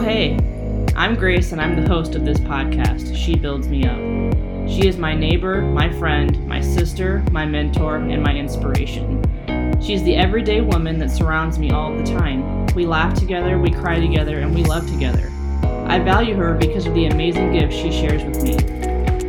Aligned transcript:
hey, 0.00 0.34
I'm 0.96 1.14
Grace 1.14 1.52
and 1.52 1.60
I'm 1.60 1.76
the 1.76 1.86
host 1.86 2.14
of 2.14 2.24
this 2.24 2.40
podcast, 2.40 3.14
She 3.14 3.36
Builds 3.36 3.68
Me 3.68 3.84
Up. 3.84 3.98
She 4.66 4.88
is 4.88 4.96
my 4.96 5.14
neighbor, 5.14 5.60
my 5.60 5.90
friend, 5.98 6.46
my 6.48 6.62
sister, 6.62 7.22
my 7.30 7.44
mentor, 7.44 7.96
and 7.96 8.22
my 8.22 8.34
inspiration. 8.34 9.22
She's 9.78 10.02
the 10.02 10.16
everyday 10.16 10.62
woman 10.62 10.98
that 11.00 11.10
surrounds 11.10 11.58
me 11.58 11.70
all 11.70 11.94
the 11.94 12.02
time. 12.02 12.66
We 12.68 12.86
laugh 12.86 13.12
together, 13.12 13.58
we 13.58 13.70
cry 13.70 14.00
together, 14.00 14.38
and 14.38 14.54
we 14.54 14.64
love 14.64 14.88
together. 14.88 15.30
I 15.86 15.98
value 15.98 16.34
her 16.34 16.54
because 16.54 16.86
of 16.86 16.94
the 16.94 17.06
amazing 17.06 17.52
gifts 17.52 17.76
she 17.76 17.92
shares 17.92 18.24
with 18.24 18.42
me. 18.42 18.56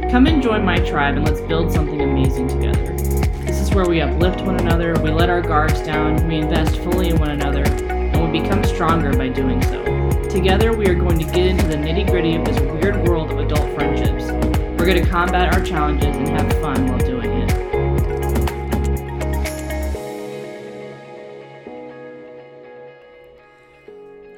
Come 0.09 0.25
and 0.27 0.41
join 0.41 0.63
my 0.63 0.77
tribe 0.77 1.17
and 1.17 1.25
let's 1.25 1.41
build 1.41 1.73
something 1.73 1.99
amazing 1.99 2.47
together. 2.47 2.95
This 3.43 3.59
is 3.59 3.71
where 3.75 3.89
we 3.89 3.99
uplift 3.99 4.39
one 4.41 4.57
another, 4.57 4.93
we 5.03 5.11
let 5.11 5.29
our 5.29 5.41
guards 5.41 5.81
down, 5.81 6.25
we 6.29 6.37
invest 6.37 6.77
fully 6.77 7.09
in 7.09 7.17
one 7.17 7.31
another, 7.31 7.63
and 7.65 8.31
we 8.31 8.39
become 8.39 8.63
stronger 8.63 9.11
by 9.17 9.27
doing 9.27 9.61
so. 9.63 10.00
Together, 10.31 10.73
we 10.73 10.87
are 10.87 10.95
going 10.95 11.19
to 11.19 11.25
get 11.25 11.45
into 11.45 11.67
the 11.67 11.75
nitty 11.75 12.07
gritty 12.09 12.35
of 12.35 12.45
this 12.45 12.57
weird 12.61 13.05
world 13.05 13.29
of 13.31 13.39
adult 13.39 13.69
friendships. 13.75 14.31
We're 14.79 14.85
going 14.85 15.03
to 15.03 15.09
combat 15.09 15.53
our 15.53 15.61
challenges 15.61 16.15
and 16.15 16.29
have 16.29 16.49
fun 16.61 16.87
while 16.87 16.99
doing 16.99 17.29
it. 17.29 17.51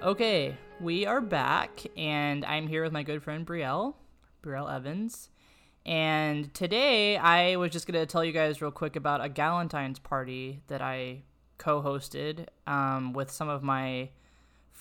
Okay, 0.01 0.57
we 0.79 1.05
are 1.05 1.21
back, 1.21 1.83
and 1.95 2.43
I'm 2.43 2.67
here 2.67 2.83
with 2.83 2.91
my 2.91 3.03
good 3.03 3.21
friend 3.21 3.45
Brielle, 3.45 3.93
Brielle 4.41 4.75
Evans. 4.75 5.29
And 5.85 6.51
today, 6.55 7.17
I 7.17 7.57
was 7.57 7.71
just 7.71 7.85
going 7.85 7.99
to 7.99 8.07
tell 8.07 8.25
you 8.25 8.31
guys 8.31 8.63
real 8.63 8.71
quick 8.71 8.95
about 8.95 9.23
a 9.23 9.29
Galentine's 9.29 9.99
party 9.99 10.63
that 10.69 10.81
I 10.81 11.21
co 11.59 11.83
hosted 11.83 12.47
um, 12.65 13.13
with 13.13 13.29
some 13.29 13.47
of 13.47 13.61
my 13.61 14.09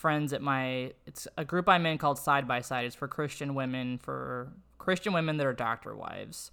friends 0.03 0.33
at 0.33 0.41
my 0.41 0.91
it's 1.05 1.29
a 1.37 1.45
group 1.45 1.69
I'm 1.69 1.85
in 1.85 1.97
called 1.97 2.19
Side 2.19 2.45
by 2.45 2.59
Side. 2.59 2.83
It's 2.83 2.93
for 2.93 3.07
Christian 3.07 3.55
women 3.55 3.97
for 3.97 4.51
Christian 4.77 5.13
women 5.13 5.37
that 5.37 5.47
are 5.47 5.53
doctor 5.53 5.95
wives. 5.95 6.51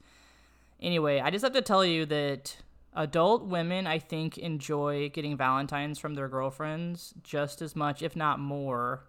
Anyway, 0.80 1.18
I 1.18 1.30
just 1.30 1.42
have 1.42 1.52
to 1.54 1.60
tell 1.60 1.84
you 1.84 2.06
that 2.06 2.58
adult 2.94 3.44
women 3.44 3.88
I 3.88 3.98
think 3.98 4.38
enjoy 4.38 5.08
getting 5.08 5.36
Valentines 5.36 5.98
from 5.98 6.14
their 6.14 6.28
girlfriends 6.28 7.12
just 7.24 7.60
as 7.60 7.74
much, 7.74 8.02
if 8.02 8.14
not 8.14 8.38
more, 8.38 9.02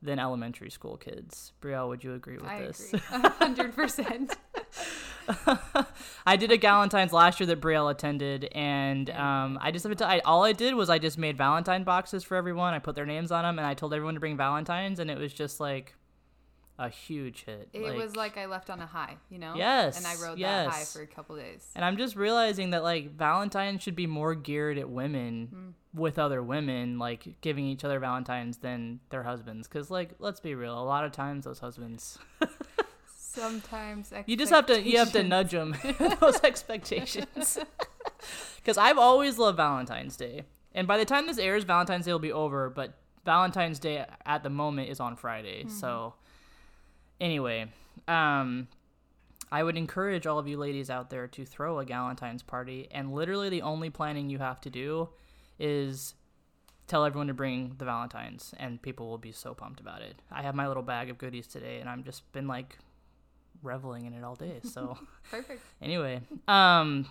than 0.00 0.18
elementary 0.18 0.70
school 0.70 0.96
kids. 0.96 1.52
Brielle, 1.60 1.88
would 1.88 2.02
you 2.02 2.14
agree 2.14 2.38
with 2.38 2.46
I 2.46 2.60
this? 2.60 2.94
agree. 2.94 3.00
A 3.12 3.28
hundred 3.28 3.74
percent. 3.74 4.38
I 6.26 6.36
did 6.36 6.50
a 6.52 6.58
Galentine's 6.58 7.12
last 7.12 7.40
year 7.40 7.46
that 7.46 7.60
Brielle 7.60 7.90
attended, 7.90 8.44
and 8.52 9.10
um, 9.10 9.58
I 9.60 9.70
just 9.70 9.86
have 9.86 9.96
to 9.96 10.06
I, 10.06 10.20
all 10.20 10.44
I 10.44 10.52
did 10.52 10.74
was 10.74 10.90
I 10.90 10.98
just 10.98 11.18
made 11.18 11.36
Valentine 11.36 11.84
boxes 11.84 12.24
for 12.24 12.36
everyone. 12.36 12.74
I 12.74 12.78
put 12.78 12.94
their 12.94 13.06
names 13.06 13.30
on 13.30 13.42
them, 13.44 13.58
and 13.58 13.66
I 13.66 13.74
told 13.74 13.92
everyone 13.94 14.14
to 14.14 14.20
bring 14.20 14.36
Valentines, 14.36 14.98
and 14.98 15.10
it 15.10 15.18
was 15.18 15.32
just 15.32 15.60
like 15.60 15.94
a 16.78 16.88
huge 16.90 17.44
hit. 17.44 17.70
It 17.72 17.94
was 17.94 18.16
like 18.16 18.36
I 18.36 18.44
left 18.46 18.68
on 18.68 18.80
a 18.80 18.86
high, 18.86 19.16
you 19.30 19.38
know? 19.38 19.54
Yes, 19.56 19.96
And 19.96 20.06
I 20.06 20.14
rode 20.22 20.38
that 20.40 20.68
high 20.68 20.84
for 20.84 21.00
a 21.00 21.06
couple 21.06 21.34
days. 21.36 21.66
And 21.74 21.82
I'm 21.82 21.96
just 21.96 22.16
realizing 22.16 22.70
that 22.70 22.82
like 22.82 23.16
Valentine's 23.16 23.82
should 23.82 23.96
be 23.96 24.06
more 24.06 24.34
geared 24.34 24.76
at 24.76 24.90
women 24.90 25.46
Mm-hmm. 25.46 25.98
with 25.98 26.18
other 26.18 26.42
women, 26.42 26.98
like 26.98 27.40
giving 27.40 27.64
each 27.64 27.82
other 27.82 27.98
Valentines 27.98 28.58
than 28.58 29.00
their 29.08 29.22
husbands. 29.22 29.66
Because 29.66 29.90
like, 29.90 30.16
let's 30.18 30.40
be 30.40 30.54
real, 30.54 30.78
a 30.78 30.84
lot 30.84 31.04
of 31.06 31.12
times 31.12 31.46
those 31.46 31.60
husbands, 31.60 32.18
Sometimes 33.36 34.12
you 34.26 34.36
just 34.36 34.52
have 34.52 34.66
to 34.66 34.82
you 34.82 34.98
have 34.98 35.12
to 35.12 35.22
nudge 35.22 35.50
them 35.52 35.76
those 36.20 36.42
expectations. 36.42 37.58
Because 38.56 38.78
I've 38.78 38.98
always 38.98 39.38
loved 39.38 39.58
Valentine's 39.58 40.16
Day, 40.16 40.42
and 40.74 40.88
by 40.88 40.98
the 40.98 41.04
time 41.04 41.26
this 41.28 41.38
airs, 41.38 41.62
Valentine's 41.62 42.06
Day 42.06 42.12
will 42.12 42.18
be 42.18 42.32
over. 42.32 42.68
But 42.68 42.94
Valentine's 43.24 43.78
Day 43.78 44.04
at 44.24 44.42
the 44.42 44.50
moment 44.50 44.88
is 44.88 44.98
on 44.98 45.14
Friday, 45.16 45.60
Mm-hmm. 45.64 45.70
so 45.70 46.14
anyway, 47.20 47.66
um. 48.08 48.68
I 49.52 49.62
would 49.62 49.76
encourage 49.76 50.26
all 50.26 50.40
of 50.40 50.48
you 50.48 50.56
ladies 50.58 50.90
out 50.90 51.08
there 51.08 51.28
to 51.28 51.44
throw 51.44 51.78
a 51.78 51.84
Galentine's 51.86 52.42
party, 52.42 52.88
and 52.90 53.14
literally 53.14 53.48
the 53.48 53.62
only 53.62 53.90
planning 53.90 54.28
you 54.28 54.38
have 54.38 54.60
to 54.62 54.70
do 54.70 55.08
is 55.56 56.14
tell 56.88 57.04
everyone 57.04 57.28
to 57.28 57.34
bring 57.34 57.76
the 57.78 57.84
Valentines, 57.84 58.52
and 58.58 58.82
people 58.82 59.08
will 59.08 59.18
be 59.18 59.30
so 59.30 59.54
pumped 59.54 59.78
about 59.78 60.02
it. 60.02 60.16
I 60.32 60.42
have 60.42 60.56
my 60.56 60.66
little 60.66 60.82
bag 60.82 61.10
of 61.10 61.18
goodies 61.18 61.46
today, 61.46 61.78
and 61.78 61.88
I've 61.88 62.04
just 62.04 62.30
been 62.32 62.48
like 62.48 62.76
reveling 63.62 64.06
in 64.06 64.12
it 64.12 64.22
all 64.24 64.34
day. 64.34 64.60
So 64.62 64.98
Perfect. 65.30 65.62
anyway, 65.80 66.20
um, 66.48 67.06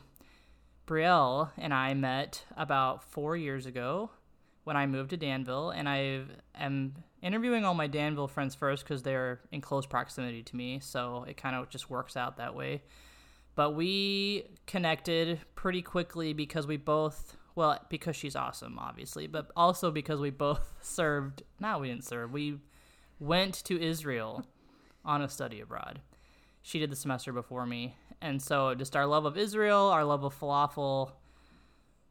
Brielle 0.88 1.50
and 1.58 1.74
I 1.74 1.94
met 1.94 2.44
about 2.58 3.04
four 3.04 3.36
years 3.36 3.66
ago 3.66 4.10
when 4.64 4.76
I 4.78 4.86
moved 4.88 5.12
to 5.12 5.18
Danville, 5.18 5.70
and 5.70 5.88
I 5.88 6.22
am 6.56 6.96
interviewing 7.22 7.66
all 7.66 7.74
my 7.76 7.88
Danville 7.88 8.28
friends 8.28 8.56
first 8.56 8.84
because 8.84 9.04
they're 9.04 9.40
in 9.52 9.62
close 9.62 9.86
proximity 9.86 10.42
to 10.44 10.56
me, 10.56 10.80
so 10.80 11.26
it 11.28 11.38
kind 11.38 11.56
of 11.56 11.70
just 11.70 11.90
works 11.90 12.18
out 12.18 12.38
that 12.38 12.56
way. 12.56 12.82
But 13.56 13.72
we 13.76 14.48
connected 14.68 15.40
pretty 15.56 15.82
quickly 15.82 16.34
because 16.34 16.68
we 16.68 16.78
both, 16.78 17.38
well, 17.56 17.80
because 17.90 18.16
she's 18.16 18.36
awesome, 18.36 18.78
obviously, 18.80 19.28
but 19.28 19.50
also 19.56 19.92
because 19.92 20.20
we 20.20 20.30
both 20.30 20.74
served. 20.82 21.44
No, 21.60 21.80
we 21.80 21.88
didn't 21.88 22.04
serve. 22.06 22.32
We 22.32 22.58
went 23.20 23.64
to 23.66 23.80
Israel 23.82 24.46
on 25.06 25.22
a 25.22 25.30
study 25.30 25.62
abroad. 25.62 26.02
She 26.68 26.80
did 26.80 26.90
the 26.92 26.96
semester 26.96 27.32
before 27.32 27.68
me, 27.68 27.96
and 28.22 28.42
so 28.42 28.74
just 28.74 28.96
our 28.96 29.06
love 29.06 29.26
of 29.26 29.38
Israel, 29.38 29.82
our 29.90 30.04
love 30.04 30.24
of 30.24 30.34
falafel, 30.40 31.12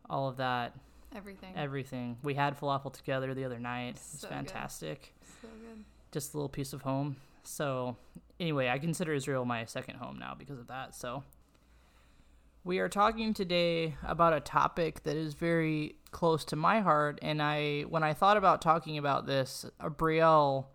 all 0.08 0.28
of 0.28 0.36
that, 0.36 0.76
Everything. 1.12 1.52
everything. 1.56 2.18
We 2.22 2.34
had 2.34 2.56
falafel 2.56 2.92
together 2.92 3.34
the 3.34 3.44
other 3.44 3.58
night. 3.58 3.88
It 3.88 3.94
was 3.94 4.00
So 4.20 4.28
good. 4.28 4.34
fantastic. 4.34 5.12
so 5.42 5.48
good. 5.48 5.84
Just 6.12 6.34
a 6.34 6.36
little 6.36 6.48
piece 6.48 6.72
of 6.72 6.82
home. 6.82 7.16
So, 7.42 7.96
anyway, 8.38 8.68
I 8.68 8.78
consider 8.78 9.12
Israel 9.12 9.44
my 9.44 9.64
second 9.64 9.96
home 9.96 10.20
now 10.20 10.36
because 10.38 10.60
of 10.60 10.68
that. 10.68 10.94
So, 10.94 11.24
we 12.62 12.78
are 12.78 12.88
talking 12.88 13.34
today 13.34 13.96
about 14.04 14.34
a 14.34 14.40
topic 14.40 15.02
that 15.02 15.16
is 15.16 15.34
very 15.34 15.96
close 16.12 16.44
to 16.46 16.56
my 16.56 16.78
heart. 16.80 17.18
And 17.22 17.42
I, 17.42 17.82
when 17.82 18.04
I 18.04 18.14
thought 18.14 18.36
about 18.36 18.62
talking 18.62 18.98
about 18.98 19.26
this, 19.26 19.66
uh, 19.80 19.88
Brielle, 19.88 20.66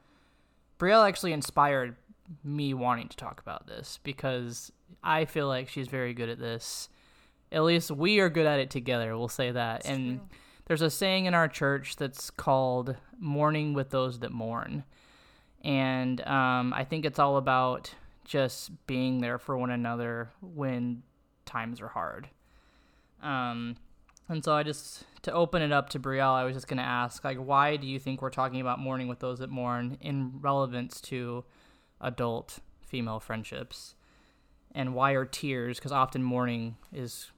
Brielle 0.78 1.07
actually 1.07 1.31
inspired 1.31 1.96
me 2.44 2.73
wanting 2.73 3.07
to 3.09 3.17
talk 3.17 3.40
about 3.41 3.67
this 3.67 4.00
because 4.03 4.72
I 5.03 5.25
feel 5.25 5.47
like 5.47 5.69
she's 5.69 5.88
very 5.88 6.13
good 6.13 6.29
at 6.29 6.40
this. 6.40 6.90
At 7.51 7.63
least 7.63 7.91
we 7.91 8.19
are 8.19 8.29
good 8.29 8.45
at 8.45 8.59
it 8.59 8.69
together. 8.69 9.17
We'll 9.17 9.28
say 9.28 9.51
that. 9.51 9.85
and 9.85 10.19
true. 10.19 10.38
there's 10.66 10.81
a 10.81 10.90
saying 10.90 11.25
in 11.25 11.34
our 11.34 11.47
church 11.47 11.95
that's 11.95 12.29
called 12.29 12.95
"mourning 13.19 13.73
with 13.73 13.90
those 13.90 14.19
that 14.19 14.31
mourn," 14.31 14.84
and 15.63 16.22
um, 16.22 16.73
I 16.73 16.84
think 16.84 17.06
it's 17.06 17.19
all 17.19 17.38
about 17.38 17.94
just 18.23 18.72
being 18.85 19.22
there 19.22 19.40
for 19.40 19.57
one 19.57 19.72
another 19.72 20.29
when 20.41 21.01
times 21.46 21.81
are 21.81 21.88
hard. 21.88 22.29
Um, 23.23 23.75
and 24.29 24.44
so 24.44 24.53
I 24.53 24.61
just 24.61 25.03
to 25.23 25.34
open 25.34 25.63
it 25.63 25.72
up 25.72 25.90
to 25.90 26.00
Brielle, 26.00 26.35
I 26.35 26.44
was 26.44 26.53
just 26.53 26.67
gonna 26.67 26.84
ask, 26.84 27.23
like, 27.23 27.38
why 27.38 27.75
do 27.75 27.88
you 27.88 27.97
think 27.97 28.22
we're 28.22 28.29
talking 28.29 28.61
about 28.61 28.78
mourning 28.78 29.07
with 29.07 29.19
those 29.19 29.40
that 29.40 29.50
mourn 29.50 29.97
in 30.01 30.34
relevance 30.40 31.01
to 31.01 31.44
adult 32.01 32.59
female 32.81 33.19
friendships? 33.19 33.95
And 34.73 34.93
why 34.93 35.11
are 35.13 35.25
tears? 35.25 35.79
Because 35.79 35.91
often 35.91 36.21
mourning 36.23 36.77
is 36.93 37.31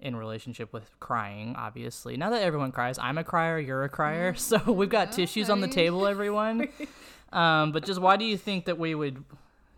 in 0.00 0.16
relationship 0.16 0.72
with 0.72 0.98
crying, 1.00 1.54
obviously. 1.56 2.16
Not 2.16 2.30
that 2.30 2.42
everyone 2.42 2.72
cries. 2.72 2.98
I'm 2.98 3.18
a 3.18 3.24
crier, 3.24 3.58
you're 3.58 3.84
a 3.84 3.88
crier. 3.88 4.34
So 4.38 4.58
we've 4.72 4.88
got 4.88 5.08
Yeah, 5.08 5.16
tissues 5.16 5.50
on 5.50 5.60
the 5.60 5.68
table, 5.68 6.06
everyone. 6.06 6.68
um, 7.32 7.72
but 7.72 7.84
just 7.84 8.00
why 8.00 8.16
do 8.16 8.24
you 8.24 8.36
think 8.36 8.64
that 8.64 8.78
we 8.78 8.94
would 8.94 9.22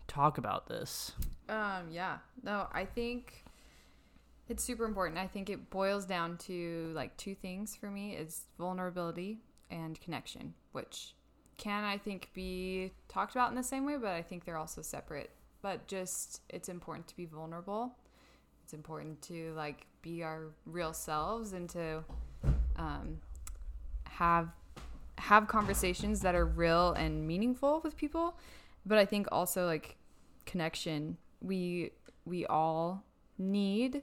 talk 0.07 0.37
about 0.37 0.67
this? 0.67 1.11
Um, 1.49 1.89
yeah. 1.91 2.19
No, 2.41 2.67
I 2.71 2.85
think 2.85 3.43
it's 4.47 4.63
super 4.63 4.85
important. 4.85 5.19
I 5.19 5.27
think 5.27 5.49
it 5.49 5.69
boils 5.69 6.05
down 6.05 6.37
to 6.39 6.91
like 6.95 7.15
two 7.17 7.35
things 7.35 7.75
for 7.75 7.89
me 7.89 8.13
is 8.15 8.43
vulnerability 8.57 9.39
and 9.69 9.99
connection, 9.99 10.53
which 10.71 11.15
can 11.57 11.83
I 11.83 11.97
think 11.97 12.29
be 12.33 12.91
talked 13.07 13.33
about 13.33 13.49
in 13.49 13.55
the 13.55 13.63
same 13.63 13.85
way, 13.85 13.97
but 13.97 14.11
I 14.11 14.21
think 14.21 14.45
they're 14.45 14.57
also 14.57 14.81
separate. 14.81 15.31
But 15.61 15.87
just 15.87 16.41
it's 16.49 16.69
important 16.69 17.07
to 17.07 17.15
be 17.15 17.25
vulnerable. 17.25 17.95
It's 18.63 18.73
important 18.73 19.21
to 19.23 19.53
like 19.55 19.85
be 20.01 20.23
our 20.23 20.47
real 20.65 20.93
selves 20.93 21.53
and 21.53 21.69
to 21.69 22.03
um, 22.75 23.19
have 24.05 24.49
have 25.17 25.47
conversations 25.47 26.21
that 26.21 26.35
are 26.35 26.45
real 26.45 26.93
and 26.93 27.25
meaningful 27.25 27.81
with 27.83 27.95
people. 27.95 28.37
But 28.85 28.97
I 28.97 29.05
think 29.05 29.27
also 29.31 29.65
like 29.65 29.95
connection 30.45 31.17
we 31.41 31.91
we 32.25 32.45
all 32.47 33.03
need 33.37 34.01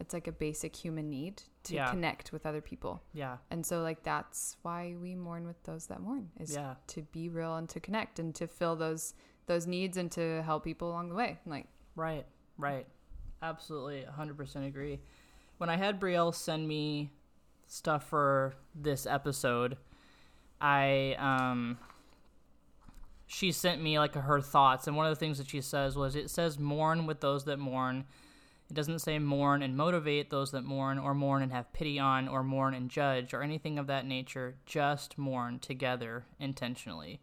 it's 0.00 0.14
like 0.14 0.26
a 0.26 0.32
basic 0.32 0.74
human 0.74 1.10
need 1.10 1.42
to 1.68 1.74
Yeah. 1.74 1.90
connect 1.90 2.32
with 2.32 2.44
other 2.46 2.60
people 2.60 3.02
Yeah. 3.12 3.38
and 3.50 3.64
so 3.64 3.82
like 3.82 4.02
that's 4.02 4.56
why 4.62 4.94
we 5.00 5.14
mourn 5.14 5.46
with 5.46 5.62
those 5.64 5.86
that 5.86 6.00
mourn 6.00 6.30
is 6.38 6.54
Yeah. 6.54 6.74
to 6.88 7.02
be 7.02 7.28
real 7.28 7.56
and 7.56 7.68
to 7.70 7.80
connect 7.80 8.18
and 8.18 8.34
to 8.34 8.46
fill 8.46 8.76
those 8.76 9.14
those 9.46 9.66
needs 9.66 9.96
and 9.96 10.10
to 10.12 10.42
help 10.42 10.64
people 10.64 10.90
along 10.90 11.08
the 11.08 11.14
way 11.14 11.38
like 11.46 11.66
Right, 11.96 12.26
right. 12.58 12.86
Absolutely, 13.42 14.04
100% 14.04 14.66
agree. 14.66 15.00
When 15.58 15.68
I 15.70 15.76
had 15.76 15.98
Brielle 16.00 16.34
send 16.34 16.68
me 16.68 17.10
stuff 17.66 18.04
for 18.08 18.54
this 18.74 19.06
episode, 19.06 19.76
I 20.60 21.14
um 21.18 21.78
she 23.26 23.52
sent 23.52 23.82
me 23.82 23.98
like 23.98 24.14
her 24.14 24.40
thoughts, 24.40 24.86
and 24.86 24.96
one 24.96 25.06
of 25.06 25.10
the 25.10 25.18
things 25.20 25.38
that 25.38 25.48
she 25.48 25.60
says 25.60 25.96
was, 25.96 26.16
"It 26.16 26.30
says 26.30 26.58
mourn 26.58 27.06
with 27.06 27.20
those 27.20 27.44
that 27.44 27.58
mourn." 27.58 28.06
It 28.70 28.74
doesn't 28.74 28.98
say 28.98 29.18
mourn 29.18 29.62
and 29.62 29.76
motivate 29.76 30.30
those 30.30 30.50
that 30.50 30.64
mourn, 30.64 30.98
or 30.98 31.14
mourn 31.14 31.42
and 31.42 31.52
have 31.52 31.72
pity 31.72 31.98
on, 31.98 32.28
or 32.28 32.42
mourn 32.42 32.74
and 32.74 32.90
judge, 32.90 33.32
or 33.32 33.42
anything 33.42 33.78
of 33.78 33.86
that 33.86 34.04
nature. 34.06 34.56
Just 34.66 35.16
mourn 35.16 35.58
together 35.58 36.26
intentionally. 36.38 37.20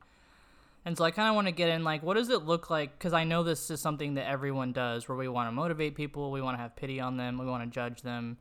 And 0.85 0.95
so 0.95 1.03
I 1.03 1.11
kind 1.11 1.29
of 1.29 1.35
want 1.35 1.47
to 1.47 1.51
get 1.51 1.69
in 1.69 1.83
like, 1.83 2.03
what 2.03 2.13
does 2.13 2.29
it 2.29 2.45
look 2.45 2.69
like? 2.69 2.97
Because 2.97 3.13
I 3.13 3.23
know 3.23 3.43
this 3.43 3.71
is 3.71 3.81
something 3.81 4.13
that 4.15 4.27
everyone 4.27 4.71
does 4.71 5.09
where 5.09 5.17
we 5.17 5.27
want 5.27 5.47
to 5.47 5.51
motivate 5.51 5.95
people, 5.95 6.31
we 6.31 6.41
want 6.41 6.57
to 6.57 6.61
have 6.61 6.75
pity 6.75 6.99
on 6.99 7.17
them, 7.17 7.39
we 7.39 7.45
want 7.45 7.63
to 7.63 7.69
judge 7.69 8.03
them. 8.03 8.37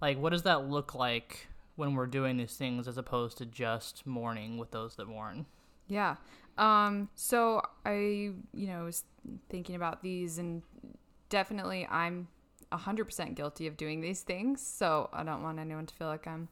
Like, 0.00 0.18
what 0.18 0.30
does 0.30 0.42
that 0.42 0.68
look 0.68 0.94
like 0.94 1.48
when 1.76 1.94
we're 1.94 2.06
doing 2.06 2.36
these 2.36 2.56
things 2.56 2.88
as 2.88 2.98
opposed 2.98 3.38
to 3.38 3.46
just 3.46 4.06
mourning 4.06 4.58
with 4.58 4.70
those 4.70 4.96
that 4.96 5.06
mourn? 5.06 5.46
Yeah. 5.86 6.16
Um, 6.58 7.08
so 7.14 7.62
I, 7.86 8.32
you 8.52 8.66
know, 8.66 8.84
was 8.84 9.04
thinking 9.48 9.74
about 9.74 10.02
these 10.02 10.38
and 10.38 10.62
definitely 11.30 11.86
I'm 11.90 12.28
100% 12.72 13.34
guilty 13.34 13.66
of 13.66 13.76
doing 13.76 14.00
these 14.00 14.22
things. 14.22 14.60
So 14.60 15.08
I 15.12 15.22
don't 15.22 15.42
want 15.42 15.58
anyone 15.58 15.86
to 15.86 15.94
feel 15.94 16.08
like 16.08 16.26
I'm 16.26 16.48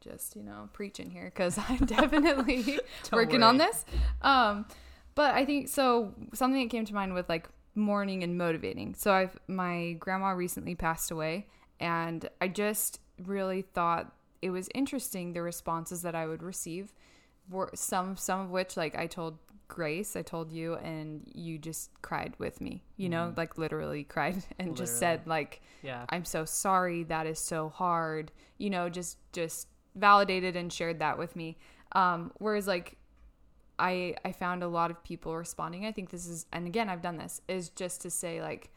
just, 0.00 0.36
you 0.36 0.42
know, 0.42 0.68
preaching 0.72 1.10
here 1.10 1.24
because 1.24 1.58
I'm 1.58 1.78
definitely 1.86 2.78
working 3.12 3.42
on 3.42 3.56
this. 3.56 3.84
Um, 4.22 4.66
but 5.14 5.34
I 5.34 5.44
think 5.44 5.68
so. 5.68 6.12
Something 6.32 6.62
that 6.62 6.70
came 6.70 6.84
to 6.84 6.94
mind 6.94 7.14
with 7.14 7.28
like 7.28 7.48
mourning 7.74 8.22
and 8.22 8.36
motivating. 8.36 8.94
So 8.94 9.12
I've 9.12 9.38
my 9.46 9.92
grandma 9.98 10.30
recently 10.30 10.74
passed 10.74 11.10
away, 11.10 11.46
and 11.80 12.28
I 12.40 12.48
just 12.48 13.00
really 13.24 13.62
thought 13.62 14.12
it 14.42 14.50
was 14.50 14.68
interesting 14.74 15.32
the 15.32 15.42
responses 15.42 16.02
that 16.02 16.14
I 16.14 16.26
would 16.26 16.42
receive 16.42 16.92
were 17.48 17.70
some 17.74 18.16
some 18.16 18.40
of 18.40 18.50
which 18.50 18.76
like 18.76 18.96
I 18.96 19.06
told 19.06 19.38
Grace, 19.68 20.16
I 20.16 20.22
told 20.22 20.52
you, 20.52 20.74
and 20.76 21.22
you 21.34 21.58
just 21.58 21.90
cried 22.02 22.34
with 22.38 22.60
me. 22.60 22.82
You 22.96 23.08
know, 23.08 23.32
like 23.36 23.58
literally 23.58 24.04
cried 24.04 24.44
and 24.58 24.76
just 24.76 24.98
said 24.98 25.26
like 25.26 25.62
Yeah. 25.82 26.04
I'm 26.08 26.24
so 26.24 26.44
sorry. 26.44 27.04
That 27.04 27.26
is 27.26 27.38
so 27.38 27.68
hard. 27.68 28.32
You 28.58 28.70
know, 28.70 28.88
just 28.88 29.18
just 29.32 29.68
validated 29.94 30.56
and 30.56 30.72
shared 30.72 30.98
that 31.00 31.18
with 31.18 31.36
me. 31.36 31.56
Um, 31.92 32.32
whereas 32.38 32.66
like 32.66 32.96
I 33.78 34.16
I 34.24 34.32
found 34.32 34.62
a 34.62 34.68
lot 34.68 34.90
of 34.90 35.02
people 35.02 35.36
responding. 35.36 35.86
I 35.86 35.92
think 35.92 36.10
this 36.10 36.26
is 36.26 36.46
and 36.52 36.66
again 36.66 36.88
I've 36.88 37.02
done 37.02 37.16
this 37.16 37.40
is 37.48 37.70
just 37.70 38.02
to 38.02 38.10
say 38.10 38.40
like 38.40 38.70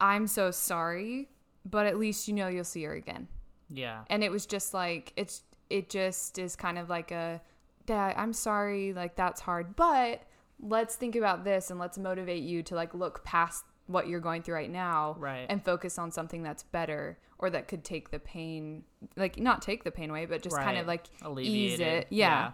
I'm 0.00 0.26
so 0.26 0.50
sorry, 0.50 1.28
but 1.64 1.86
at 1.86 1.98
least 1.98 2.28
you 2.28 2.34
know 2.34 2.48
you'll 2.48 2.64
see 2.64 2.82
her 2.84 2.94
again. 2.94 3.28
Yeah. 3.68 4.04
And 4.10 4.22
it 4.22 4.30
was 4.30 4.46
just 4.46 4.74
like 4.74 5.12
it's 5.16 5.42
it 5.70 5.88
just 5.88 6.38
is 6.38 6.54
kind 6.54 6.78
of 6.78 6.90
like 6.90 7.10
a 7.10 7.40
dad, 7.92 8.14
I'm 8.16 8.32
sorry, 8.32 8.92
like 8.92 9.16
that's 9.16 9.40
hard, 9.40 9.76
but 9.76 10.22
let's 10.60 10.96
think 10.96 11.16
about 11.16 11.44
this 11.44 11.70
and 11.70 11.78
let's 11.78 11.98
motivate 11.98 12.42
you 12.42 12.62
to 12.64 12.74
like 12.74 12.94
look 12.94 13.24
past 13.24 13.64
what 13.86 14.06
you're 14.08 14.20
going 14.20 14.42
through 14.42 14.54
right 14.54 14.70
now 14.70 15.16
Right. 15.18 15.46
and 15.48 15.62
focus 15.62 15.98
on 15.98 16.12
something 16.12 16.42
that's 16.42 16.62
better 16.62 17.18
or 17.38 17.50
that 17.50 17.66
could 17.66 17.82
take 17.84 18.10
the 18.12 18.20
pain 18.20 18.84
like 19.16 19.38
not 19.38 19.60
take 19.60 19.82
the 19.82 19.90
pain 19.90 20.08
away 20.08 20.24
but 20.24 20.40
just 20.40 20.56
kind 20.56 20.78
of 20.78 20.86
like 20.86 21.06
Alleviate 21.22 21.72
ease 21.72 21.80
it. 21.80 21.86
it 21.86 22.06
yeah. 22.10 22.52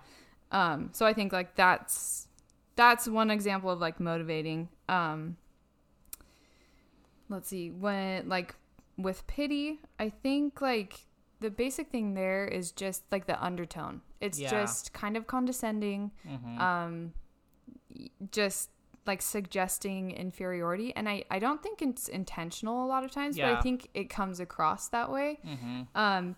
um 0.52 0.88
so 0.92 1.04
i 1.04 1.12
think 1.12 1.32
like 1.34 1.54
that's 1.54 2.28
that's 2.76 3.06
one 3.06 3.30
example 3.30 3.70
of 3.70 3.78
like 3.78 4.00
motivating 4.00 4.70
um 4.88 5.36
let's 7.28 7.48
see 7.48 7.70
when 7.70 8.26
like 8.28 8.54
with 8.96 9.26
pity 9.26 9.80
i 10.00 10.08
think 10.08 10.62
like 10.62 11.00
the 11.40 11.50
basic 11.50 11.90
thing 11.90 12.14
there 12.14 12.46
is 12.46 12.72
just 12.72 13.02
like 13.12 13.26
the 13.26 13.40
undertone 13.44 14.00
it's 14.20 14.38
Yeah. 14.38 14.50
just 14.50 14.92
kind 14.92 15.16
of 15.16 15.26
condescending 15.26 16.10
Mhm. 16.26 16.58
um 16.60 17.12
just 18.32 18.70
like 19.06 19.22
suggesting 19.22 20.10
inferiority 20.10 20.94
and 20.94 21.08
i 21.08 21.24
i 21.30 21.38
don't 21.38 21.62
think 21.62 21.80
it's 21.80 22.08
intentional 22.08 22.84
a 22.84 22.88
lot 22.88 23.04
of 23.04 23.10
times 23.10 23.36
but 23.38 23.44
i 23.58 23.60
think 23.62 23.88
it 23.94 24.10
comes 24.10 24.38
across 24.40 24.88
that 24.88 25.10
way 25.10 25.38
Mhm. 25.44 25.86
um 25.94 26.36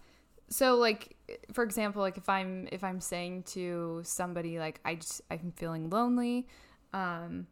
so 0.49 0.77
like 0.77 1.17
for 1.53 1.65
example 1.65 2.01
like 2.03 2.17
if 2.17 2.29
i'm 2.29 2.69
if 2.71 2.85
i'm 2.85 3.01
saying 3.01 3.43
to 3.45 4.01
somebody 4.05 4.59
like 4.59 4.81
i 4.85 4.95
just 4.95 5.21
i'm 5.31 5.53
feeling 5.57 5.91
lonely 5.91 6.47
um 6.93 7.47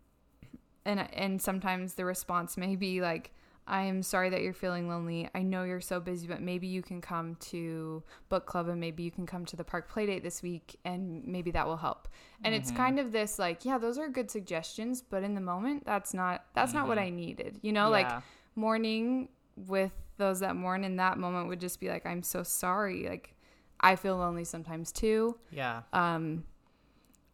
and 0.85 1.01
and 1.13 1.43
sometimes 1.43 1.95
the 1.95 2.05
response 2.05 2.57
may 2.57 2.77
be 2.77 3.01
like 3.01 3.33
i'm 3.71 4.03
sorry 4.03 4.31
that 4.31 4.43
you're 4.43 4.53
feeling 4.53 4.89
lonely 4.89 5.29
i 5.35 5.43
know 5.43 5.63
you're 5.65 5.81
so 5.81 6.01
busy 6.01 6.27
but 6.27 6.41
maybe 6.41 6.67
you 6.67 6.83
can 6.83 7.01
come 7.01 7.35
to 7.37 8.03
book 8.29 8.47
club 8.47 8.67
and 8.69 8.81
maybe 8.81 9.03
you 9.03 9.11
can 9.11 9.27
come 9.27 9.45
to 9.45 9.55
the 9.57 9.63
park 9.65 9.91
playdate 9.93 10.23
this 10.23 10.43
week 10.43 10.77
and 10.85 11.25
maybe 11.27 11.51
that 11.51 11.67
will 11.67 11.77
help 11.77 12.09
and 12.45 12.55
it's 12.55 12.71
kind 12.71 12.99
of 12.99 13.13
this 13.13 13.39
like 13.39 13.65
yeah 13.65 13.77
those 13.79 13.99
are 13.99 14.09
good 14.09 14.31
suggestions 14.31 15.03
but 15.03 15.23
in 15.23 15.35
the 15.35 15.41
moment 15.41 15.85
that's 15.85 16.13
not 16.15 16.45
that's 16.55 16.73
not 16.73 16.89
what 16.89 16.99
i 16.99 17.11
needed 17.11 17.59
you 17.63 17.73
know 17.73 17.91
like 17.91 18.07
Yeah. 18.09 18.21
mourning 18.57 19.29
with 19.67 19.93
those 20.17 20.41
that 20.41 20.57
mourn 20.57 20.83
in 20.85 20.97
that 20.97 21.19
moment 21.19 21.49
would 21.49 21.61
just 21.61 21.79
be 21.79 21.89
like 21.89 22.05
i'm 22.07 22.23
so 22.23 22.43
sorry 22.43 23.09
like 23.09 23.35
i 23.81 23.95
feel 23.97 24.17
lonely 24.17 24.45
sometimes 24.45 24.91
too 24.93 25.37
Yeah. 25.51 25.83
um 25.93 26.45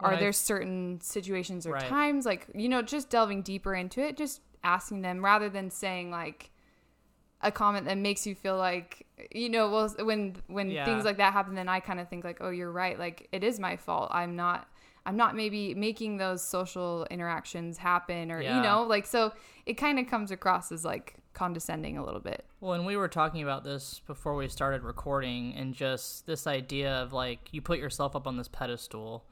are 0.00 0.14
I- 0.14 0.20
there 0.20 0.32
certain 0.32 1.00
situations 1.00 1.66
or 1.66 1.72
Right. 1.74 1.86
times 1.88 2.26
like 2.26 2.46
you 2.54 2.68
know 2.68 2.82
just 2.82 3.08
delving 3.10 3.42
deeper 3.42 3.74
into 3.74 4.00
it 4.00 4.16
just 4.16 4.40
asking 4.64 5.02
them 5.02 5.24
rather 5.24 5.48
than 5.48 5.70
saying 5.70 6.10
like 6.10 6.50
a 7.42 7.52
comment 7.52 7.84
that 7.86 7.98
makes 7.98 8.26
you 8.26 8.34
feel 8.34 8.56
like 8.56 9.06
you 9.30 9.48
know 9.48 9.70
well 9.70 9.88
when 10.04 10.34
when 10.46 10.70
Yeah. 10.70 10.84
things 10.86 11.04
like 11.04 11.18
that 11.18 11.32
happen 11.34 11.54
then 11.54 11.68
i 11.68 11.78
kind 11.78 12.00
of 12.00 12.08
think 12.08 12.24
like 12.24 12.38
oh 12.40 12.48
you're 12.50 12.72
right 12.72 12.98
like 12.98 13.28
it 13.32 13.44
is 13.44 13.60
my 13.60 13.76
fault 13.76 14.08
i'm 14.12 14.34
not 14.34 14.66
i'm 15.04 15.16
not 15.16 15.36
maybe 15.36 15.74
making 15.74 16.16
those 16.16 16.42
social 16.42 17.06
interactions 17.10 17.76
happen 17.78 18.32
or 18.32 18.40
Yeah. 18.40 18.56
you 18.56 18.62
know 18.62 18.82
like 18.84 19.04
so 19.06 19.32
it 19.66 19.74
kind 19.74 19.98
of 19.98 20.06
comes 20.06 20.30
across 20.30 20.72
as 20.72 20.84
like 20.84 21.16
condescending 21.34 21.98
a 21.98 22.04
little 22.04 22.20
bit 22.20 22.46
Well, 22.60 22.72
and 22.74 22.86
we 22.86 22.96
were 22.96 23.08
talking 23.08 23.42
about 23.42 23.64
this 23.64 24.00
before 24.06 24.36
we 24.36 24.48
started 24.48 24.82
recording, 24.84 25.52
and 25.54 25.74
just 25.74 26.26
this 26.26 26.46
idea 26.46 26.92
of 27.02 27.12
like 27.12 27.40
you 27.52 27.60
put 27.60 27.78
yourself 27.80 28.14
up 28.16 28.26
on 28.28 28.36
this 28.36 28.46
pedestal 28.48 29.24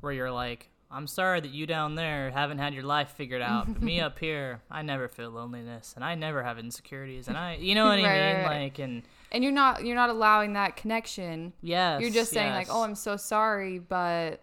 where 0.00 0.12
you're 0.12 0.32
like, 0.32 0.68
I'm 0.90 1.06
sorry 1.06 1.40
that 1.40 1.50
you 1.50 1.66
down 1.66 1.94
there 1.96 2.30
haven't 2.30 2.58
had 2.58 2.72
your 2.72 2.82
life 2.84 3.10
figured 3.10 3.42
out, 3.42 3.66
but 3.72 3.82
me 3.82 4.00
up 4.08 4.18
here, 4.18 4.62
I 4.70 4.82
never 4.82 5.06
feel 5.08 5.30
loneliness, 5.30 5.92
and 5.94 6.04
I 6.04 6.14
never 6.14 6.42
have 6.42 6.58
insecurities, 6.58 7.28
and 7.28 7.36
I, 7.36 7.56
you 7.56 7.74
know 7.76 7.84
what 7.84 7.92
I 7.92 7.96
mean? 7.96 8.04
right, 8.06 8.42
right. 8.44 8.62
Like, 8.62 8.78
and 8.78 9.02
and 9.30 9.44
you're 9.44 9.52
not 9.52 9.84
you're 9.84 9.94
not 9.96 10.08
allowing 10.08 10.54
that 10.54 10.76
connection 10.76 11.52
yes, 11.60 12.00
you're 12.00 12.10
just 12.10 12.30
saying 12.32 12.50
like 12.54 12.68
oh 12.70 12.82
i'm 12.82 12.94
so 12.94 13.14
sorry 13.18 13.78
but 13.78 14.40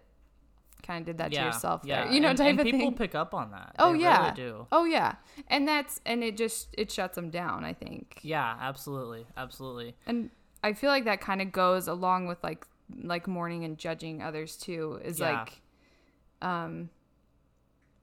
kind 0.86 1.00
of 1.00 1.06
did 1.06 1.18
that 1.18 1.32
to 1.32 1.40
yourself 1.40 1.80
yeah. 1.84 2.04
there 2.04 2.12
you 2.12 2.20
know 2.20 2.28
and, 2.28 2.38
type 2.38 2.50
and 2.50 2.60
of 2.60 2.64
people 2.66 2.78
thing 2.78 2.94
pick 2.94 3.16
up 3.16 3.34
on 3.34 3.50
that. 3.50 3.74
oh 3.80 3.92
They 3.94 3.98
yeah 4.02 4.22
really 4.22 4.34
do. 4.36 4.66
oh 4.70 4.84
yeah 4.84 5.16
and 5.48 5.66
that's 5.66 6.00
and 6.06 6.22
it 6.22 6.36
just 6.36 6.68
it 6.78 6.92
shuts 6.92 7.16
them 7.16 7.30
down 7.30 7.64
i 7.64 7.72
think 7.72 8.20
Yeah, 8.22 8.56
absolutely, 8.60 9.26
absolutely. 9.36 9.96
and 10.06 10.30
i 10.62 10.72
feel 10.72 10.90
like 10.90 11.04
that 11.06 11.20
kind 11.20 11.42
of 11.42 11.50
goes 11.50 11.88
along 11.88 12.28
with 12.28 12.38
like 12.44 12.64
like 13.02 13.26
mourning 13.26 13.64
and 13.64 13.76
judging 13.76 14.22
others 14.22 14.56
too 14.56 15.00
is 15.04 15.18
Yeah. 15.18 15.32
like 15.40 15.60
um 16.42 16.88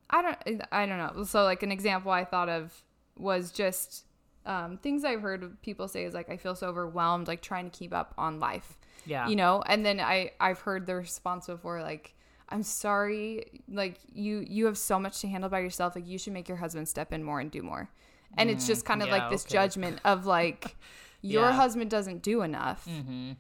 i 0.10 0.22
don't 0.22 0.62
i 0.72 0.86
don't 0.86 0.98
know. 0.98 1.24
So 1.24 1.44
like 1.44 1.63
an 1.63 1.72
example 1.72 2.12
i 2.12 2.24
thought 2.25 2.50
of 2.50 2.74
was 3.18 3.52
just 3.52 4.06
um 4.46 4.78
things 4.78 5.04
i've 5.06 5.22
heard 5.22 5.62
people 5.62 5.88
say 5.88 6.04
is 6.04 6.13
like 6.13 6.30
i 6.30 6.38
feel 6.38 6.56
so 6.56 6.68
overwhelmed 6.68 7.28
like 7.28 7.42
trying 7.42 7.70
to 7.70 7.78
keep 7.78 7.94
up 7.94 8.13
on 8.18 8.40
life 8.40 8.78
Yeah, 9.06 9.28
you 9.30 9.36
know? 9.36 9.63
And 9.66 9.86
then 9.86 10.00
i 10.00 10.32
i've 10.40 10.60
heard 10.60 10.86
the 10.86 10.96
response 10.96 11.48
before 11.48 11.82
like 11.82 12.16
i'm 12.50 12.63
sorry 12.63 13.62
like 13.70 13.98
you 14.13 14.44
you 14.48 14.66
have 14.66 14.78
so 14.78 15.00
much 15.00 15.22
to 15.22 15.28
handle 15.28 15.50
by 15.50 15.60
yourself 15.60 15.96
like 15.96 16.08
you 16.08 16.18
should 16.18 16.34
make 16.34 16.48
your 16.50 16.58
husband 16.58 16.88
step 16.88 17.13
in 17.13 17.24
more 17.24 17.40
and 17.40 17.52
do 17.52 17.62
more. 17.62 17.90
And 18.36 18.50
it's 18.50 18.66
just 18.66 18.84
kind 18.84 19.02
of 19.04 19.08
Mm, 19.08 19.12
yeah, 19.12 19.18
like 19.24 19.30
this 19.30 19.44
okay. 19.44 19.54
judgment 19.54 20.00
of 20.04 20.25
like 20.25 20.75
your 21.22 21.44
Yeah. 21.44 21.54
husband 21.54 21.90
doesn't 21.92 22.24
do 22.24 22.42
enough. 22.42 22.84
Hmm 22.86 23.34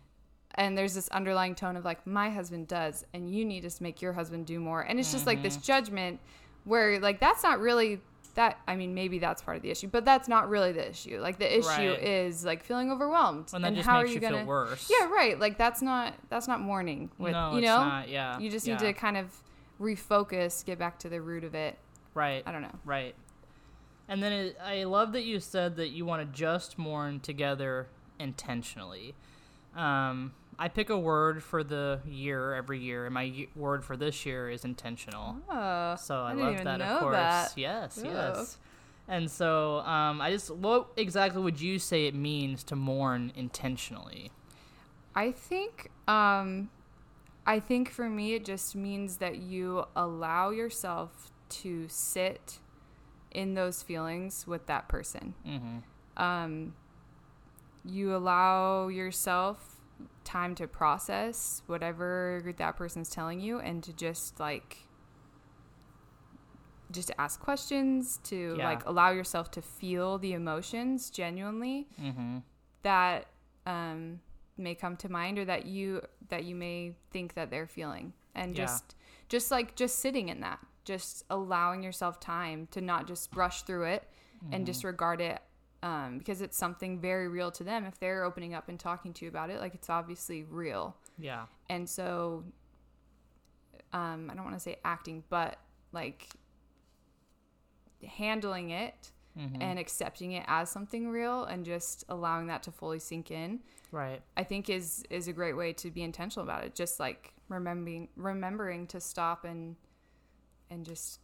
and 0.55 0.77
there's 0.77 0.93
this 0.93 1.07
underlying 1.09 1.55
tone 1.55 1.75
of 1.75 1.83
like 1.85 2.05
my 2.05 2.29
husband 2.29 2.67
does 2.67 3.05
and 3.13 3.33
you 3.33 3.43
need 3.45 3.67
to 3.69 3.83
make 3.83 4.01
your 4.01 4.13
husband 4.13 4.45
do 4.45 4.59
more 4.59 4.81
and 4.81 4.99
it's 4.99 5.11
just 5.11 5.25
like 5.25 5.37
Mm-hmm. 5.39 5.43
this 5.43 5.57
judgment 5.57 6.19
where 6.63 6.99
like 6.99 7.19
that's 7.19 7.43
not 7.43 7.59
really 7.59 7.99
that 8.35 8.57
i 8.67 8.75
mean 8.75 8.93
maybe 8.95 9.19
that's 9.19 9.41
part 9.41 9.57
of 9.57 9.63
the 9.63 9.69
issue 9.69 9.87
but 9.87 10.03
that's 10.05 10.27
not 10.27 10.49
really 10.49 10.71
the 10.71 10.89
issue 10.89 11.19
like 11.19 11.37
the 11.37 11.57
issue 11.57 11.67
Right. 11.67 12.01
is 12.03 12.43
like 12.45 12.63
feeling 12.63 12.91
overwhelmed 12.91 13.49
And 13.53 13.63
that 13.63 13.73
just 13.75 13.87
how 13.87 13.97
makes 13.99 14.05
are 14.05 14.09
you 14.09 14.15
you 14.15 14.21
gonna 14.21 14.37
feel 14.39 14.45
worse. 14.47 14.91
yeah 14.99 15.07
right 15.09 15.39
like 15.39 15.57
that's 15.57 15.81
not 15.81 16.13
that's 16.29 16.47
not 16.47 16.59
mourning 16.61 17.11
with 17.19 17.33
no, 17.33 17.51
you 17.51 17.57
it's 17.59 17.65
know 17.65 17.77
not. 17.83 18.09
Yeah, 18.09 18.39
you 18.39 18.49
just 18.49 18.65
yeah. 18.65 18.73
need 18.73 18.79
to 18.85 18.93
kind 18.93 19.17
of 19.17 19.31
refocus 19.79 20.63
get 20.65 20.79
back 20.79 20.97
to 20.99 21.09
the 21.09 21.19
root 21.21 21.43
of 21.43 21.53
it 21.55 21.77
right. 22.13 22.43
i 22.45 22.51
don't 22.51 22.61
know 22.61 22.79
Right. 22.85 23.15
And 24.09 24.21
then 24.21 24.33
it, 24.33 24.57
I 24.61 24.83
love 24.83 25.13
that 25.13 25.23
you 25.23 25.39
said 25.39 25.77
that 25.77 25.89
you 25.91 26.03
want 26.05 26.21
to 26.21 26.37
just 26.37 26.77
mourn 26.77 27.21
together 27.21 27.87
intentionally. 28.19 29.15
Um, 29.77 30.33
I 30.59 30.67
pick 30.67 30.89
a 30.89 30.97
word 30.97 31.43
for 31.43 31.63
the 31.63 31.99
year 32.05 32.53
every 32.53 32.79
year, 32.79 33.05
and 33.05 33.13
my 33.13 33.23
y- 33.23 33.47
word 33.55 33.83
for 33.83 33.97
this 33.97 34.25
year 34.25 34.49
is 34.49 34.63
intentional. 34.65 35.37
oh 35.49 35.95
So 35.95 36.15
I, 36.15 36.31
I 36.31 36.33
love 36.33 36.63
that, 36.63 36.81
of 36.81 36.99
course. 36.99 37.15
that. 37.15 37.53
Yes, 37.57 37.97
Ooh. 37.99 38.07
yes. 38.07 38.57
And 39.07 39.29
so 39.29 39.79
um, 39.79 40.21
I 40.21 40.31
just, 40.31 40.49
what 40.51 40.87
exactly 40.95 41.41
would 41.41 41.59
you 41.59 41.77
say 41.79 42.05
it 42.05 42.15
means 42.15 42.63
to 42.65 42.75
mourn 42.75 43.31
intentionally? 43.35 44.31
I 45.15 45.31
think 45.31 45.91
um 46.07 46.69
I 47.45 47.59
think 47.59 47.89
for 47.91 48.09
me, 48.09 48.33
it 48.35 48.45
just 48.45 48.75
means 48.75 49.17
that 49.17 49.37
you 49.37 49.85
allow 49.95 50.51
yourself 50.51 51.29
to 51.49 51.87
sit 51.89 52.59
in 53.31 53.53
those 53.53 53.83
feelings 53.83 54.47
with 54.47 54.65
that 54.67 54.87
person. 54.87 55.33
Mm-hmm. 55.45 56.23
Um, 56.23 56.73
you 57.83 58.15
allow 58.15 58.87
yourself 58.87 59.72
time 60.23 60.55
to 60.55 60.67
process 60.67 61.61
whatever 61.67 62.41
that 62.57 62.75
person's 62.77 63.09
telling 63.09 63.39
you 63.39 63.59
and 63.59 63.83
to 63.83 63.93
just 63.93 64.39
like 64.39 64.77
just 66.91 67.07
to 67.07 67.19
ask 67.21 67.39
questions 67.39 68.17
to 68.23 68.55
Yeah. 68.57 68.65
like 68.69 68.85
allow 68.85 69.11
yourself 69.11 69.49
to 69.51 69.61
feel 69.61 70.17
the 70.17 70.33
emotions 70.33 71.09
genuinely 71.09 71.87
Mm-hmm. 72.01 72.39
that 72.83 73.27
um, 73.65 74.19
may 74.57 74.75
come 74.75 74.95
to 74.97 75.09
mind 75.09 75.39
or 75.39 75.45
that 75.45 75.65
you 75.65 76.01
that 76.29 76.43
you 76.43 76.55
may 76.55 76.95
think 77.11 77.33
that 77.33 77.49
they're 77.49 77.67
feeling 77.67 78.13
and 78.35 78.51
Yeah. 78.55 78.65
just 78.65 78.95
just 79.29 79.51
like 79.51 79.75
just 79.75 79.99
sitting 79.99 80.29
in 80.29 80.41
that 80.41 80.59
just 80.85 81.23
allowing 81.29 81.81
yourself 81.81 82.19
time 82.19 82.67
to 82.71 82.81
not 82.81 83.07
just 83.07 83.35
rush 83.35 83.63
through 83.63 83.85
it 83.85 84.07
Mm-hmm. 84.43 84.53
and 84.55 84.65
disregard 84.65 85.21
it 85.21 85.41
um, 85.83 86.17
because 86.17 86.41
it's 86.41 86.57
something 86.57 86.99
very 86.99 87.27
real 87.27 87.51
to 87.51 87.63
them 87.63 87.85
if 87.85 87.99
they're 87.99 88.23
opening 88.23 88.55
up 88.55 88.69
and 88.69 88.79
talking 88.79 89.13
to 89.13 89.25
you 89.25 89.29
about 89.29 89.49
it 89.51 89.59
like 89.59 89.75
it's 89.75 89.89
obviously 89.89 90.43
real 90.43 90.95
Yeah. 91.19 91.45
and 91.69 91.87
so 91.87 92.43
um, 93.91 94.29
i 94.31 94.33
don't 94.33 94.43
want 94.45 94.55
to 94.55 94.59
say 94.61 94.77
acting 94.83 95.23
but 95.29 95.57
like 95.91 96.29
handling 98.05 98.71
it 98.71 99.11
Mm-hmm. 99.35 99.63
and 99.63 99.79
accepting 99.79 100.33
it 100.33 100.43
as 100.47 100.69
something 100.69 101.09
real 101.09 101.45
and 101.45 101.65
just 101.65 102.03
allowing 102.07 102.45
that 102.49 102.61
to 102.63 102.71
fully 102.71 102.99
sink 102.99 103.31
in 103.31 103.61
Right. 103.91 104.21
i 104.37 104.43
think 104.43 104.69
is 104.69 105.03
is 105.09 105.27
a 105.27 105.33
great 105.33 105.57
way 105.57 105.73
to 105.73 105.89
be 105.89 106.03
intentional 106.03 106.43
about 106.47 106.63
it 106.65 106.75
just 106.75 106.99
like 106.99 107.33
remembering 107.49 108.09
remembering 108.15 108.85
to 108.87 109.01
stop 109.01 109.43
and 109.43 109.75
and 110.69 110.85
just 110.85 111.19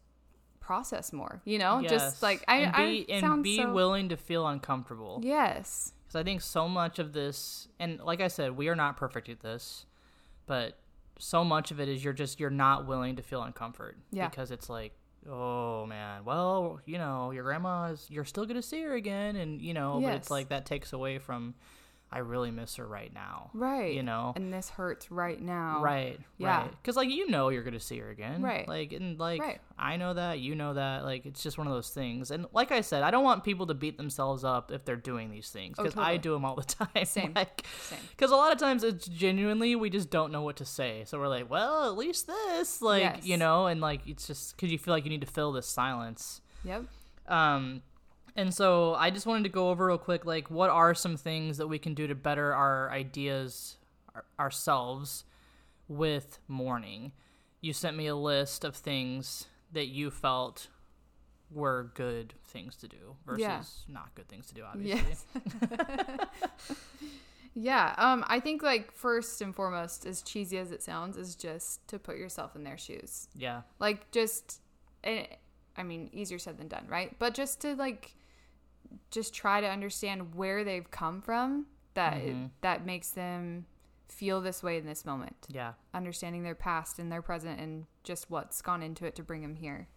process 0.70 1.12
more 1.12 1.42
you 1.46 1.58
know 1.58 1.80
Yes. 1.80 1.90
just 1.92 2.22
like 2.22 2.44
i 2.48 2.58
and 2.58 2.76
be, 2.76 3.12
I 3.12 3.18
and 3.18 3.44
be 3.44 3.58
so, 3.58 3.74
willing 3.74 4.10
to 4.10 4.18
feel 4.18 4.46
uncomfortable. 4.46 5.20
yes 5.24 5.94
Because 6.06 6.20
I 6.22 6.24
think 6.24 6.42
so 6.42 6.68
much 6.68 7.00
of 7.00 7.12
this, 7.14 7.68
and 7.80 8.00
like 8.00 8.22
I 8.22 8.28
said, 8.30 8.56
we 8.56 8.68
are 8.70 8.76
not 8.76 8.96
perfect 8.98 9.30
at 9.30 9.40
this, 9.40 9.86
but 10.46 10.78
so 11.18 11.44
much 11.44 11.72
of 11.72 11.80
it 11.80 11.88
is 11.90 12.04
you're 12.04 12.14
just 12.24 12.40
you're 12.40 12.52
not 12.68 12.86
willing 12.88 13.16
to 13.16 13.24
feel 13.24 13.42
uncomfort. 13.42 13.94
Yeah. 14.12 14.28
Because 14.30 14.52
it's 14.52 14.70
like, 14.70 14.94
oh 15.28 15.86
man, 15.88 16.24
well, 16.26 16.80
you 16.86 16.98
know, 16.98 17.32
your 17.32 17.44
grandma 17.44 17.92
is 17.94 18.06
you're 18.10 18.26
still 18.34 18.46
gonna 18.46 18.62
see 18.62 18.82
her 18.84 18.94
again, 18.94 19.36
and 19.36 19.62
you 19.62 19.74
know, 19.74 20.00
but 20.04 20.14
it's 20.14 20.30
like 20.32 20.50
that 20.50 20.66
takes 20.66 20.94
away 20.94 21.18
from, 21.20 21.54
I 22.12 22.20
really 22.20 22.50
miss 22.50 22.78
her 22.78 22.88
right 22.88 23.14
now. 23.14 23.52
right 23.54 23.94
You 23.94 24.02
know. 24.02 24.34
and 24.36 24.52
this 24.52 24.70
hurts 24.72 25.12
right 25.12 25.40
now 25.40 25.82
Right, 25.84 26.20
Yeah. 26.40 26.62
right. 26.64 26.72
Because 26.72 26.96
like 26.96 27.10
you 27.10 27.30
know 27.30 27.50
you're 27.50 27.62
gonna 27.64 27.80
see 27.80 28.00
her 28.00 28.10
again, 28.10 28.42
Right. 28.42 28.68
Like 28.68 28.92
and 28.94 29.20
like 29.20 29.42
Right. 29.42 29.62
I 29.78 29.96
know 29.98 30.14
that 30.16 30.40
you 30.40 30.56
know 30.56 30.74
that. 30.74 31.06
Like 31.06 31.26
it's 31.26 31.42
just 31.44 31.58
one 31.58 31.68
of 31.68 31.74
those 31.74 31.90
things. 31.92 32.32
And 32.32 32.48
like 32.52 32.72
I 32.72 32.82
said, 32.82 33.04
I 33.04 33.12
don't 33.12 33.24
want 33.24 33.44
people 33.44 33.68
to 33.68 33.74
beat 33.74 33.98
themselves 33.98 34.44
up 34.44 34.72
if 34.72 34.84
they're 34.86 34.96
doing 34.96 35.30
these 35.30 35.50
things 35.52 35.76
Oh, 35.78 35.84
because 35.84 35.98
I 35.98 36.18
do 36.18 36.34
them 36.34 36.46
all 36.46 36.56
the 36.56 36.64
time. 36.86 37.06
Same. 37.06 37.34
Like, 37.36 37.64
Same. 37.82 38.00
because 38.10 38.32
a 38.32 38.36
lot 38.36 38.52
of 38.52 38.58
times 38.58 38.84
it's 38.84 39.08
genuinely 39.08 39.76
we 39.76 39.90
just 39.92 40.10
don't 40.10 40.32
know 40.32 40.42
what 40.42 40.56
to 40.58 40.66
say. 40.66 41.04
So 41.06 41.20
we're 41.20 41.28
like, 41.28 41.50
well, 41.50 41.86
at 41.92 41.96
least 41.98 42.26
this, 42.28 42.82
like 42.82 43.02
Yes. 43.04 43.26
you 43.26 43.38
know, 43.38 43.68
and 43.68 43.80
like 43.82 44.02
it's 44.08 44.26
just 44.28 44.56
because 44.56 44.72
you 44.72 44.80
feel 44.80 44.94
like 44.94 45.04
you 45.04 45.10
need 45.12 45.22
to 45.22 45.28
fill 45.28 45.52
this 45.52 45.68
silence. 45.68 46.42
yep 46.66 46.86
Um, 47.28 47.84
and 48.40 48.54
so 48.54 48.96
I 48.96 49.10
just 49.10 49.26
wanted 49.26 49.44
to 49.44 49.50
go 49.50 49.70
over 49.70 49.88
real 49.88 49.98
quick, 49.98 50.26
like, 50.26 50.50
what 50.50 50.70
are 50.70 50.96
some 50.96 51.18
things 51.18 51.58
that 51.58 51.68
we 51.68 51.78
can 51.80 51.94
do 51.94 52.08
to 52.08 52.16
better 52.16 52.54
our 52.54 52.90
ideas 52.92 53.78
our, 54.16 54.24
ourselves 54.40 55.26
with 55.88 56.40
mourning? 56.48 57.12
You 57.62 57.74
sent 57.74 57.98
me 57.98 58.08
a 58.08 58.16
list 58.16 58.64
of 58.64 58.76
things 58.76 59.48
that 59.74 59.88
you 59.88 60.10
felt 60.10 60.68
were 61.52 61.92
good 61.96 62.34
things 62.46 62.76
to 62.78 62.88
do 62.88 63.16
versus 63.26 63.42
Yeah. 63.42 63.64
not 63.88 64.16
good 64.16 64.28
things 64.28 64.48
to 64.48 64.54
do, 64.54 64.64
obviously. 64.64 65.04
Yes. 65.10 65.26
yeah. 67.54 67.94
Um, 67.98 68.24
I 68.28 68.40
think 68.40 68.62
like 68.64 68.92
first 68.92 69.42
and 69.42 69.54
foremost, 69.56 70.06
as 70.06 70.22
cheesy 70.22 70.58
as 70.58 70.72
it 70.72 70.82
sounds, 70.84 71.18
is 71.18 71.36
just 71.36 71.86
to 71.88 72.00
put 72.00 72.18
yourself 72.18 72.56
in 72.56 72.64
their 72.64 72.78
shoes. 72.78 73.28
Yeah. 73.36 73.62
Like 73.80 74.12
just, 74.12 74.62
eh, 75.04 75.26
I 75.76 75.84
mean, 75.84 76.10
easier 76.14 76.40
said 76.40 76.58
than 76.58 76.68
done, 76.68 76.86
right? 76.88 77.16
But 77.20 77.34
just 77.34 77.62
to 77.62 77.76
like, 77.76 78.14
just 79.12 79.34
try 79.34 79.62
to 79.62 79.68
understand 79.70 80.36
where 80.36 80.64
they've 80.64 80.90
come 80.92 81.22
from. 81.22 81.68
That 81.96 82.16
Mhm. 82.22 82.52
that 82.62 82.86
makes 82.86 83.10
them 83.12 83.66
feel 84.08 84.42
this 84.42 84.64
way 84.64 84.78
in 84.78 84.86
this 84.86 85.06
moment. 85.06 85.48
Yeah. 85.50 85.74
understanding 85.94 86.44
their 86.44 86.56
past 86.56 86.98
and 87.00 87.12
their 87.12 87.22
present 87.22 87.60
and 87.60 87.86
just 88.04 88.30
what's 88.30 88.62
gone 88.62 88.82
into 88.84 89.06
it 89.06 89.16
to 89.16 89.24
bring 89.24 89.42
them 89.42 89.56
here. 89.56 89.88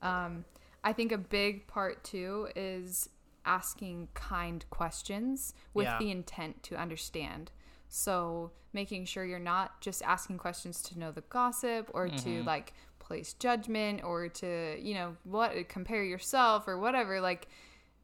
Um, 0.00 0.44
I 0.84 0.92
think 0.92 1.12
a 1.12 1.18
big 1.18 1.66
part 1.66 2.02
too 2.04 2.48
is 2.56 3.08
asking 3.44 4.08
kind 4.14 4.64
questions 4.70 5.54
with 5.74 5.86
Yeah. 5.86 5.98
the 5.98 6.10
intent 6.10 6.62
to 6.64 6.76
understand. 6.76 7.50
So 7.88 8.52
making 8.72 9.04
sure 9.04 9.24
you're 9.24 9.38
not 9.38 9.80
just 9.80 10.02
asking 10.02 10.38
questions 10.38 10.80
to 10.82 10.98
know 10.98 11.10
the 11.12 11.20
gossip 11.22 11.90
or 11.92 12.08
to 12.08 12.42
Mhm. 12.42 12.46
like 12.46 12.72
place 12.98 13.34
judgment 13.34 14.02
or 14.04 14.28
to, 14.28 14.78
you 14.80 14.94
know, 14.94 15.16
what 15.24 15.68
compare 15.68 16.02
yourself 16.04 16.66
or 16.68 16.78
whatever. 16.78 17.20
Like 17.20 17.48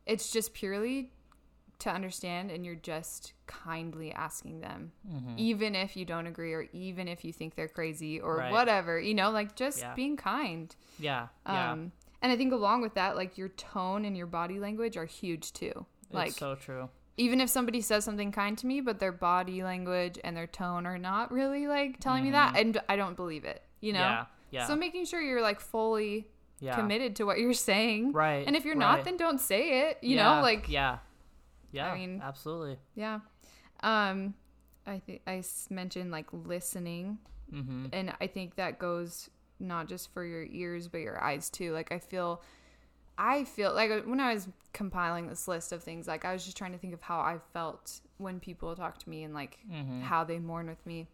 it's 0.08 0.32
just 0.32 0.52
purely 0.54 1.12
to 1.78 1.88
understand 1.90 2.50
and 2.50 2.66
you're 2.66 2.74
just 2.74 3.34
kindly 3.46 4.10
asking 4.12 4.60
them 4.60 4.90
hmm 5.08 5.34
even 5.36 5.76
if 5.76 5.96
you 5.96 6.04
don't 6.04 6.26
agree 6.26 6.52
or 6.52 6.66
even 6.72 7.06
if 7.06 7.24
you 7.24 7.32
think 7.32 7.54
they're 7.54 7.68
crazy 7.68 8.18
or 8.18 8.38
Right. 8.38 8.50
whatever 8.50 8.98
you 8.98 9.14
know 9.14 9.30
like 9.30 9.54
just 9.54 9.78
Yeah. 9.78 9.94
being 9.94 10.16
kind 10.16 10.74
Yeah. 10.98 11.28
Yeah. 11.46 11.72
um 11.72 11.92
and 12.20 12.32
i 12.32 12.36
think 12.36 12.52
along 12.52 12.80
with 12.82 12.94
that 12.94 13.14
like 13.14 13.38
your 13.38 13.50
tone 13.50 14.04
and 14.04 14.16
your 14.16 14.26
body 14.26 14.58
language 14.58 14.96
are 14.96 15.04
huge 15.04 15.52
too 15.52 15.86
like 16.10 16.30
it's 16.30 16.38
so 16.38 16.56
true. 16.56 16.88
even 17.16 17.40
if 17.40 17.48
somebody 17.48 17.80
says 17.80 18.04
something 18.04 18.32
kind 18.32 18.58
to 18.58 18.66
me 18.66 18.80
but 18.80 18.98
their 18.98 19.12
body 19.12 19.62
language 19.62 20.18
and 20.24 20.36
their 20.36 20.48
tone 20.48 20.84
are 20.86 20.98
not 20.98 21.30
really 21.30 21.68
like 21.68 22.00
telling 22.00 22.24
me 22.24 22.32
that 22.32 22.56
and 22.56 22.80
i 22.88 22.96
don't 22.96 23.14
believe 23.14 23.44
it 23.44 23.62
you 23.80 23.92
know 23.92 24.00
Mm-hmm. 24.00 24.24
Yeah. 24.50 24.60
Yeah. 24.62 24.66
so 24.66 24.74
making 24.74 25.04
sure 25.04 25.20
you're 25.22 25.42
like 25.42 25.60
fully 25.60 26.26
yeah. 26.60 26.74
committed 26.74 27.16
to 27.16 27.24
what 27.24 27.38
you're 27.38 27.52
saying 27.52 28.12
Right. 28.12 28.46
and 28.46 28.54
if 28.56 28.64
you're 28.64 28.74
right. 28.76 28.96
not 28.96 29.04
then 29.04 29.16
don't 29.16 29.40
say 29.40 29.88
it 29.88 29.98
you 30.02 30.16
Yeah, 30.16 30.36
know 30.36 30.42
like 30.42 30.68
Yeah. 30.68 30.98
Yeah. 31.72 31.92
I 31.92 31.94
mean- 31.98 32.20
absolutely. 32.24 32.78
yeah 32.94 33.20
um 33.82 34.34
i 34.86 34.98
think 34.98 35.20
i 35.26 35.42
mentioned 35.70 36.10
like 36.10 36.26
listening 36.32 37.18
hmm 37.50 37.86
and 37.92 38.12
I 38.20 38.26
think 38.26 38.56
that 38.56 38.78
goes 38.78 39.30
not 39.58 39.88
just 39.88 40.12
for 40.12 40.22
your 40.24 40.44
ears 40.44 40.86
but 40.86 40.98
your 40.98 41.18
eyes 41.22 41.48
too. 41.48 41.72
Like 41.72 41.90
I 41.90 41.98
feel 41.98 42.42
I 43.16 43.44
feel 43.44 43.72
like 43.74 43.90
uh, 43.90 44.00
when 44.02 44.20
I 44.20 44.34
was 44.34 44.48
compiling 44.74 45.28
this 45.28 45.48
list 45.48 45.72
of 45.72 45.82
things 45.82 46.06
like 46.06 46.24
I 46.26 46.32
was 46.34 46.44
just 46.44 46.56
trying 46.58 46.72
to 46.72 46.78
think 46.78 46.92
of 46.92 47.00
how 47.00 47.20
I 47.20 47.38
felt 47.54 48.00
when 48.18 48.38
people 48.38 48.76
talk 48.76 48.98
to 48.98 49.08
me 49.08 49.22
and 49.24 49.32
like 49.32 49.58
hmm 49.70 50.02
how 50.02 50.24
they 50.24 50.38
mourn 50.38 50.68
with 50.68 50.84
me. 50.86 51.08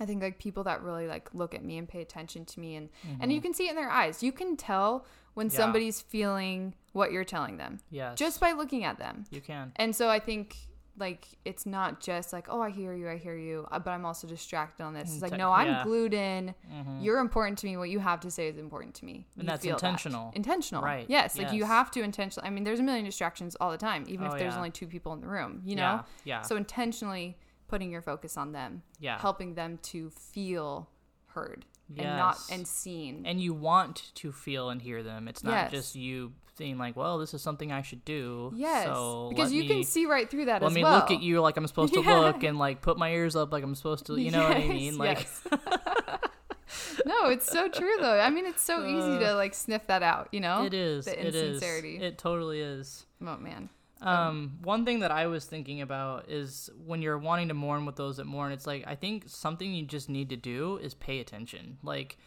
I 0.00 0.04
think 0.06 0.22
like 0.22 0.38
people 0.38 0.64
that 0.64 0.82
really 0.82 1.06
like 1.06 1.28
look 1.34 1.54
at 1.54 1.64
me 1.64 1.78
and 1.78 1.88
pay 1.88 2.00
attention 2.02 2.44
to 2.46 2.60
me 2.60 2.76
and 2.76 2.88
Mm-hmm. 3.06 3.22
and 3.22 3.32
you 3.32 3.40
can 3.40 3.54
see 3.54 3.66
it 3.66 3.70
in 3.70 3.76
their 3.76 3.90
eyes. 3.90 4.22
You 4.22 4.32
can 4.32 4.56
tell 4.56 5.06
when 5.34 5.46
Yeah. 5.48 5.56
somebody's 5.56 6.00
feeling 6.00 6.74
what 6.92 7.12
you're 7.12 7.24
telling 7.24 7.56
them 7.58 7.80
Yes. 7.90 8.18
just 8.18 8.40
by 8.40 8.52
looking 8.52 8.84
at 8.84 8.98
them. 8.98 9.24
you 9.30 9.40
can. 9.40 9.72
And 9.76 9.94
so 9.94 10.08
I 10.08 10.18
think 10.18 10.56
like 10.98 11.28
it's 11.44 11.66
not 11.66 12.00
just 12.00 12.32
like 12.32 12.46
oh 12.48 12.62
I 12.62 12.70
hear 12.70 12.94
you 12.94 13.06
I 13.06 13.18
hear 13.18 13.36
you 13.36 13.66
uh, 13.70 13.78
but 13.78 13.90
I'm 13.90 14.06
also 14.06 14.26
distracted 14.26 14.82
on 14.82 14.94
this. 14.94 15.12
It's 15.12 15.20
like 15.20 15.36
no 15.36 15.52
I'm 15.52 15.66
yeah. 15.66 15.82
glued 15.84 16.14
in. 16.14 16.54
Mhm. 16.72 17.04
You're 17.04 17.18
important 17.18 17.58
to 17.58 17.66
me. 17.66 17.76
What 17.76 17.90
you 17.90 17.98
have 17.98 18.20
to 18.20 18.30
say 18.30 18.48
is 18.48 18.56
important 18.56 18.94
to 18.94 19.04
me. 19.04 19.26
And 19.34 19.42
You 19.44 19.48
that's 19.48 19.62
feel 19.62 19.76
that. 19.76 19.82
intentional. 19.84 20.32
Intentional. 20.34 20.82
Right. 20.82 21.04
Yes. 21.10 21.36
Like 21.36 21.52
you 21.52 21.64
have 21.64 21.90
to 21.90 22.02
intentionally. 22.02 22.46
I 22.48 22.50
mean, 22.50 22.64
there's 22.64 22.80
a 22.80 22.82
million 22.82 23.04
distractions 23.04 23.54
all 23.60 23.70
the 23.70 23.76
time, 23.76 24.04
even 24.08 24.26
Oh, 24.26 24.32
if 24.32 24.38
there's 24.38 24.54
yeah. 24.54 24.56
only 24.58 24.70
two 24.70 24.86
people 24.86 25.12
in 25.12 25.20
the 25.20 25.26
room. 25.28 25.60
You 25.66 25.76
know. 25.76 25.82
Yeah. 26.24 26.38
Yeah. 26.38 26.42
So 26.42 26.56
intentionally 26.56 27.36
putting 27.68 27.90
your 27.90 28.02
focus 28.02 28.36
on 28.36 28.52
them, 28.52 28.82
yeah. 29.00 29.18
helping 29.18 29.54
them 29.54 29.78
to 29.82 30.10
feel 30.10 30.88
heard 31.28 31.64
and 31.88 32.16
not 32.16 32.34
Yes. 32.36 32.48
and 32.50 32.66
seen. 32.66 33.24
and 33.26 33.40
you 33.40 33.54
want 33.54 34.10
to 34.16 34.32
feel 34.32 34.70
and 34.70 34.80
hear 34.82 35.02
them. 35.02 35.28
It's 35.28 35.44
not 35.44 35.52
Yes. 35.52 35.70
just 35.70 35.94
you 35.94 36.32
saying 36.56 36.78
like, 36.78 36.96
"Well, 36.96 37.18
this 37.18 37.34
is 37.34 37.42
something 37.42 37.70
I 37.70 37.82
should 37.82 38.04
do." 38.04 38.50
yes. 38.54 38.86
So 38.86 39.28
because 39.28 39.52
you 39.52 39.62
me, 39.62 39.68
can 39.68 39.84
see 39.84 40.06
right 40.06 40.28
through 40.30 40.46
that 40.46 40.62
Let 40.62 40.72
me 40.72 40.82
well. 40.82 40.94
look 40.94 41.10
at 41.10 41.20
you 41.22 41.40
like 41.40 41.56
I'm 41.56 41.66
supposed 41.66 41.92
to 41.94 42.00
Yeah. 42.04 42.18
look, 42.18 42.42
and 42.42 42.58
like 42.58 42.80
put 42.80 42.96
my 42.98 43.10
ears 43.12 43.36
up 43.36 43.52
like 43.52 43.62
I'm 43.62 43.74
supposed 43.74 44.06
to. 44.06 44.16
You 44.16 44.30
know 44.30 44.42
what 44.48 44.56
I 44.56 44.66
mean? 44.66 44.96
Like, 44.98 45.18
yes. 45.18 45.42
no, 47.06 47.28
it's 47.28 47.50
so 47.50 47.68
true 47.68 47.96
though. 48.00 48.18
I 48.18 48.30
mean, 48.30 48.46
it's 48.46 48.62
so 48.62 48.84
easy 48.84 49.16
uh, 49.16 49.18
to 49.20 49.34
like 49.34 49.54
sniff 49.54 49.86
that 49.86 50.02
out. 50.02 50.28
You 50.32 50.40
know. 50.40 50.64
it 50.64 50.74
is. 50.74 51.04
The 51.04 51.20
it 51.20 51.34
is. 51.34 51.42
insincerity. 51.42 51.98
It 51.98 52.18
totally 52.18 52.60
is. 52.60 53.06
Oh 53.22 53.36
man. 53.36 53.68
Um, 54.00 54.58
one 54.62 54.84
thing 54.84 55.00
that 55.00 55.10
I 55.10 55.26
was 55.26 55.46
thinking 55.46 55.80
about 55.80 56.28
is 56.30 56.68
when 56.84 57.00
you're 57.00 57.18
wanting 57.18 57.48
to 57.48 57.54
mourn 57.54 57.86
with 57.86 57.96
those 57.96 58.18
that 58.18 58.26
mourn, 58.26 58.52
it's 58.52 58.66
like 58.66 58.84
I 58.86 58.94
think 58.94 59.24
something 59.26 59.72
you 59.74 59.84
just 59.86 60.08
need 60.10 60.28
to 60.30 60.36
do 60.36 60.76
is 60.78 60.92
pay 60.94 61.18
attention. 61.20 61.78
Like, 61.82 62.18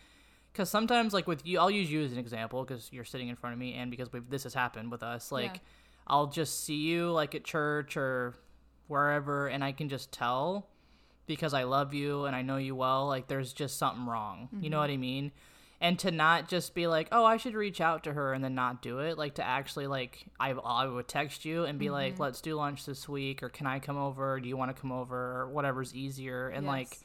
because 0.51 0.69
sometimes, 0.69 1.13
like 1.13 1.27
with 1.27 1.45
you, 1.45 1.59
I'll 1.59 1.69
use 1.69 1.91
you 1.91 2.03
as 2.03 2.11
an 2.11 2.17
example 2.17 2.63
because 2.63 2.89
you're 2.91 3.05
sitting 3.05 3.27
in 3.27 3.35
front 3.35 3.53
of 3.53 3.59
me, 3.59 3.73
and 3.75 3.91
because 3.91 4.11
we've, 4.11 4.27
this 4.29 4.43
has 4.43 4.53
happened 4.55 4.91
with 4.91 5.03
us. 5.03 5.31
Like, 5.31 5.53
Yeah. 5.55 5.59
I'll 6.07 6.27
just 6.27 6.63
see 6.63 6.77
you 6.77 7.11
like 7.11 7.35
at 7.35 7.43
church 7.43 7.95
or 7.95 8.33
wherever, 8.87 9.47
and 9.47 9.63
I 9.63 9.71
can 9.71 9.89
just 9.89 10.11
tell 10.11 10.67
because 11.27 11.53
I 11.53 11.63
love 11.63 11.93
you 11.93 12.25
and 12.25 12.35
I 12.35 12.41
know 12.41 12.57
you 12.57 12.73
well, 12.75 13.05
like 13.05 13.27
there's 13.27 13.53
just 13.53 13.77
something 13.77 14.07
wrong. 14.07 14.49
You 14.59 14.71
know 14.71 14.77
Mm-hmm. 14.77 14.81
what 14.81 14.89
I 14.89 14.97
mean? 14.97 15.31
And 15.81 15.97
to 15.99 16.11
not 16.11 16.49
just 16.49 16.73
be 16.75 16.87
like, 16.87 17.07
oh, 17.13 17.23
I 17.23 17.37
should 17.37 17.53
reach 17.53 17.79
out 17.79 18.03
to 18.03 18.11
her 18.13 18.33
and 18.33 18.43
then 18.43 18.53
not 18.53 18.81
do 18.81 18.99
it, 18.99 19.17
like 19.17 19.35
to 19.35 19.45
actually 19.45 19.87
like 19.87 20.25
I 20.39 20.51
I 20.51 20.85
would 20.87 21.07
text 21.07 21.45
you 21.45 21.63
and 21.63 21.79
be 21.79 21.85
Mm-hmm. 21.85 21.93
like, 21.93 22.19
let's 22.19 22.41
do 22.41 22.55
lunch 22.55 22.85
this 22.85 23.07
week, 23.07 23.41
or 23.43 23.47
can 23.49 23.65
I 23.65 23.79
come 23.79 23.97
over? 23.97 24.39
Do 24.41 24.49
you 24.49 24.57
want 24.57 24.75
to 24.75 24.79
come 24.81 24.91
over? 24.91 25.15
Or 25.41 25.49
whatever's 25.49 25.95
easier, 25.95 26.49
and 26.49 26.67
like 26.67 26.99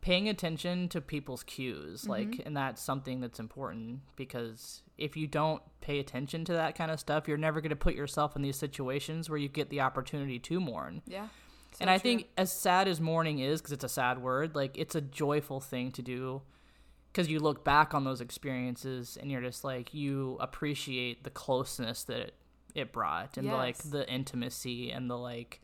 paying 0.00 0.28
attention 0.28 0.88
to 0.90 1.00
people's 1.00 1.42
cues 1.42 2.02
Mm-hmm. 2.02 2.10
like 2.10 2.42
and 2.46 2.56
that's 2.56 2.80
something 2.82 3.20
that's 3.20 3.38
important 3.40 4.00
because 4.16 4.82
if 4.96 5.16
you 5.16 5.26
don't 5.26 5.62
pay 5.82 5.98
attention 5.98 6.44
to 6.46 6.52
that 6.54 6.74
kind 6.74 6.90
of 6.90 6.98
stuff 6.98 7.28
you're 7.28 7.36
never 7.36 7.60
going 7.60 7.68
to 7.70 7.76
put 7.76 7.94
yourself 7.94 8.34
in 8.34 8.40
these 8.42 8.56
situations 8.56 9.28
where 9.28 9.38
you 9.38 9.48
get 9.48 9.68
the 9.68 9.80
opportunity 9.82 10.38
to 10.38 10.58
mourn 10.58 11.02
Yeah. 11.06 11.26
So 11.72 11.78
and 11.82 11.90
i 11.90 11.98
true. 11.98 12.02
think 12.02 12.28
as 12.38 12.50
sad 12.50 12.88
as 12.88 12.98
mourning 12.98 13.40
is 13.40 13.60
because 13.60 13.72
it's 13.72 13.84
a 13.84 13.90
sad 13.90 14.22
word 14.22 14.54
like 14.54 14.78
it's 14.78 14.94
a 14.94 15.02
joyful 15.02 15.60
thing 15.60 15.92
to 15.92 16.00
do 16.02 16.40
because 17.12 17.28
you 17.28 17.40
look 17.40 17.64
back 17.64 17.94
on 17.94 18.04
those 18.04 18.20
experiences 18.20 19.18
and 19.20 19.30
you're 19.30 19.40
just 19.42 19.64
like 19.64 19.92
you 19.94 20.36
appreciate 20.40 21.24
the 21.24 21.30
closeness 21.30 22.04
that 22.04 22.18
it, 22.18 22.34
it 22.74 22.92
brought 22.92 23.36
and 23.36 23.48
the, 23.48 23.54
like 23.54 23.78
the 23.78 24.08
intimacy 24.08 24.90
and 24.90 25.10
the 25.10 25.16
like 25.18 25.60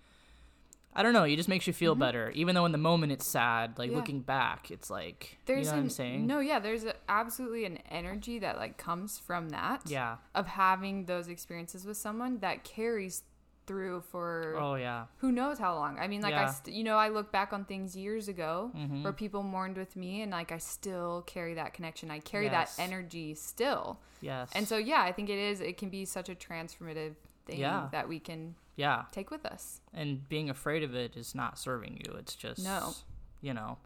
I 0.98 1.02
don't 1.02 1.12
know. 1.12 1.24
It 1.24 1.36
just 1.36 1.50
makes 1.50 1.66
you 1.66 1.74
feel 1.74 1.94
better, 1.94 2.30
even 2.30 2.54
though 2.54 2.64
in 2.64 2.72
the 2.72 2.78
moment 2.78 3.12
it's 3.12 3.26
sad. 3.26 3.78
Like 3.78 3.88
Mm-hmm. 3.88 3.92
Yeah. 3.92 3.98
looking 3.98 4.20
back, 4.22 4.70
it's 4.70 4.88
like 4.88 5.36
there's 5.44 5.66
you 5.66 5.72
know 5.72 5.76
what 5.76 5.82
I'm 5.82 5.90
saying. 5.90 6.26
No, 6.26 6.40
yeah, 6.40 6.58
there's 6.58 6.84
a, 6.84 6.94
absolutely 7.06 7.66
an 7.66 7.76
energy 7.90 8.38
that 8.38 8.56
like 8.56 8.78
comes 8.78 9.18
from 9.18 9.50
that. 9.50 9.82
Yeah. 9.86 10.16
Of 10.34 10.46
having 10.46 11.04
those 11.04 11.28
experiences 11.28 11.84
with 11.84 11.98
someone 11.98 12.38
that 12.38 12.64
carries 12.64 13.24
through 13.66 14.00
for 14.10 14.56
Oh 14.58 14.74
yeah. 14.76 15.06
who 15.18 15.32
knows 15.32 15.58
how 15.58 15.74
long. 15.74 15.98
I 15.98 16.06
mean, 16.08 16.20
like 16.22 16.34
I, 16.34 16.46
st- 16.50 16.74
you 16.76 16.84
know, 16.84 16.96
I 16.96 17.08
look 17.08 17.32
back 17.32 17.52
on 17.52 17.64
things 17.64 17.96
years 17.96 18.28
ago 18.28 18.70
Mhm. 18.74 19.02
where 19.02 19.12
people 19.12 19.42
mourned 19.42 19.76
with 19.76 19.96
me, 19.96 20.22
and 20.22 20.30
like 20.32 20.52
I 20.52 20.58
still 20.58 21.22
carry 21.26 21.54
that 21.54 21.74
connection. 21.74 22.10
I 22.10 22.20
carry 22.20 22.46
Yes. 22.46 22.76
that 22.76 22.82
energy 22.82 23.34
still, 23.34 23.98
Yes. 24.20 24.50
and 24.54 24.66
so 24.68 24.76
yeah, 24.76 25.02
I 25.02 25.12
think 25.12 25.28
it 25.28 25.38
is. 25.38 25.60
It 25.60 25.76
can 25.78 25.88
be 25.88 26.04
such 26.04 26.28
a 26.28 26.34
transformative 26.34 27.14
thing 27.46 27.58
Yeah. 27.60 27.88
that 27.92 28.08
we 28.08 28.18
can 28.20 28.54
yeah, 28.76 29.04
take 29.12 29.30
with 29.30 29.44
us. 29.46 29.80
and 29.94 30.28
being 30.28 30.48
afraid 30.50 30.82
of 30.82 30.94
it 30.94 31.16
is 31.16 31.34
not 31.34 31.58
serving 31.58 32.00
you. 32.06 32.12
It's 32.14 32.34
just 32.34 32.62
No. 32.64 32.92
You 33.40 33.54
know. 33.54 33.78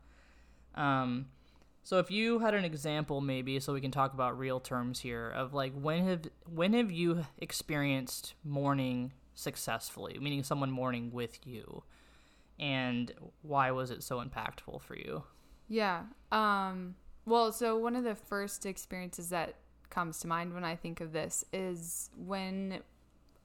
Um. 0.75 1.27
So 1.83 1.99
if 1.99 2.11
you 2.11 2.41
had 2.41 2.55
an 2.55 2.65
example, 2.65 3.21
maybe, 3.23 3.59
so 3.59 3.73
we 3.73 3.81
can 3.81 3.91
talk 3.91 4.13
about 4.13 4.39
real 4.39 4.61
terms 4.61 5.01
here 5.01 5.31
of 5.31 5.55
like 5.55 5.73
when 5.73 6.07
have 6.07 6.23
when 6.47 6.75
have 6.75 6.91
you 6.91 7.25
experienced 7.39 8.35
mourning 8.45 9.13
successfully, 9.41 10.19
meaning 10.21 10.43
someone 10.43 10.71
mourning 10.71 11.11
with 11.11 11.47
you, 11.47 11.83
and 12.59 13.13
why 13.43 13.71
was 13.71 13.91
it 13.91 14.03
so 14.03 14.23
impactful 14.23 14.83
for 14.83 14.97
you? 14.97 15.25
Yeah. 15.69 16.03
Um 16.31 16.97
well, 17.27 17.53
so 17.53 17.77
one 17.77 17.97
of 17.97 18.05
the 18.05 18.15
first 18.15 18.67
experiences 18.67 19.29
that 19.31 19.55
comes 19.89 20.21
to 20.21 20.27
mind 20.27 20.55
when 20.55 20.65
I 20.65 20.77
think 20.77 21.01
of 21.01 21.13
this 21.13 21.45
is 21.53 22.11
when 22.17 22.81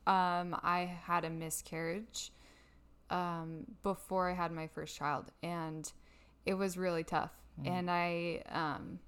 um 0.08 0.56
I 0.62 0.98
had 1.04 1.26
a 1.26 1.30
miscarriage 1.30 2.32
um 3.10 3.66
before 3.84 4.30
I 4.30 4.34
had 4.34 4.52
my 4.52 4.68
first 4.68 4.98
child 4.98 5.32
and 5.44 5.92
it 6.46 6.56
was 6.56 6.78
really 6.78 7.04
tough. 7.04 7.32
And 7.64 7.90
I 7.90 8.44
um 8.50 9.00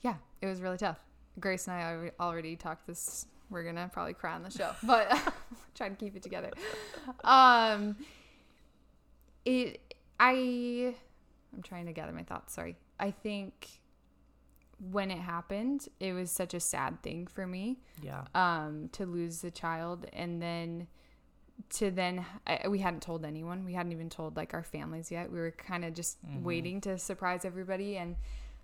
yeah, 0.00 0.14
it 0.40 0.46
was 0.46 0.60
really 0.60 0.78
tough. 0.78 0.98
Grace 1.38 1.68
and 1.68 1.76
I 1.76 2.10
already 2.20 2.56
talked 2.56 2.86
this 2.86 3.26
we're 3.52 3.62
going 3.62 3.76
to 3.76 3.88
probably 3.92 4.14
cry 4.14 4.34
on 4.34 4.42
the 4.42 4.50
show, 4.50 4.70
but 4.82 5.08
try 5.74 5.88
to 5.88 5.94
keep 5.94 6.16
it 6.16 6.22
together. 6.22 6.50
Um 7.24 7.96
it 9.44 9.94
I 10.18 10.94
I'm 11.54 11.62
trying 11.62 11.86
to 11.86 11.92
gather 11.92 12.12
my 12.12 12.22
thoughts. 12.22 12.54
Sorry. 12.54 12.76
I 12.98 13.10
think 13.10 13.68
when 14.90 15.10
it 15.10 15.18
happened, 15.18 15.86
it 16.00 16.12
was 16.12 16.30
such 16.30 16.54
a 16.54 16.60
sad 16.60 17.02
thing 17.02 17.26
for 17.26 17.46
me 17.46 17.78
Yeah. 18.02 18.24
um, 18.34 18.88
to 18.92 19.06
lose 19.06 19.40
the 19.40 19.50
child, 19.50 20.06
and 20.12 20.40
then 20.42 20.88
to 21.70 21.90
then 21.90 22.24
I, 22.46 22.66
we 22.68 22.78
hadn't 22.78 23.02
told 23.02 23.24
anyone. 23.24 23.64
We 23.64 23.74
hadn't 23.74 23.92
even 23.92 24.08
told 24.10 24.36
like 24.36 24.54
our 24.54 24.64
families 24.64 25.10
yet. 25.10 25.30
We 25.30 25.38
were 25.38 25.52
kind 25.52 25.84
of 25.84 25.94
just 25.94 26.18
waiting 26.42 26.80
to 26.82 26.98
surprise 26.98 27.44
everybody, 27.44 27.96
and 27.96 28.16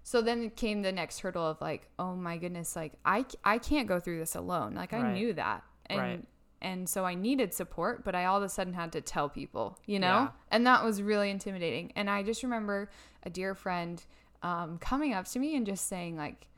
so 0.09 0.23
then 0.23 0.49
came 0.49 0.81
the 0.81 0.91
next 0.91 1.19
hurdle 1.21 1.47
of 1.47 1.61
like, 1.61 1.87
oh 1.99 2.15
my 2.17 2.39
goodness, 2.39 2.75
like 2.75 2.95
I 3.05 3.27
I 3.45 3.59
can't 3.59 3.87
go 3.87 4.01
through 4.01 4.19
this 4.21 4.35
alone. 4.35 4.73
Like 4.75 4.95
I 4.95 5.03
Right. 5.03 5.13
knew 5.13 5.35
that, 5.35 5.65
and 5.85 5.99
Right. 5.99 6.25
and 6.63 6.89
so 6.89 7.05
I 7.05 7.15
needed 7.15 7.53
support, 7.53 8.05
but 8.07 8.15
I 8.15 8.25
all 8.25 8.39
of 8.39 8.43
a 8.43 8.49
sudden 8.49 8.73
had 8.73 8.91
to 8.93 9.03
tell 9.03 9.29
people, 9.29 9.79
you 9.85 9.99
know? 10.01 10.07
Yeah. 10.23 10.29
And 10.51 10.67
that 10.67 10.83
was 10.83 11.03
really 11.03 11.29
intimidating. 11.29 11.93
And 11.95 12.09
I 12.09 12.23
just 12.23 12.43
remember 12.43 12.89
a 13.23 13.29
dear 13.29 13.55
friend 13.55 14.03
um, 14.43 14.79
coming 14.79 15.13
up 15.13 15.27
to 15.27 15.39
me 15.39 15.55
and 15.57 15.67
just 15.67 15.87
saying, 15.89 16.17
like, 16.17 16.49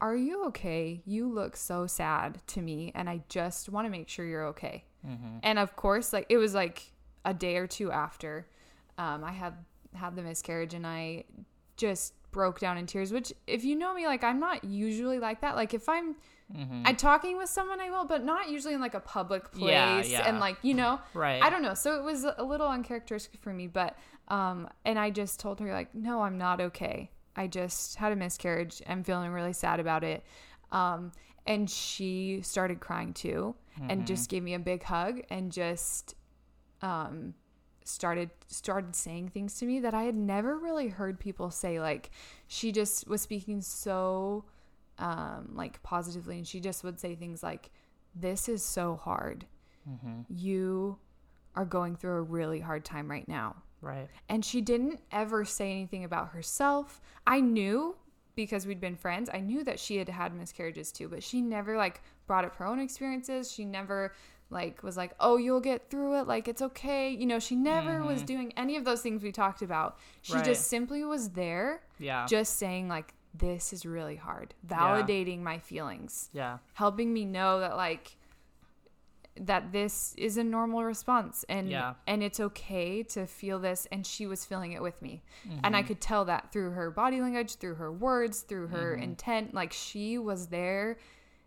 Are 0.00 0.16
you 0.16 0.46
okay? 0.46 1.00
You 1.06 1.28
look 1.32 1.54
so 1.56 1.86
sad 1.86 2.42
to 2.48 2.60
me, 2.60 2.90
and 2.96 3.08
I 3.08 3.22
just 3.28 3.68
want 3.68 3.86
to 3.86 3.90
make 3.90 4.08
sure 4.08 4.24
you're 4.26 4.46
okay. 4.48 4.84
And 5.44 5.60
of 5.60 5.76
course, 5.76 6.12
like, 6.12 6.26
it 6.28 6.36
was 6.38 6.52
like 6.52 6.82
a 7.24 7.32
day 7.32 7.58
or 7.58 7.68
two 7.68 7.92
after 7.92 8.48
um, 8.98 9.22
I 9.22 9.30
had 9.30 9.54
had 9.94 10.16
the 10.16 10.22
miscarriage, 10.22 10.74
and 10.74 10.84
I 10.84 11.24
just 11.78 12.12
broke 12.30 12.60
down 12.60 12.76
in 12.76 12.84
tears 12.84 13.10
which 13.10 13.32
if 13.46 13.64
you 13.64 13.74
know 13.74 13.94
me 13.94 14.04
like 14.06 14.22
i'm 14.22 14.38
not 14.38 14.62
usually 14.62 15.18
like 15.18 15.40
that. 15.40 15.56
Like 15.56 15.72
if 15.72 15.88
i'm 15.88 16.14
i'm 16.86 16.96
talking 16.96 17.36
with 17.36 17.48
someone 17.50 17.78
i 17.80 17.90
will 17.90 18.04
but 18.06 18.24
not 18.24 18.48
usually 18.50 18.72
in 18.74 18.80
like 18.80 18.94
a 18.94 19.00
public 19.00 19.50
place 19.52 19.70
Yeah, 19.70 20.02
yeah. 20.02 20.28
and 20.28 20.38
like 20.40 20.56
you 20.62 20.72
know 20.74 20.98
Right. 21.14 21.42
i 21.42 21.48
don't 21.50 21.62
know. 21.62 21.74
So 21.74 21.98
it 21.98 22.04
was 22.04 22.24
a 22.24 22.42
little 22.42 22.68
uncharacteristic 22.68 23.40
for 23.40 23.52
me 23.52 23.66
but 23.66 23.96
um 24.28 24.68
and 24.84 24.98
i 24.98 25.08
just 25.10 25.40
told 25.40 25.60
her 25.60 25.72
like 25.72 25.94
no 25.94 26.20
i'm 26.22 26.36
not 26.38 26.60
okay. 26.60 27.10
I 27.36 27.46
just 27.46 27.94
had 27.96 28.10
a 28.12 28.16
miscarriage. 28.16 28.82
I'm 28.88 29.04
feeling 29.04 29.30
really 29.30 29.52
sad 29.52 29.78
about 29.78 30.02
it. 30.04 30.24
Um 30.72 31.12
and 31.46 31.70
she 31.70 32.40
started 32.42 32.80
crying 32.80 33.12
too 33.14 33.54
and 33.88 34.06
just 34.06 34.28
gave 34.28 34.42
me 34.42 34.54
a 34.54 34.58
big 34.58 34.82
hug 34.82 35.20
and 35.30 35.52
just 35.52 36.14
um 36.82 37.34
started 37.88 38.30
started 38.46 38.94
saying 38.94 39.28
things 39.28 39.58
to 39.58 39.66
me 39.66 39.80
that 39.80 39.94
I 39.94 40.02
had 40.04 40.14
never 40.14 40.58
really 40.58 40.88
heard 40.88 41.18
people 41.18 41.50
say 41.50 41.80
like 41.80 42.10
she 42.46 42.70
just 42.72 43.08
was 43.08 43.22
speaking 43.22 43.60
so 43.62 44.44
um 44.98 45.50
like 45.54 45.82
positively 45.82 46.36
and 46.38 46.46
she 46.46 46.60
just 46.60 46.84
would 46.84 46.98
say 47.00 47.14
things 47.14 47.42
like 47.42 47.70
this 48.14 48.48
is 48.48 48.62
so 48.64 48.96
hard 48.96 49.46
you 50.28 50.98
are 51.54 51.64
going 51.64 51.96
through 51.96 52.16
a 52.16 52.22
really 52.22 52.60
hard 52.60 52.84
time 52.84 53.10
right 53.10 53.26
now 53.28 53.56
Right. 53.80 54.08
and 54.28 54.44
she 54.44 54.60
didn't 54.60 55.00
ever 55.12 55.44
say 55.44 55.70
anything 55.70 56.02
about 56.04 56.30
herself. 56.30 57.00
I 57.26 57.40
knew 57.40 57.96
because 58.34 58.66
we'd 58.66 58.80
been 58.80 58.96
friends, 58.96 59.30
I 59.32 59.38
knew 59.40 59.62
that 59.64 59.78
she 59.80 59.96
had 59.98 60.08
had 60.08 60.34
miscarriages 60.34 60.90
too, 60.92 61.08
but 61.08 61.22
she 61.22 61.40
never 61.40 61.76
like 61.76 62.02
brought 62.26 62.44
up 62.44 62.56
her 62.56 62.66
own 62.66 62.80
experiences. 62.80 63.50
She 63.52 63.64
never 63.64 64.12
like 64.50 64.82
was 64.82 64.96
like, 64.96 65.12
"Oh, 65.20 65.36
you'll 65.36 65.60
get 65.60 65.90
through 65.90 66.18
it. 66.20 66.26
Like 66.26 66.48
it's 66.48 66.62
okay." 66.62 67.10
You 67.10 67.26
know, 67.26 67.38
she 67.38 67.54
never 67.56 68.02
was 68.02 68.22
doing 68.22 68.52
any 68.56 68.76
of 68.76 68.84
those 68.84 69.02
things 69.02 69.22
we 69.22 69.30
talked 69.32 69.62
about. 69.62 69.98
She 70.22 70.34
Right. 70.34 70.44
just 70.44 70.68
simply 70.68 71.04
was 71.04 71.30
there 71.30 71.82
Yeah. 71.98 72.26
just 72.26 72.56
saying 72.56 72.88
like 72.88 73.14
this 73.34 73.72
is 73.72 73.84
really 73.84 74.16
hard, 74.16 74.54
validating 74.66 75.40
my 75.42 75.58
feelings 75.58 76.30
yeah. 76.32 76.58
helping 76.74 77.12
me 77.12 77.24
know 77.26 77.60
that 77.60 77.76
like 77.76 78.16
that 79.40 79.70
this 79.70 80.14
is 80.16 80.36
a 80.36 80.42
normal 80.42 80.82
response 80.82 81.44
and 81.48 81.68
Yeah. 81.70 81.94
and 82.08 82.24
it's 82.24 82.40
okay 82.40 83.04
to 83.04 83.24
feel 83.26 83.60
this 83.60 83.86
and 83.92 84.04
she 84.04 84.26
was 84.26 84.44
feeling 84.44 84.72
it 84.72 84.82
with 84.82 85.00
me 85.00 85.22
and 85.44 85.62
Mm-hmm. 85.62 85.74
i 85.76 85.82
could 85.84 86.00
tell 86.00 86.24
that 86.24 86.50
through 86.50 86.70
her 86.72 86.90
body 86.90 87.20
language 87.20 87.54
through 87.56 87.76
her 87.76 87.92
words 87.92 88.40
through 88.40 88.68
her 88.68 88.94
Mm-hmm. 88.94 89.02
intent 89.04 89.54
like 89.54 89.72
she 89.72 90.18
was 90.18 90.48
there 90.48 90.96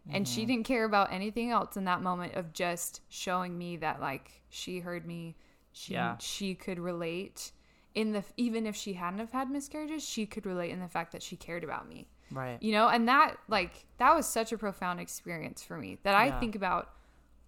and 0.09 0.27
she 0.27 0.45
didn't 0.45 0.65
care 0.65 0.83
about 0.85 1.11
anything 1.13 1.51
else 1.51 1.77
in 1.77 1.85
that 1.85 2.01
moment 2.01 2.33
of 2.35 2.53
just 2.53 3.01
showing 3.09 3.57
me 3.57 3.77
that 3.77 4.01
like 4.01 4.41
she 4.49 4.79
heard 4.79 5.05
me 5.05 5.35
she 5.71 5.93
Yeah. 5.93 6.15
she 6.19 6.55
could 6.55 6.79
relate 6.79 7.51
in 7.93 8.11
the 8.11 8.23
even 8.37 8.65
if 8.65 8.75
she 8.75 8.93
hadn't 8.93 9.19
have 9.19 9.31
had 9.31 9.49
miscarriages 9.49 10.03
she 10.03 10.25
could 10.25 10.45
relate 10.45 10.71
in 10.71 10.79
the 10.79 10.87
fact 10.87 11.11
that 11.11 11.21
she 11.21 11.35
cared 11.35 11.63
about 11.63 11.87
me 11.87 12.07
Right. 12.31 12.61
you 12.63 12.71
know 12.71 12.87
and 12.87 13.07
that 13.09 13.37
like 13.47 13.85
that 13.97 14.15
was 14.15 14.25
such 14.25 14.51
a 14.51 14.57
profound 14.57 14.99
experience 14.99 15.61
for 15.63 15.77
me 15.77 15.97
that 16.03 16.15
i 16.15 16.27
Yeah. 16.27 16.39
think 16.39 16.55
about 16.55 16.89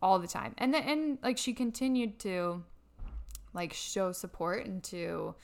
all 0.02 0.20
the 0.20 0.28
time 0.28 0.54
and 0.58 0.74
then 0.74 0.84
and 0.84 1.18
like 1.24 1.38
she 1.38 1.54
continued 1.54 2.20
to 2.20 2.64
like 3.54 3.74
show 3.74 4.12
support 4.12 4.66
and 4.66 4.84
to 4.84 5.36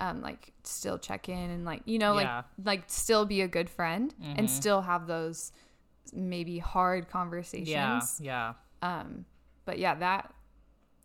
um 0.00 0.22
like 0.22 0.52
still 0.64 0.98
check 0.98 1.28
in 1.28 1.50
and 1.50 1.64
like 1.64 1.82
you 1.84 1.98
know 1.98 2.14
like 2.14 2.24
Yeah. 2.26 2.42
like 2.64 2.84
still 2.86 3.24
be 3.26 3.40
a 3.42 3.48
good 3.48 3.68
friend 3.68 4.14
and 4.22 4.48
Mhm. 4.48 4.50
still 4.50 4.82
have 4.82 5.06
those 5.06 5.52
maybe 6.12 6.58
hard 6.58 7.04
Yeah. 7.04 7.10
conversations 7.10 8.20
Yeah. 8.20 8.54
um 8.82 9.24
but 9.64 9.78
yeah 9.78 9.94
that 9.96 10.32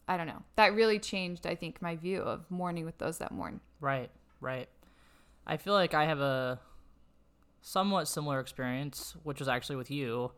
i 0.08 0.18
don't 0.18 0.28
know 0.28 0.42
that 0.56 0.74
really 0.76 1.00
changed 1.00 1.46
i 1.48 1.56
think 1.56 1.82
my 1.82 1.96
view 1.96 2.22
of 2.22 2.50
mourning 2.50 2.86
with 2.86 2.98
those 2.98 3.18
that 3.20 3.32
mourn 3.32 3.60
Right, 3.80 4.10
right. 4.40 4.70
I 5.46 5.58
feel 5.58 5.74
like 5.74 5.94
I 5.94 6.06
have 6.06 6.22
a 6.22 6.60
somewhat 7.62 8.08
similar 8.08 8.40
experience, 8.40 9.16
which 9.24 9.40
was 9.40 9.50
actually 9.50 9.76
with 9.76 9.92
you. 9.92 10.32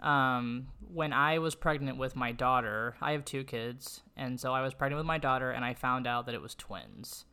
um, 0.00 0.66
when 0.92 1.14
I 1.14 1.38
was 1.38 1.54
pregnant 1.54 1.96
with 1.96 2.14
my 2.16 2.32
daughter, 2.32 2.96
I 3.00 3.12
have 3.12 3.24
two 3.24 3.44
kids, 3.44 4.02
and 4.14 4.38
so 4.38 4.52
I 4.52 4.60
was 4.60 4.74
pregnant 4.74 4.98
with 4.98 5.06
my 5.06 5.16
daughter, 5.16 5.50
and 5.50 5.64
I 5.64 5.72
found 5.72 6.06
out 6.06 6.26
that 6.26 6.34
it 6.34 6.42
was 6.42 6.54
twins, 6.54 7.24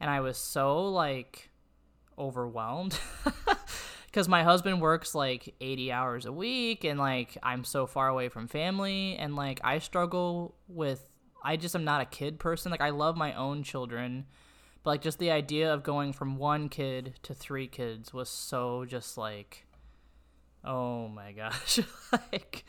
and 0.00 0.08
I 0.08 0.20
was 0.20 0.38
so 0.38 0.88
like 0.90 1.50
overwhelmed 2.18 2.98
because 4.14 4.28
my 4.28 4.44
husband 4.44 4.80
works 4.80 5.12
like 5.12 5.56
80 5.60 5.90
hours 5.90 6.24
a 6.24 6.30
week, 6.32 6.84
and 6.84 7.00
like 7.00 7.36
I'm 7.42 7.64
so 7.64 7.84
far 7.84 8.06
away 8.06 8.28
from 8.28 8.46
family, 8.46 9.16
and 9.16 9.34
like 9.34 9.60
I 9.64 9.80
struggle 9.80 10.54
with 10.68 11.04
I 11.42 11.56
just 11.56 11.74
am 11.74 11.82
not 11.82 12.00
a 12.00 12.04
kid 12.04 12.38
person. 12.38 12.70
Like 12.70 12.80
I 12.80 12.90
love 12.90 13.16
my 13.16 13.34
own 13.34 13.64
children, 13.64 14.26
but 14.84 14.90
like 14.90 15.00
just 15.00 15.18
the 15.18 15.32
idea 15.32 15.74
of 15.74 15.82
going 15.82 16.12
from 16.12 16.36
one 16.36 16.68
kid 16.68 17.14
to 17.24 17.34
three 17.34 17.66
kids 17.66 18.14
was 18.14 18.28
so 18.28 18.84
just 18.84 19.18
like 19.18 19.66
oh 20.64 21.08
my 21.08 21.32
gosh 21.32 21.80
like 22.32 22.64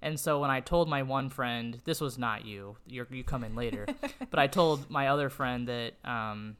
and 0.00 0.18
so 0.18 0.40
when 0.40 0.48
i 0.48 0.58
told 0.58 0.88
my 0.88 1.02
one 1.02 1.28
friend 1.28 1.82
this 1.84 2.00
was 2.00 2.16
not 2.16 2.46
you 2.46 2.78
You're, 2.86 3.06
you 3.10 3.22
come 3.22 3.44
in 3.44 3.54
later 3.54 3.84
but 4.30 4.38
i 4.38 4.46
told 4.46 4.88
my 4.88 5.08
other 5.08 5.28
friend 5.28 5.68
that 5.68 5.92
um, 6.02 6.56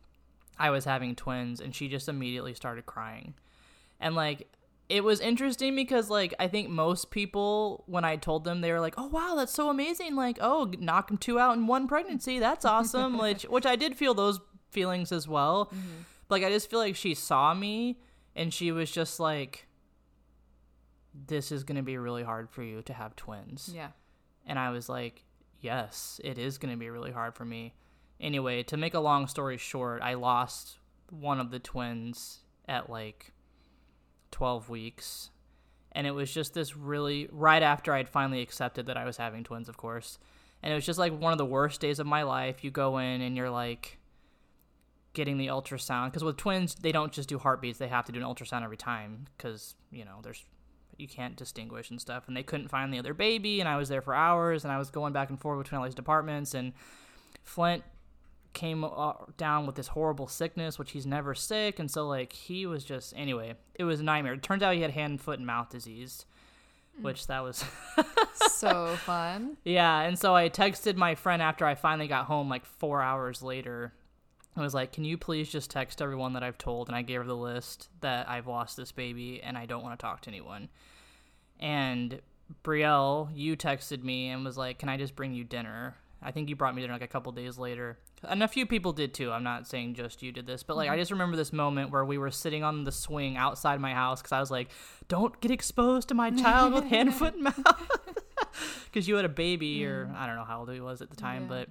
i 0.58 0.68
was 0.68 0.84
having 0.84 1.16
twins 1.16 1.62
and 1.62 1.74
she 1.74 1.88
just 1.88 2.10
immediately 2.10 2.52
started 2.52 2.84
crying 2.84 3.32
and 4.00 4.14
like 4.14 4.48
it 4.88 5.02
was 5.02 5.18
interesting 5.20 5.74
because 5.74 6.08
like 6.10 6.32
i 6.38 6.46
think 6.46 6.68
most 6.68 7.10
people 7.10 7.82
when 7.86 8.04
i 8.04 8.14
told 8.16 8.44
them 8.44 8.60
they 8.60 8.70
were 8.72 8.80
like 8.80 8.94
oh 8.96 9.06
wow 9.08 9.34
that's 9.36 9.52
so 9.52 9.68
amazing 9.68 10.14
like 10.14 10.38
oh 10.40 10.70
knock 10.78 11.08
them 11.08 11.16
two 11.18 11.38
out 11.38 11.56
in 11.56 11.66
one 11.66 11.88
pregnancy 11.88 12.38
that's 12.38 12.64
awesome 12.64 13.18
which 13.24 13.42
which 13.44 13.66
i 13.66 13.74
did 13.76 13.96
feel 13.96 14.14
those 14.14 14.38
feelings 14.70 15.10
as 15.12 15.26
well 15.26 15.66
Mm-hmm. 15.66 16.02
like 16.28 16.42
i 16.44 16.50
just 16.50 16.70
feel 16.70 16.78
like 16.78 16.94
she 16.96 17.14
saw 17.14 17.52
me 17.54 17.98
and 18.34 18.52
she 18.54 18.70
was 18.72 18.90
just 18.90 19.18
like 19.18 19.66
this 21.26 21.50
is 21.50 21.64
going 21.64 21.76
to 21.76 21.82
be 21.82 21.96
really 21.96 22.22
hard 22.22 22.50
for 22.50 22.62
you 22.62 22.82
to 22.82 22.92
have 22.92 23.16
twins 23.16 23.70
Yeah. 23.74 23.88
and 24.46 24.58
I 24.58 24.70
was 24.70 24.88
like, 24.88 25.24
yes, 25.60 26.20
it 26.22 26.36
is 26.38 26.58
going 26.58 26.72
to 26.74 26.78
be 26.78 26.90
really 26.90 27.10
hard 27.10 27.34
for 27.34 27.44
me. 27.46 27.74
Anyway, 28.20 28.62
to 28.64 28.76
make 28.76 28.92
a 28.92 29.00
long 29.00 29.26
story 29.26 29.56
short, 29.56 30.02
I 30.02 30.12
lost 30.14 30.78
one 31.10 31.40
of 31.40 31.50
the 31.50 31.58
twins 31.58 32.40
at 32.68 32.90
like 32.90 33.32
12 34.36 34.68
weeks. 34.68 35.30
And 35.92 36.06
it 36.06 36.10
was 36.10 36.30
just 36.30 36.52
this 36.52 36.76
really, 36.76 37.26
right 37.32 37.62
after 37.62 37.94
I'd 37.94 38.06
finally 38.06 38.42
accepted 38.42 38.84
that 38.84 38.98
I 38.98 39.06
was 39.06 39.16
having 39.16 39.44
twins, 39.44 39.66
of 39.66 39.78
course. 39.78 40.18
And 40.62 40.70
it 40.70 40.74
was 40.74 40.84
just 40.84 40.98
like 40.98 41.18
one 41.18 41.32
of 41.32 41.38
the 41.38 41.46
worst 41.46 41.80
days 41.80 41.98
of 41.98 42.06
my 42.06 42.22
life. 42.22 42.62
You 42.62 42.70
go 42.70 42.98
in 42.98 43.22
and 43.22 43.34
you're 43.34 43.48
like 43.48 43.98
getting 45.14 45.38
the 45.38 45.46
ultrasound. 45.46 46.08
Because 46.08 46.22
with 46.22 46.36
twins, 46.36 46.74
they 46.74 46.92
don't 46.92 47.12
just 47.12 47.30
do 47.30 47.38
heartbeats, 47.38 47.78
they 47.78 47.88
have 47.88 48.04
to 48.04 48.12
do 48.12 48.18
an 48.20 48.26
ultrasound 48.26 48.62
every 48.62 48.76
time. 48.76 49.24
Because, 49.38 49.74
you 49.90 50.04
know, 50.04 50.18
there's 50.22 50.44
you 50.98 51.08
can't 51.08 51.34
distinguish 51.36 51.88
and 51.88 51.98
stuff. 51.98 52.28
And 52.28 52.36
they 52.36 52.42
couldn't 52.42 52.68
find 52.68 52.92
the 52.92 52.98
other 52.98 53.14
baby, 53.14 53.60
and 53.60 53.68
I 53.68 53.78
was 53.78 53.88
there 53.88 54.02
for 54.02 54.14
hours, 54.14 54.64
and 54.64 54.72
I 54.72 54.76
was 54.76 54.90
going 54.90 55.14
back 55.14 55.30
and 55.30 55.40
forth 55.40 55.62
between 55.62 55.78
all 55.78 55.86
these 55.86 55.94
departments. 55.94 56.52
And 56.52 56.74
Flint 57.42 57.84
came 58.56 58.82
uh, 58.82 59.12
down 59.36 59.66
with 59.66 59.76
this 59.76 59.88
horrible 59.88 60.26
sickness, 60.26 60.78
which 60.78 60.90
he's 60.90 61.06
never 61.06 61.34
sick, 61.34 61.78
and 61.78 61.88
so 61.88 62.08
like 62.08 62.32
he 62.32 62.66
was 62.66 62.82
just 62.82 63.14
anyway, 63.16 63.54
it 63.76 63.84
was 63.84 64.00
a 64.00 64.02
nightmare. 64.02 64.32
It 64.32 64.42
turns 64.42 64.64
out 64.64 64.74
he 64.74 64.80
had 64.80 64.90
hand, 64.90 65.20
foot, 65.20 65.38
and 65.38 65.46
mouth 65.46 65.68
disease, 65.68 66.24
which 67.00 67.26
that 67.28 67.44
was 67.44 67.64
so 68.50 68.96
fun. 69.04 69.58
yeah. 69.64 70.00
And 70.00 70.18
so 70.18 70.34
I 70.34 70.48
texted 70.48 70.96
my 70.96 71.14
friend 71.14 71.40
after 71.40 71.64
I 71.64 71.76
finally 71.76 72.08
got 72.08 72.24
home, 72.26 72.48
like 72.48 72.64
four 72.64 73.02
hours 73.02 73.42
later. 73.42 73.92
I 74.56 74.62
was 74.62 74.72
like, 74.74 74.90
"Can 74.90 75.04
you 75.04 75.18
please 75.18 75.50
just 75.52 75.70
text 75.70 76.00
everyone 76.00 76.32
that 76.32 76.42
I've 76.42 76.58
told?" 76.58 76.88
And 76.88 76.96
I 76.96 77.02
gave 77.02 77.18
her 77.18 77.26
the 77.26 77.36
list 77.36 77.90
that 78.00 78.28
I've 78.28 78.46
lost 78.46 78.76
this 78.76 78.90
baby 78.90 79.42
and 79.42 79.56
I 79.56 79.66
don't 79.66 79.82
want 79.82 79.96
to 79.98 80.02
talk 80.02 80.22
to 80.22 80.30
anyone. 80.30 80.70
And 81.60 82.20
Brielle, 82.64 83.28
you 83.34 83.56
texted 83.56 84.02
me 84.02 84.28
and 84.28 84.44
was 84.44 84.56
like, 84.56 84.78
"Can 84.78 84.88
I 84.88 84.96
just 84.96 85.14
bring 85.14 85.34
you 85.34 85.44
dinner?" 85.44 85.96
I 86.22 86.30
think 86.30 86.48
you 86.48 86.56
brought 86.56 86.74
me 86.74 86.80
dinner 86.80 86.94
like 86.94 87.02
a 87.02 87.06
couple 87.06 87.30
days 87.32 87.58
later, 87.58 87.98
and 88.22 88.42
a 88.42 88.48
few 88.48 88.66
people 88.66 88.92
did 88.92 89.14
too. 89.14 89.30
I'm 89.30 89.42
not 89.42 89.66
saying 89.66 89.94
just 89.94 90.22
you 90.22 90.32
did 90.32 90.46
this, 90.46 90.62
but 90.62 90.76
like 90.76 90.88
I 90.88 90.92
mm-hmm. 90.92 91.00
just 91.00 91.10
remember 91.10 91.36
this 91.36 91.52
moment 91.52 91.90
where 91.90 92.04
we 92.04 92.18
were 92.18 92.30
sitting 92.30 92.64
on 92.64 92.84
the 92.84 92.92
swing 92.92 93.36
outside 93.36 93.80
my 93.80 93.92
house 93.92 94.20
because 94.20 94.32
I 94.32 94.40
was 94.40 94.50
like, 94.50 94.68
"Don't 95.08 95.40
get 95.40 95.50
exposed 95.50 96.08
to 96.08 96.14
my 96.14 96.30
child 96.30 96.72
with 96.72 96.84
hand, 96.84 97.14
foot, 97.18 97.34
and 97.34 97.44
mouth," 97.44 97.90
because 98.86 99.06
you 99.06 99.16
had 99.16 99.24
a 99.24 99.30
baby, 99.30 99.84
or 99.84 100.06
mm. 100.06 100.16
I 100.16 100.26
don't 100.26 100.36
know 100.36 100.44
how 100.44 100.60
old 100.60 100.70
he 100.70 100.80
was 100.80 101.02
at 101.02 101.10
the 101.10 101.16
time, 101.16 101.42
Yeah. 101.42 101.48
but 101.48 101.68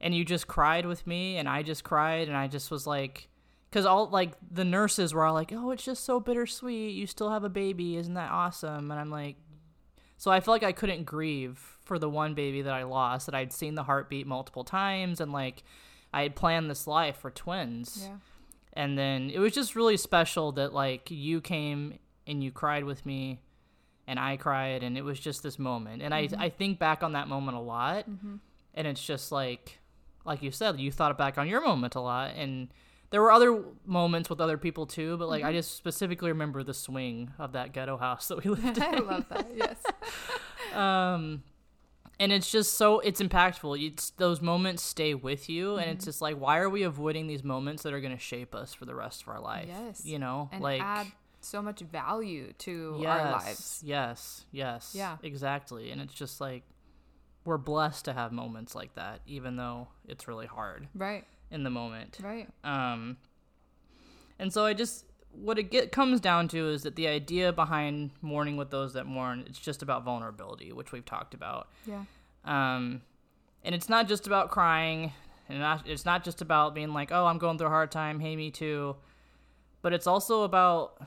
and 0.00 0.14
you 0.14 0.24
just 0.24 0.46
cried 0.46 0.86
with 0.86 1.06
me 1.06 1.36
and 1.36 1.48
i 1.48 1.62
just 1.62 1.84
cried 1.84 2.28
and 2.28 2.36
i 2.36 2.46
just 2.46 2.70
was 2.70 2.86
like 2.86 3.28
because 3.68 3.84
all 3.84 4.08
like 4.08 4.32
the 4.50 4.64
nurses 4.64 5.12
were 5.12 5.24
all 5.24 5.34
like 5.34 5.52
oh 5.52 5.70
it's 5.70 5.84
just 5.84 6.04
so 6.04 6.18
bittersweet 6.18 6.94
you 6.94 7.06
still 7.06 7.30
have 7.30 7.44
a 7.44 7.48
baby 7.48 7.96
isn't 7.96 8.14
that 8.14 8.30
awesome 8.30 8.90
and 8.90 8.98
i'm 8.98 9.10
like 9.10 9.36
so 10.20 10.30
i 10.30 10.38
felt 10.38 10.54
like 10.54 10.68
i 10.68 10.70
couldn't 10.70 11.04
grieve 11.04 11.78
for 11.82 11.98
the 11.98 12.08
one 12.08 12.34
baby 12.34 12.60
that 12.60 12.74
i 12.74 12.82
lost 12.82 13.24
that 13.24 13.34
i'd 13.34 13.52
seen 13.52 13.74
the 13.74 13.82
heartbeat 13.82 14.26
multiple 14.26 14.62
times 14.62 15.18
and 15.18 15.32
like 15.32 15.64
i 16.12 16.22
had 16.22 16.36
planned 16.36 16.70
this 16.70 16.86
life 16.86 17.16
for 17.16 17.30
twins. 17.30 18.06
Yeah. 18.06 18.16
and 18.74 18.98
then 18.98 19.30
it 19.30 19.38
was 19.38 19.54
just 19.54 19.74
really 19.74 19.96
special 19.96 20.52
that 20.52 20.74
like 20.74 21.10
you 21.10 21.40
came 21.40 21.98
and 22.26 22.44
you 22.44 22.52
cried 22.52 22.84
with 22.84 23.06
me 23.06 23.40
and 24.06 24.20
i 24.20 24.36
cried 24.36 24.82
and 24.82 24.98
it 24.98 25.02
was 25.02 25.18
just 25.18 25.42
this 25.42 25.58
moment. 25.58 26.02
And 26.02 26.12
i 26.12 26.26
mm-hmm. 26.26 26.40
i 26.40 26.50
think 26.50 26.78
back 26.78 27.02
on 27.02 27.12
that 27.12 27.26
moment 27.26 27.56
a 27.56 27.60
lot 27.60 28.08
mm-hmm. 28.08 28.36
and 28.74 28.86
it's 28.86 29.04
just 29.04 29.32
like 29.32 29.78
like 30.26 30.42
you 30.42 30.50
said 30.50 30.78
you 30.78 30.92
thought 30.92 31.16
back 31.16 31.38
on 31.38 31.48
your 31.48 31.62
moment 31.62 31.94
a 31.94 32.00
lot 32.00 32.32
and 32.36 32.68
there 33.10 33.20
were 33.20 33.32
other 33.32 33.62
moments 33.84 34.30
with 34.30 34.40
other 34.40 34.56
people 34.56 34.86
too 34.86 35.16
but 35.16 35.28
like 35.28 35.42
i 35.44 35.52
just 35.52 35.76
specifically 35.76 36.30
remember 36.30 36.62
the 36.62 36.74
swing 36.74 37.30
of 37.38 37.52
that 37.52 37.72
ghetto 37.72 37.96
house 37.96 38.28
that 38.28 38.42
we 38.44 38.50
lived 38.54 38.78
in 38.78 38.82
I 38.82 38.98
love 38.98 39.26
that. 39.28 39.46
Yes. 39.54 39.76
um 40.74 41.42
and 42.18 42.32
it's 42.32 42.50
just 42.50 42.74
so 42.74 43.00
it's 43.00 43.20
impactful 43.20 43.84
it's 43.84 44.10
those 44.10 44.40
moments 44.40 44.82
stay 44.82 45.14
with 45.14 45.48
you 45.48 45.76
and 45.76 45.84
Mm-hmm. 45.84 45.92
it's 45.92 46.04
just 46.04 46.20
like 46.22 46.36
why 46.36 46.58
are 46.58 46.68
we 46.68 46.82
avoiding 46.82 47.26
these 47.26 47.42
moments 47.42 47.82
that 47.82 47.92
are 47.92 48.00
going 48.00 48.12
to 48.16 48.22
shape 48.22 48.54
us 48.54 48.74
for 48.74 48.84
the 48.84 48.94
rest 48.94 49.22
of 49.22 49.28
our 49.28 49.40
life 49.40 49.68
Yes. 49.68 50.04
you 50.04 50.18
know 50.18 50.48
And 50.52 50.62
like 50.62 50.82
add 50.82 51.06
so 51.40 51.62
much 51.62 51.80
value 51.80 52.52
to 52.58 52.96
yes, 53.00 53.08
our 53.08 53.30
lives. 53.32 53.82
yes 53.84 54.44
yes 54.52 54.92
Yeah. 54.94 55.16
exactly 55.22 55.90
and 55.90 56.00
it's 56.00 56.12
just 56.14 56.40
like 56.40 56.62
we're 57.44 57.58
blessed 57.58 58.04
to 58.04 58.12
have 58.12 58.32
moments 58.32 58.74
like 58.74 58.94
that 58.94 59.20
even 59.26 59.56
though 59.56 59.88
it's 60.06 60.28
really 60.28 60.46
hard 60.46 60.88
Right. 60.94 61.24
in 61.50 61.62
the 61.64 61.70
moment 61.70 62.18
Right. 62.22 62.48
um, 62.64 63.16
and 64.38 64.52
so 64.52 64.64
I 64.64 64.74
just 64.74 65.04
what 65.32 65.58
it 65.58 65.70
get 65.70 65.92
comes 65.92 66.20
down 66.20 66.48
to 66.48 66.68
is 66.70 66.82
that 66.82 66.96
the 66.96 67.06
idea 67.06 67.52
behind 67.52 68.10
mourning 68.20 68.56
with 68.56 68.70
those 68.70 68.94
that 68.94 69.06
mourn 69.06 69.44
it's 69.46 69.58
just 69.60 69.80
about 69.82 70.02
vulnerability, 70.04 70.72
which 70.72 70.90
we've 70.90 71.04
talked 71.04 71.34
about. 71.34 71.68
Yeah. 71.86 72.02
Um, 72.44 73.02
and 73.62 73.72
it's 73.74 73.88
not 73.88 74.08
just 74.08 74.26
about 74.26 74.50
crying, 74.50 75.12
and 75.48 75.60
not, 75.60 75.86
it's 75.86 76.04
not 76.04 76.24
just 76.24 76.40
about 76.42 76.74
being 76.74 76.92
like, 76.92 77.12
"Oh, 77.12 77.26
I'm 77.26 77.38
going 77.38 77.58
through 77.58 77.68
a 77.68 77.70
hard 77.70 77.92
time. 77.92 78.18
Hey, 78.18 78.34
me 78.34 78.50
too." 78.50 78.96
But 79.82 79.92
it's 79.92 80.08
also 80.08 80.42
about 80.42 81.00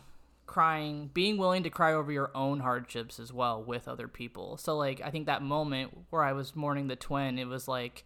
crying, 0.46 1.10
being 1.14 1.38
willing 1.38 1.64
to 1.64 1.70
cry 1.70 1.94
over 1.94 2.12
your 2.12 2.32
own 2.36 2.60
hardships 2.60 3.20
as 3.20 3.32
well 3.32 3.64
with 3.64 3.88
other 3.88 4.08
people. 4.08 4.58
So 4.58 4.78
like, 4.78 5.02
I 5.02 5.10
think 5.10 5.26
that 5.26 5.42
moment 5.42 5.98
where 6.10 6.24
I 6.24 6.34
was 6.34 6.56
mourning 6.56 6.88
the 6.88 6.96
twin, 6.96 7.40
it 7.40 7.48
was 7.48 7.68
like 7.68 8.04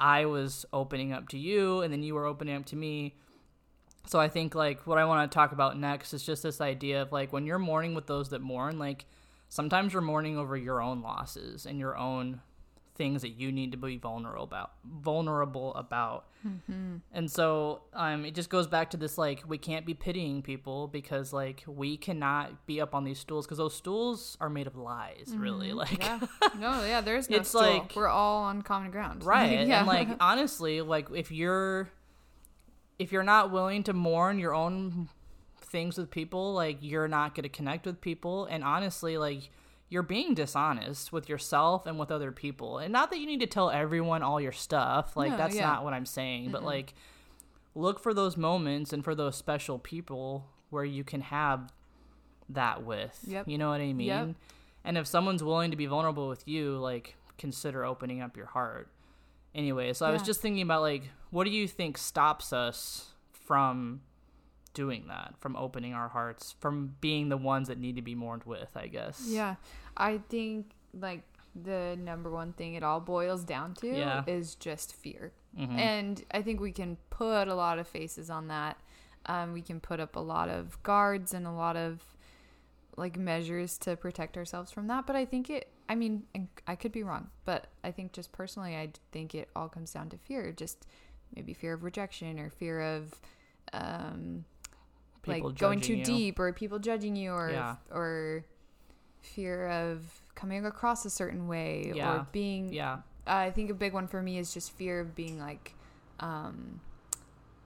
I 0.00 0.24
was 0.24 0.66
opening 0.72 1.12
up 1.12 1.28
to 1.28 1.38
you, 1.38 1.80
and 1.82 1.92
then 1.92 2.02
you 2.02 2.14
were 2.14 2.26
opening 2.26 2.56
up 2.56 2.64
to 2.66 2.76
me. 2.76 3.14
So 4.06 4.18
I 4.18 4.28
think 4.28 4.54
like 4.54 4.86
what 4.86 4.98
I 4.98 5.04
want 5.04 5.30
to 5.30 5.34
talk 5.34 5.52
about 5.52 5.78
next 5.78 6.12
is 6.12 6.24
just 6.24 6.42
this 6.42 6.60
idea 6.60 7.02
of 7.02 7.12
like 7.12 7.32
when 7.32 7.46
you're 7.46 7.58
mourning 7.58 7.94
with 7.94 8.06
those 8.06 8.30
that 8.30 8.40
mourn, 8.40 8.78
like 8.78 9.04
sometimes 9.48 9.92
you're 9.92 10.02
mourning 10.02 10.36
over 10.36 10.56
your 10.56 10.82
own 10.82 11.02
losses 11.02 11.66
and 11.66 11.78
your 11.78 11.96
own 11.96 12.40
things 13.02 13.22
that 13.22 13.30
you 13.30 13.50
need 13.50 13.72
to 13.72 13.76
be 13.78 13.96
vulnerable 13.98 14.44
about 14.44 14.70
vulnerable 14.84 15.74
about 15.74 16.26
and 17.12 17.30
so 17.30 17.82
um 17.94 18.24
it 18.24 18.34
just 18.34 18.48
goes 18.48 18.66
back 18.66 18.90
to 18.90 18.96
this 18.96 19.18
like 19.18 19.42
we 19.48 19.58
can't 19.58 19.84
be 19.84 19.94
pitying 19.94 20.40
people 20.42 20.86
because 20.86 21.32
like 21.32 21.64
we 21.66 21.96
cannot 21.96 22.64
be 22.66 22.80
up 22.80 22.94
on 22.94 23.02
these 23.04 23.18
stools 23.18 23.44
because 23.44 23.58
those 23.58 23.74
stools 23.74 24.36
are 24.40 24.48
made 24.48 24.66
of 24.68 24.76
lies 24.76 25.32
really 25.36 25.72
like 25.72 25.98
Yeah. 25.98 26.20
No, 26.58 26.84
yeah, 26.84 27.00
there's 27.00 27.28
no 27.28 27.38
It's 27.38 27.48
stool. 27.48 27.62
like- 27.62 27.96
We're 27.96 28.08
all 28.08 28.44
on 28.44 28.62
common 28.62 28.90
ground. 28.90 29.24
right 29.36 29.66
yeah. 29.66 29.78
and 29.80 29.86
like 29.88 30.08
honestly 30.20 30.80
like 30.80 31.08
if 31.14 31.30
you're 31.32 31.88
if 32.98 33.10
you're 33.10 33.24
not 33.24 33.50
willing 33.50 33.82
to 33.84 33.92
mourn 33.92 34.38
your 34.38 34.54
own 34.54 35.08
things 35.60 35.96
with 35.98 36.10
people 36.10 36.52
like 36.54 36.78
you're 36.80 37.08
not 37.08 37.34
going 37.34 37.42
to 37.44 37.48
connect 37.48 37.86
with 37.86 38.00
people 38.00 38.44
and 38.46 38.62
honestly 38.62 39.16
like 39.18 39.50
you're 39.92 40.02
being 40.02 40.32
dishonest 40.34 41.12
with 41.12 41.28
yourself 41.28 41.84
and 41.86 41.98
with 41.98 42.10
other 42.10 42.32
people 42.32 42.78
and 42.78 42.90
not 42.92 43.10
that 43.10 43.18
you 43.18 43.26
need 43.26 43.40
to 43.40 43.46
tell 43.46 43.68
everyone 43.70 44.22
all 44.22 44.40
your 44.40 44.50
stuff 44.52 45.16
like 45.16 45.30
No, 45.32 45.36
that's 45.36 45.54
yeah. 45.54 45.66
not 45.66 45.84
what 45.84 45.92
i'm 45.92 46.06
saying 46.06 46.50
but 46.50 46.64
like 46.64 46.94
look 47.74 48.00
for 48.00 48.14
those 48.14 48.36
moments 48.38 48.92
and 48.92 49.04
for 49.04 49.14
those 49.14 49.36
special 49.36 49.78
people 49.78 50.46
where 50.70 50.84
you 50.84 51.04
can 51.04 51.20
have 51.20 51.72
that 52.48 52.82
with 52.84 53.18
Yep. 53.26 53.48
you 53.48 53.58
know 53.58 53.68
what 53.68 53.80
i 53.82 53.92
mean 53.92 54.06
Yep. 54.08 54.28
and 54.84 54.98
if 54.98 55.06
someone's 55.06 55.42
willing 55.44 55.70
to 55.70 55.76
be 55.76 55.86
vulnerable 55.86 56.28
with 56.28 56.48
you 56.48 56.78
like 56.78 57.16
consider 57.38 57.84
opening 57.84 58.20
up 58.22 58.36
your 58.36 58.46
heart 58.46 58.88
anyway 59.54 59.92
so 59.92 60.06
i 60.06 60.10
was 60.10 60.22
just 60.22 60.40
thinking 60.40 60.62
about 60.62 60.80
like 60.80 61.02
what 61.30 61.44
do 61.44 61.50
you 61.50 61.68
think 61.68 61.98
stops 61.98 62.52
us 62.52 63.10
from 63.30 64.00
doing 64.74 65.06
that, 65.08 65.34
from 65.38 65.56
opening 65.56 65.94
our 65.94 66.08
hearts, 66.08 66.54
from 66.60 66.94
being 67.00 67.28
the 67.28 67.36
ones 67.36 67.68
that 67.68 67.78
need 67.78 67.96
to 67.96 68.02
be 68.02 68.14
mourned 68.14 68.44
with, 68.44 68.68
I 68.76 68.86
guess. 68.88 69.24
Yeah. 69.26 69.56
I 69.96 70.18
think 70.28 70.72
like 70.98 71.22
the 71.54 71.96
number 72.00 72.30
one 72.30 72.52
thing 72.54 72.74
it 72.74 72.82
all 72.82 73.00
boils 73.00 73.44
down 73.44 73.74
to 73.74 73.86
Yeah. 73.86 74.24
is 74.26 74.54
just 74.54 74.94
fear. 74.94 75.32
Mhm. 75.58 75.76
And 75.78 76.24
I 76.30 76.40
think 76.42 76.60
we 76.60 76.72
can 76.72 76.96
put 77.10 77.48
a 77.48 77.54
lot 77.54 77.78
of 77.78 77.86
faces 77.86 78.30
on 78.30 78.48
that. 78.48 78.78
Um, 79.26 79.52
we 79.52 79.60
can 79.62 79.78
put 79.80 80.00
up 80.00 80.16
a 80.16 80.20
lot 80.20 80.48
of 80.48 80.82
guards 80.82 81.34
and 81.34 81.46
a 81.46 81.52
lot 81.52 81.76
of 81.76 82.02
like 82.96 83.16
measures 83.18 83.78
to 83.78 83.96
protect 83.96 84.36
ourselves 84.36 84.70
from 84.70 84.86
that. 84.86 85.06
But 85.06 85.16
I 85.16 85.24
think 85.24 85.48
it, 85.50 85.70
I 85.88 85.94
mean, 85.94 86.26
and 86.34 86.48
I 86.66 86.74
could 86.76 86.92
be 86.92 87.02
wrong, 87.02 87.30
but 87.44 87.68
I 87.84 87.90
think 87.90 88.12
just 88.12 88.32
personally, 88.32 88.76
I 88.76 88.92
think 89.12 89.34
it 89.34 89.48
all 89.56 89.68
comes 89.68 89.92
down 89.92 90.08
to 90.10 90.18
fear. 90.18 90.52
Just 90.52 90.86
maybe 91.34 91.54
fear 91.54 91.72
of 91.74 91.84
rejection 91.84 92.38
or 92.38 92.50
fear 92.50 92.80
of, 92.82 93.20
um, 93.72 94.44
People 95.22 95.50
like 95.50 95.58
going 95.58 95.80
too 95.80 95.96
you. 95.96 96.04
deep 96.04 96.38
or 96.38 96.52
people 96.52 96.78
judging 96.78 97.14
you 97.16 97.32
or 97.32 97.50
Yeah. 97.50 97.76
or 97.90 98.44
fear 99.20 99.68
of 99.68 100.20
coming 100.34 100.66
across 100.66 101.04
a 101.04 101.10
certain 101.10 101.46
way 101.46 101.92
Yeah. 101.94 102.12
or 102.22 102.26
being 102.32 102.72
Yeah. 102.72 102.98
I 103.26 103.50
think 103.50 103.70
a 103.70 103.74
big 103.74 103.92
one 103.92 104.08
for 104.08 104.20
me 104.22 104.38
is 104.38 104.52
just 104.52 104.72
fear 104.72 104.98
of 105.00 105.14
being 105.14 105.38
like 105.38 105.74
um 106.20 106.80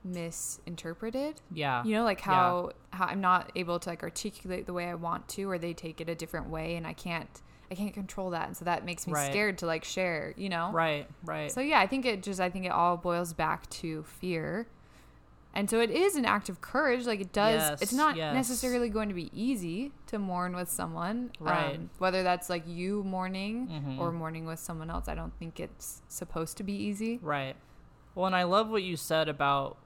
misinterpreted. 0.05 1.40
Yeah. 1.53 1.83
You 1.85 1.95
know, 1.95 2.05
like 2.05 2.21
Yeah. 2.21 2.33
how 2.35 2.71
how 2.90 3.07
I'm 3.07 3.21
not 3.21 3.51
able 3.55 3.79
to 3.81 3.88
like 3.90 4.03
articulate 4.03 4.66
the 4.66 4.73
way 4.73 4.88
I 4.88 4.95
want 4.95 5.29
to 5.31 5.51
or 5.51 5.59
they 5.59 5.73
take 5.75 6.01
it 6.01 6.09
a 6.09 6.14
different 6.14 6.49
way 6.49 6.77
and 6.77 6.87
I 6.87 6.92
can't 6.92 7.42
I 7.71 7.75
can't 7.75 7.92
control 7.92 8.31
that 8.31 8.47
and 8.47 8.57
so 8.57 8.64
that 8.64 8.85
makes 8.85 9.07
me 9.07 9.12
Right. 9.12 9.31
scared 9.31 9.59
to 9.59 9.66
like 9.66 9.83
share, 9.85 10.33
you 10.37 10.49
know? 10.49 10.71
Right. 10.73 11.09
Right. 11.25 11.51
So 11.51 11.61
yeah, 11.61 11.81
I 11.81 11.87
think 11.88 12.05
it 12.07 12.23
just 12.23 12.40
I 12.40 12.49
think 12.51 12.64
it 12.66 12.71
all 12.71 12.97
boils 12.97 13.33
back 13.33 13.69
to 13.71 14.03
fear. 14.05 14.69
And 15.57 15.71
so 15.71 15.81
it 15.81 15.90
is 15.90 16.16
an 16.16 16.25
act 16.27 16.49
of 16.51 16.61
courage. 16.61 17.07
Like 17.07 17.21
it 17.21 17.33
does 17.33 17.62
Yes, 17.71 17.81
it's 17.83 17.92
not 17.92 18.14
yes. 18.16 18.35
necessarily 18.35 18.88
going 18.90 19.09
to 19.09 19.14
be 19.14 19.31
easy 19.33 19.90
to 20.09 20.19
mourn 20.19 20.55
with 20.55 20.69
someone. 20.71 21.31
Right. 21.40 21.77
Um, 21.77 21.90
whether 21.99 22.23
that's 22.23 22.51
like 22.51 22.64
you 22.69 23.03
mourning 23.05 23.66
Mhm. 23.69 23.99
or 23.99 24.12
mourning 24.12 24.45
with 24.47 24.59
someone 24.61 24.90
else. 24.90 25.09
I 25.09 25.14
don't 25.14 25.33
think 25.38 25.59
it's 25.59 26.03
supposed 26.09 26.57
to 26.59 26.62
be 26.62 26.75
easy. 26.75 27.19
Right. 27.23 27.57
Well, 28.14 28.27
and 28.27 28.37
I 28.37 28.42
love 28.45 28.69
what 28.69 28.83
you 28.83 28.97
said 28.97 29.29
about 29.29 29.79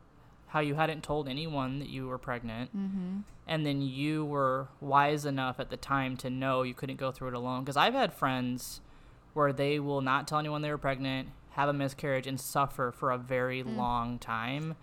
how 0.48 0.58
you 0.60 0.74
hadn't 0.74 1.04
told 1.04 1.28
anyone 1.28 1.78
that 1.78 1.88
you 1.88 2.08
were 2.08 2.18
pregnant, 2.18 2.76
Mm-hmm. 2.76 3.18
and 3.46 3.64
then 3.64 3.80
you 3.80 4.24
were 4.24 4.66
wise 4.80 5.24
enough 5.24 5.60
at 5.60 5.70
the 5.70 5.76
time 5.76 6.16
to 6.16 6.28
know 6.30 6.62
you 6.62 6.74
couldn't 6.74 6.96
go 6.98 7.12
through 7.12 7.28
it 7.28 7.34
alone. 7.34 7.62
Because 7.62 7.76
I've 7.76 7.94
had 7.94 8.12
friends 8.12 8.80
where 9.34 9.52
they 9.52 9.78
will 9.78 10.00
not 10.00 10.26
tell 10.26 10.40
anyone 10.40 10.62
they 10.62 10.70
were 10.72 10.78
pregnant, 10.78 11.28
have 11.50 11.68
a 11.68 11.72
miscarriage, 11.72 12.26
and 12.26 12.40
suffer 12.40 12.90
for 12.90 13.12
a 13.12 13.18
very 13.18 13.62
Mm. 13.62 13.76
long 13.76 14.18
time. 14.18 14.74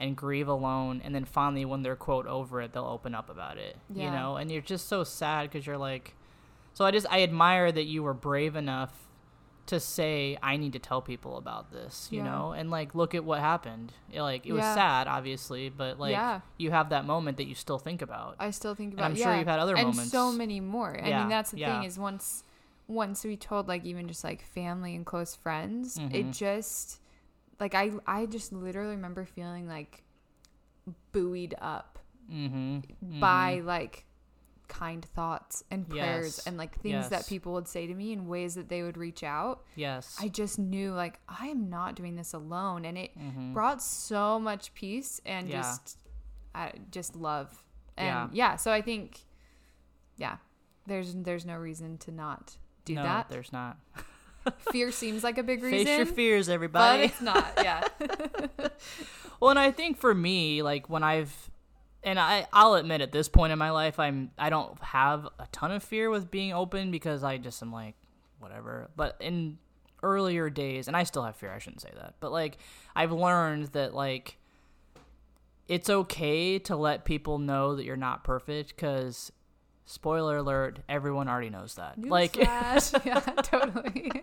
And 0.00 0.16
grieve 0.16 0.46
alone, 0.46 1.00
and 1.04 1.12
then 1.12 1.24
finally, 1.24 1.64
when 1.64 1.82
they're 1.82 1.96
quote 1.96 2.26
over 2.28 2.62
it, 2.62 2.72
they'll 2.72 2.84
open 2.86 3.16
up 3.16 3.28
about 3.28 3.58
it. 3.58 3.76
yeah. 3.92 4.04
You 4.04 4.10
know, 4.12 4.36
and 4.36 4.50
you're 4.50 4.62
just 4.62 4.86
so 4.88 5.02
sad 5.02 5.50
because 5.50 5.66
you're 5.66 5.76
like, 5.76 6.14
so 6.74 6.84
I 6.84 6.92
just 6.92 7.06
I 7.10 7.22
admire 7.24 7.72
that 7.72 7.84
you 7.84 8.04
were 8.04 8.14
brave 8.14 8.54
enough 8.54 8.92
to 9.66 9.80
say 9.80 10.38
I 10.42 10.56
need 10.56 10.72
to 10.74 10.78
tell 10.78 11.02
people 11.02 11.36
about 11.36 11.72
this, 11.72 12.08
you 12.12 12.18
Yeah. 12.18 12.30
know, 12.30 12.52
and 12.52 12.70
like 12.70 12.94
look 12.94 13.12
at 13.14 13.24
what 13.24 13.40
happened. 13.40 13.92
It, 14.12 14.22
like 14.22 14.46
it 14.46 14.52
was 14.52 14.62
sad, 14.64 15.08
obviously, 15.08 15.68
but 15.68 15.98
like 15.98 16.12
Yeah. 16.12 16.40
you 16.58 16.70
have 16.70 16.90
that 16.90 17.04
moment 17.04 17.36
that 17.38 17.44
you 17.48 17.54
still 17.56 17.78
think 17.78 18.00
about. 18.00 18.36
I 18.38 18.50
still 18.50 18.74
think 18.76 18.92
And 18.92 19.00
about 19.00 19.10
I'm 19.10 19.16
sure 19.16 19.36
you've 19.36 19.48
had 19.48 19.58
other 19.58 19.76
and 19.76 19.88
moments. 19.88 20.10
so 20.12 20.30
many 20.32 20.60
more. 20.60 20.96
I 21.02 21.08
Yeah, 21.08 21.18
mean 21.20 21.28
that's 21.28 21.50
the 21.50 21.58
yeah. 21.58 21.74
thing 21.80 21.84
is 21.86 21.98
once 21.98 22.44
once 22.86 23.24
we 23.24 23.36
told 23.36 23.68
like 23.68 23.84
even 23.84 24.08
just 24.08 24.24
like 24.24 24.40
family 24.42 24.94
and 24.94 25.04
close 25.04 25.34
friends, 25.34 25.98
it 25.98 26.26
Mhm. 26.28 26.32
just 26.38 27.00
like 27.60 27.74
I 27.74 27.90
I 28.06 28.26
just 28.26 28.52
literally 28.52 28.94
remember 28.96 29.24
feeling 29.24 29.66
like 29.68 30.02
buoyed 31.12 31.54
up 31.60 31.98
mm-hmm. 32.32 33.20
by 33.20 33.60
like 33.64 34.04
kind 34.68 35.02
thoughts 35.02 35.64
and 35.70 35.88
prayers 35.88 36.36
Yes. 36.38 36.46
and 36.46 36.58
like 36.58 36.78
things 36.80 37.08
that 37.08 37.26
people 37.26 37.54
would 37.54 37.66
say 37.66 37.86
to 37.86 37.94
me 37.94 38.12
in 38.12 38.28
ways 38.28 38.54
that 38.54 38.68
they 38.68 38.82
would 38.82 38.98
reach 38.98 39.22
out. 39.22 39.64
yes, 39.76 40.16
I 40.20 40.28
just 40.28 40.58
knew 40.58 40.92
like 40.92 41.20
I 41.28 41.46
am 41.46 41.70
not 41.70 41.94
doing 41.94 42.16
this 42.16 42.34
alone 42.34 42.84
and 42.84 42.98
it 42.98 43.16
Mhm. 43.18 43.54
brought 43.54 43.82
so 43.82 44.38
much 44.38 44.74
peace 44.74 45.20
and 45.24 45.48
Yeah. 45.48 45.62
just 45.62 45.98
I 46.54 46.72
just 46.90 47.16
love. 47.16 47.64
And 47.96 48.06
Yeah. 48.34 48.50
yeah. 48.50 48.56
so 48.56 48.70
I 48.72 48.82
think 48.82 49.20
yeah, 50.16 50.36
there's 50.86 51.14
there's 51.14 51.46
no 51.46 51.56
reason 51.56 51.96
to 51.98 52.10
not 52.12 52.58
do 52.84 52.94
no, 52.94 53.02
that. 53.04 53.28
There's 53.28 53.52
not. 53.52 53.78
Fear 54.72 54.92
seems 54.92 55.24
like 55.24 55.38
a 55.38 55.42
big 55.42 55.62
reason. 55.62 55.86
Face 55.86 55.96
your 55.96 56.06
fears, 56.06 56.48
everybody. 56.48 57.02
but 57.02 57.04
it's 57.10 57.20
not. 57.20 57.52
Yeah. 57.62 57.86
Well, 59.40 59.50
and 59.50 59.58
I 59.58 59.70
think 59.70 59.98
for 59.98 60.12
me, 60.12 60.62
like 60.62 60.90
when 60.90 61.04
I've, 61.04 61.32
and 62.02 62.18
I, 62.18 62.48
I'll 62.52 62.74
admit 62.74 63.00
at 63.00 63.12
this 63.12 63.28
point 63.28 63.52
in 63.52 63.58
my 63.58 63.70
life, 63.70 64.00
I'm, 64.00 64.32
I 64.36 64.50
don't 64.50 64.76
have 64.82 65.26
a 65.38 65.46
ton 65.52 65.70
of 65.70 65.84
fear 65.84 66.10
with 66.10 66.28
being 66.28 66.52
open 66.52 66.90
because 66.90 67.22
I 67.22 67.36
just 67.38 67.62
am 67.62 67.72
like, 67.72 67.94
whatever. 68.40 68.90
But 68.96 69.16
in 69.20 69.58
earlier 70.02 70.50
days, 70.50 70.88
and 70.88 70.96
I 70.96 71.04
still 71.04 71.22
have 71.22 71.36
fear, 71.36 71.52
I 71.52 71.60
shouldn't 71.60 71.82
say 71.82 71.90
that, 71.94 72.14
but 72.18 72.32
like 72.32 72.58
I've 72.96 73.12
learned 73.12 73.66
that 73.68 73.94
like 73.94 74.38
it's 75.68 75.88
okay 75.88 76.58
to 76.60 76.74
let 76.74 77.04
people 77.04 77.38
know 77.38 77.76
that 77.76 77.84
you're 77.84 77.96
not 77.96 78.24
perfect 78.24 78.74
because. 78.74 79.30
Spoiler 79.90 80.36
alert, 80.36 80.80
everyone 80.86 81.28
already 81.30 81.48
knows 81.48 81.76
that. 81.76 81.98
like 81.98 82.36
yeah, 82.36 82.78
totally. 83.42 84.22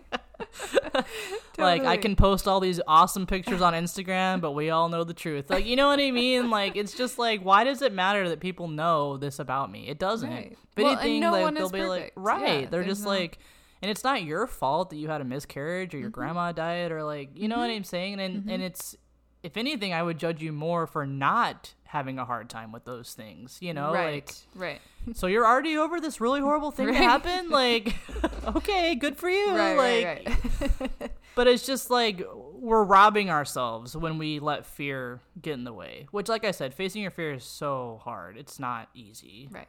like 1.58 1.82
I 1.84 1.96
can 1.96 2.14
post 2.14 2.46
all 2.46 2.60
these 2.60 2.80
awesome 2.86 3.26
pictures 3.26 3.60
on 3.60 3.72
Instagram, 3.74 4.40
but 4.40 4.52
we 4.52 4.70
all 4.70 4.88
know 4.88 5.02
the 5.02 5.12
truth. 5.14 5.50
Like 5.50 5.66
you 5.66 5.74
know 5.74 5.88
what 5.88 5.98
I 5.98 6.10
mean? 6.12 6.50
Like 6.50 6.76
it's 6.76 6.94
just 6.94 7.18
like 7.18 7.40
why 7.44 7.64
does 7.64 7.82
it 7.82 7.92
matter 7.92 8.28
that 8.28 8.40
people 8.40 8.68
know 8.68 9.16
this 9.16 9.38
about 9.38 9.70
me? 9.70 9.88
It 9.88 9.98
doesn't. 9.98 10.30
Right. 10.30 10.52
If 10.76 10.82
Well, 10.84 10.92
anything, 10.92 11.20
no 11.20 11.32
like, 11.32 11.54
they'll 11.54 11.68
be 11.70 11.82
like 11.82 12.12
right. 12.16 12.60
Yeah, 12.62 12.66
They're 12.70 12.84
just 12.84 13.02
no- 13.04 13.10
like 13.10 13.38
and 13.82 13.90
it's 13.90 14.04
not 14.04 14.22
your 14.22 14.46
fault 14.46 14.90
that 14.90 14.96
you 14.96 15.08
had 15.08 15.20
a 15.20 15.24
miscarriage 15.24 15.94
or 15.94 15.98
your 15.98 16.10
Mm-hmm. 16.10 16.20
grandma 16.20 16.52
died 16.52 16.92
or 16.92 17.02
like 17.02 17.30
you 17.34 17.48
know 17.48 17.58
what 17.58 17.70
I'm 17.70 17.84
saying? 17.84 18.20
And 18.20 18.48
and 18.48 18.62
it's 18.62 18.96
if 19.42 19.56
anything, 19.56 19.92
I 19.92 20.02
would 20.02 20.18
judge 20.18 20.42
you 20.42 20.52
more 20.52 20.86
for 20.86 21.06
not 21.06 21.74
having 21.86 22.18
a 22.18 22.24
hard 22.24 22.48
time 22.50 22.72
with 22.72 22.84
those 22.84 23.14
things. 23.14 23.58
You 23.60 23.74
know, 23.74 23.92
right. 23.92 24.32
right. 24.54 24.80
so 25.14 25.26
you're 25.26 25.46
already 25.46 25.76
over 25.76 26.00
this 26.00 26.20
really 26.20 26.40
horrible 26.40 26.70
thing 26.70 26.86
Right. 26.86 26.94
that 26.94 27.02
happened. 27.02 27.50
Like, 27.50 27.94
okay, 28.56 28.94
good 28.94 29.16
for 29.16 29.30
you. 29.30 29.54
Right, 29.54 29.76
like, 29.76 30.04
right, 30.26 30.80
right. 31.00 31.10
but 31.34 31.46
it's 31.46 31.66
just 31.66 31.90
like 31.90 32.22
we're 32.54 32.84
robbing 32.84 33.30
ourselves 33.30 33.96
when 33.96 34.18
we 34.18 34.38
let 34.40 34.66
fear 34.66 35.20
get 35.40 35.54
in 35.54 35.64
the 35.64 35.72
way. 35.72 36.06
Which, 36.10 36.28
like 36.28 36.44
I 36.44 36.50
said, 36.50 36.74
facing 36.74 37.02
your 37.02 37.10
fear 37.10 37.34
is 37.34 37.44
so 37.44 38.00
hard. 38.02 38.36
It's 38.36 38.58
not 38.58 38.88
easy, 38.94 39.48
right. 39.50 39.68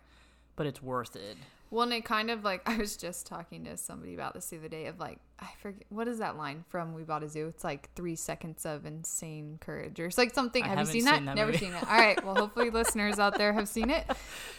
but 0.56 0.66
it's 0.66 0.82
worth 0.82 1.16
it. 1.16 1.38
Well, 1.70 1.84
and 1.84 1.94
it 1.94 2.06
kind 2.06 2.30
of 2.32 2.44
like 2.44 2.62
I 2.70 2.78
was 2.78 2.98
just 2.98 3.28
talking 3.28 3.66
to 3.66 3.78
somebody 3.78 4.14
about 4.14 4.34
this 4.34 4.48
the 4.50 4.58
other 4.58 4.68
day 4.70 4.86
of 4.88 5.00
like 5.00 5.20
I 5.40 5.48
forget 5.62 5.84
what 5.90 6.08
is 6.08 6.20
that 6.20 6.38
line 6.38 6.64
from 6.70 6.94
We 6.94 7.04
Bought 7.04 7.24
a 7.24 7.30
Zoo? 7.30 7.48
It's 7.48 7.64
like 7.64 7.90
three 7.96 8.16
seconds 8.16 8.66
of 8.66 8.86
insane 8.86 9.58
courage 9.60 10.00
or 10.00 10.06
it's 10.06 10.18
like 10.18 10.34
something. 10.34 10.64
I 10.64 10.68
have 10.68 10.76
you 10.76 10.80
haven't 10.80 10.94
seen 10.94 11.06
that? 11.06 11.26
that 11.26 11.36
Never 11.36 11.54
seen 11.58 11.74
it. 11.74 11.84
All 11.84 11.98
right. 11.98 12.24
Well, 12.26 12.36
hopefully 12.36 12.70
listeners 12.72 13.20
out 13.20 13.38
there 13.38 13.54
have 13.54 13.68
seen 13.68 13.90
it. 13.90 14.06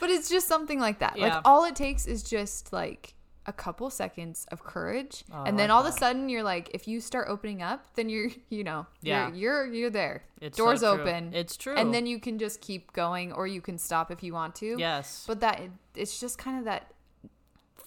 But 0.01 0.11
it's 0.11 0.29
just 0.29 0.47
something 0.49 0.79
like 0.81 1.01
that. 1.01 1.17
Yeah. 1.19 1.37
Like 1.37 1.43
all 1.45 1.65
it 1.65 1.75
takes 1.77 2.07
is 2.07 2.23
just 2.23 2.73
like 2.73 3.15
a 3.47 3.53
couple 3.53 3.89
seconds 3.89 4.47
of 4.53 4.63
courage, 4.63 5.25
Oh, 5.33 5.43
and 5.45 5.59
then 5.59 5.71
like 5.71 5.75
all 5.79 5.87
of 5.87 5.95
a 5.95 5.97
sudden 5.97 6.29
you're 6.29 6.43
like, 6.43 6.69
if 6.75 6.87
you 6.87 7.01
start 7.01 7.29
opening 7.31 7.63
up, 7.63 7.83
then 7.95 8.11
you're 8.11 8.29
you 8.51 8.63
know 8.63 8.87
Yeah. 9.01 9.29
you're 9.29 9.65
you're, 9.65 9.67
you're 9.75 9.91
there. 9.91 10.25
It's 10.43 10.59
Doors 10.59 10.81
true. 10.81 10.89
open. 10.91 11.33
It's 11.33 11.57
true. 11.57 11.75
And 11.75 11.93
then 11.95 12.05
you 12.07 12.21
can 12.21 12.39
just 12.39 12.61
keep 12.61 12.93
going, 12.93 13.33
or 13.33 13.47
you 13.47 13.63
can 13.63 13.79
stop 13.79 14.11
if 14.11 14.23
you 14.23 14.35
want 14.35 14.55
to. 14.57 14.77
yes, 14.79 15.25
But 15.27 15.41
that 15.41 15.63
it's 15.95 16.21
just 16.21 16.37
kind 16.37 16.59
of 16.59 16.67
that 16.67 16.93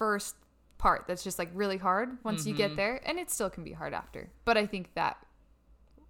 first 0.02 0.36
part 0.80 1.06
that's 1.08 1.24
just 1.24 1.38
like 1.38 1.50
really 1.54 1.78
hard 1.78 2.18
once 2.24 2.48
you 2.48 2.54
Mm-hmm. 2.54 2.58
get 2.70 2.76
there, 2.76 3.00
and 3.08 3.20
it 3.20 3.30
still 3.30 3.50
can 3.52 3.64
be 3.64 3.72
hard 3.74 3.94
after. 3.94 4.30
But 4.46 4.58
I 4.58 4.66
think 4.66 4.94
that 4.96 5.18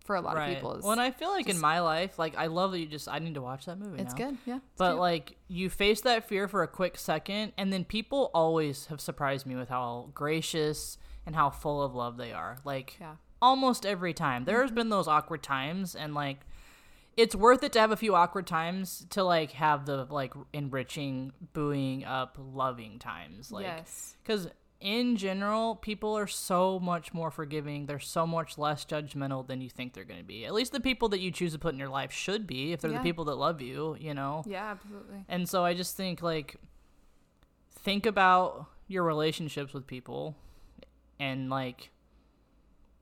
for 0.06 0.15
a 0.15 0.21
lot 0.21 0.36
right. 0.36 0.49
of 0.49 0.56
people 0.56 0.75
is 0.75 0.84
well, 0.84 0.93
and 0.93 1.01
I 1.01 1.12
feel 1.12 1.30
like 1.30 1.49
in 1.49 1.60
my 1.60 1.80
life, 1.82 2.17
like 2.17 2.36
I 2.38 2.47
love 2.47 2.71
that 2.71 2.80
you 2.80 2.86
just 2.88 3.08
I 3.10 3.19
need 3.19 3.36
to 3.36 3.41
watch 3.41 3.65
that 3.65 3.77
movie. 3.77 4.01
it's 4.01 4.15
now. 4.17 4.25
good. 4.25 4.38
Yeah, 4.45 4.56
it's 4.56 4.65
But 4.77 4.97
like 4.97 5.36
you 5.47 5.69
face 5.69 6.01
that 6.01 6.27
fear 6.27 6.47
for 6.47 6.63
a 6.63 6.67
quick 6.67 6.97
second, 6.97 7.51
and 7.58 7.71
then 7.73 7.84
people 7.86 8.32
always 8.34 8.86
have 8.88 9.01
surprised 9.01 9.45
me 9.45 9.56
with 9.56 9.69
how 9.69 10.10
gracious 10.13 10.97
and 11.25 11.36
how 11.36 11.49
full 11.49 11.84
of 11.84 11.93
love 11.93 12.15
they 12.17 12.32
are. 12.32 12.58
Like 12.63 12.95
yeah, 12.99 13.15
almost 13.41 13.86
every 13.86 14.13
time. 14.13 14.45
There's 14.45 14.67
Mm-hmm. 14.69 14.75
been 14.75 14.89
those 14.89 15.08
awkward 15.08 15.43
times 15.43 15.95
and 15.95 16.15
like 16.15 16.39
it's 17.17 17.36
worth 17.36 17.63
it 17.63 17.74
to 17.74 17.80
have 17.80 17.91
a 17.91 17.97
few 17.97 18.15
awkward 18.15 18.47
times 18.47 19.06
to 19.12 19.24
like 19.24 19.52
have 19.52 19.86
the 19.86 20.06
like 20.10 20.34
enriching, 20.54 21.34
buoying 21.54 22.04
up, 22.06 22.38
loving 22.39 23.00
times. 23.00 23.52
Like 23.52 23.65
yes, 23.65 24.15
cuz 24.26 24.47
in 24.80 25.15
general, 25.15 25.76
people 25.76 26.17
are 26.17 26.26
so 26.26 26.80
much 26.80 27.13
more 27.13 27.30
forgiving. 27.30 27.86
They're 27.86 28.00
so 28.00 28.26
much 28.26 28.58
less 28.58 28.84
judgmental 28.84 29.45
than 29.45 29.62
you 29.62 29.69
think 29.69 29.93
they're 29.93 30.04
going 30.04 30.19
to 30.19 30.26
be. 30.26 30.43
At 30.43 30.56
least 30.56 30.71
the 30.71 30.80
people 30.80 31.08
that 31.10 31.19
you 31.19 31.30
choose 31.30 31.54
to 31.54 31.60
put 31.60 31.74
in 31.74 31.80
your 31.80 31.88
life 31.89 32.12
should 32.12 32.47
be 32.47 32.74
if 32.74 32.82
they're 32.82 32.89
Yeah. 32.89 32.97
the 32.97 33.04
people 33.04 33.26
that 33.26 33.36
love 33.36 33.62
you, 33.62 33.95
you 34.00 34.15
know. 34.15 34.43
yeah, 34.47 34.71
absolutely. 34.71 35.24
And 35.30 35.47
so 35.47 35.63
I 35.63 35.76
just 35.76 35.95
think 35.95 36.24
like 36.24 36.56
think 37.69 38.06
about 38.08 38.65
your 38.88 39.04
relationships 39.04 39.71
with 39.74 39.86
people 39.86 40.36
and 41.19 41.50
like 41.50 41.91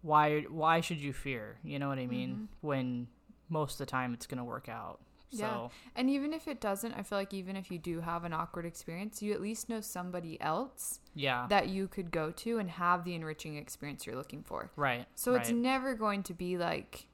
why 0.02 0.42
why 0.50 0.82
should 0.82 1.00
you 1.00 1.14
fear? 1.14 1.60
You 1.64 1.80
know 1.80 1.88
what 1.90 2.00
I 2.00 2.08
mean? 2.08 2.30
Mm-hmm. 2.32 2.46
When 2.68 3.08
most 3.50 3.74
of 3.74 3.80
the 3.80 3.86
time 3.92 4.14
it's 4.14 4.26
going 4.28 4.38
to 4.38 4.44
work 4.44 4.70
out 4.70 5.00
Yeah. 5.32 5.46
So 5.46 5.72
And 5.96 6.10
even 6.10 6.34
if 6.34 6.48
it 6.48 6.60
doesn't, 6.60 6.94
I 6.94 7.04
feel 7.04 7.18
like 7.18 7.34
even 7.34 7.56
if 7.56 7.70
you 7.72 7.78
do 7.78 8.02
have 8.02 8.24
an 8.24 8.34
awkward 8.34 8.66
experience, 8.66 9.22
you 9.22 9.32
at 9.34 9.42
least 9.42 9.70
know 9.70 9.82
somebody 9.82 10.40
else 10.42 11.00
yeah, 11.14 11.46
that 11.50 11.70
you 11.70 11.88
could 11.88 12.10
go 12.12 12.32
to 12.32 12.58
and 12.60 12.70
have 12.70 13.04
the 13.04 13.14
enriching 13.16 13.56
experience 13.58 14.06
you're 14.08 14.16
looking 14.16 14.44
for. 14.44 14.72
right. 14.76 15.06
So 15.16 15.36
it's 15.36 15.52
never 15.52 15.94
going 15.96 16.24
to 16.24 16.34
be 16.34 16.58
like, 16.58 17.06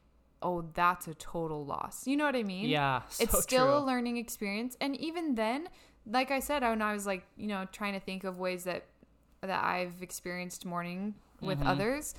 oh, 0.42 0.64
that's 0.74 1.08
a 1.08 1.14
total 1.16 1.66
loss. 1.66 2.06
You 2.08 2.16
know 2.18 2.26
what 2.26 2.36
I 2.36 2.44
mean? 2.44 2.70
yeah, 2.70 3.02
it's 3.20 3.42
still 3.44 3.66
true. 3.66 3.78
a 3.78 3.80
learning 3.84 4.18
experience. 4.18 4.78
And 4.80 4.96
even 4.98 5.36
then, 5.36 5.68
like 6.06 6.30
I 6.32 6.40
said, 6.40 6.62
when 6.62 6.82
I 6.82 6.94
was 6.94 7.06
like, 7.08 7.26
you 7.36 7.48
know, 7.48 7.66
trying 7.72 7.94
to 7.94 8.00
think 8.00 8.24
of 8.24 8.38
ways 8.38 8.64
that 8.66 8.86
that 9.42 9.64
I've 9.64 10.02
experienced 10.02 10.66
mourning 10.66 11.16
with 11.42 11.60
Mhm. 11.60 11.68
others, 11.68 12.16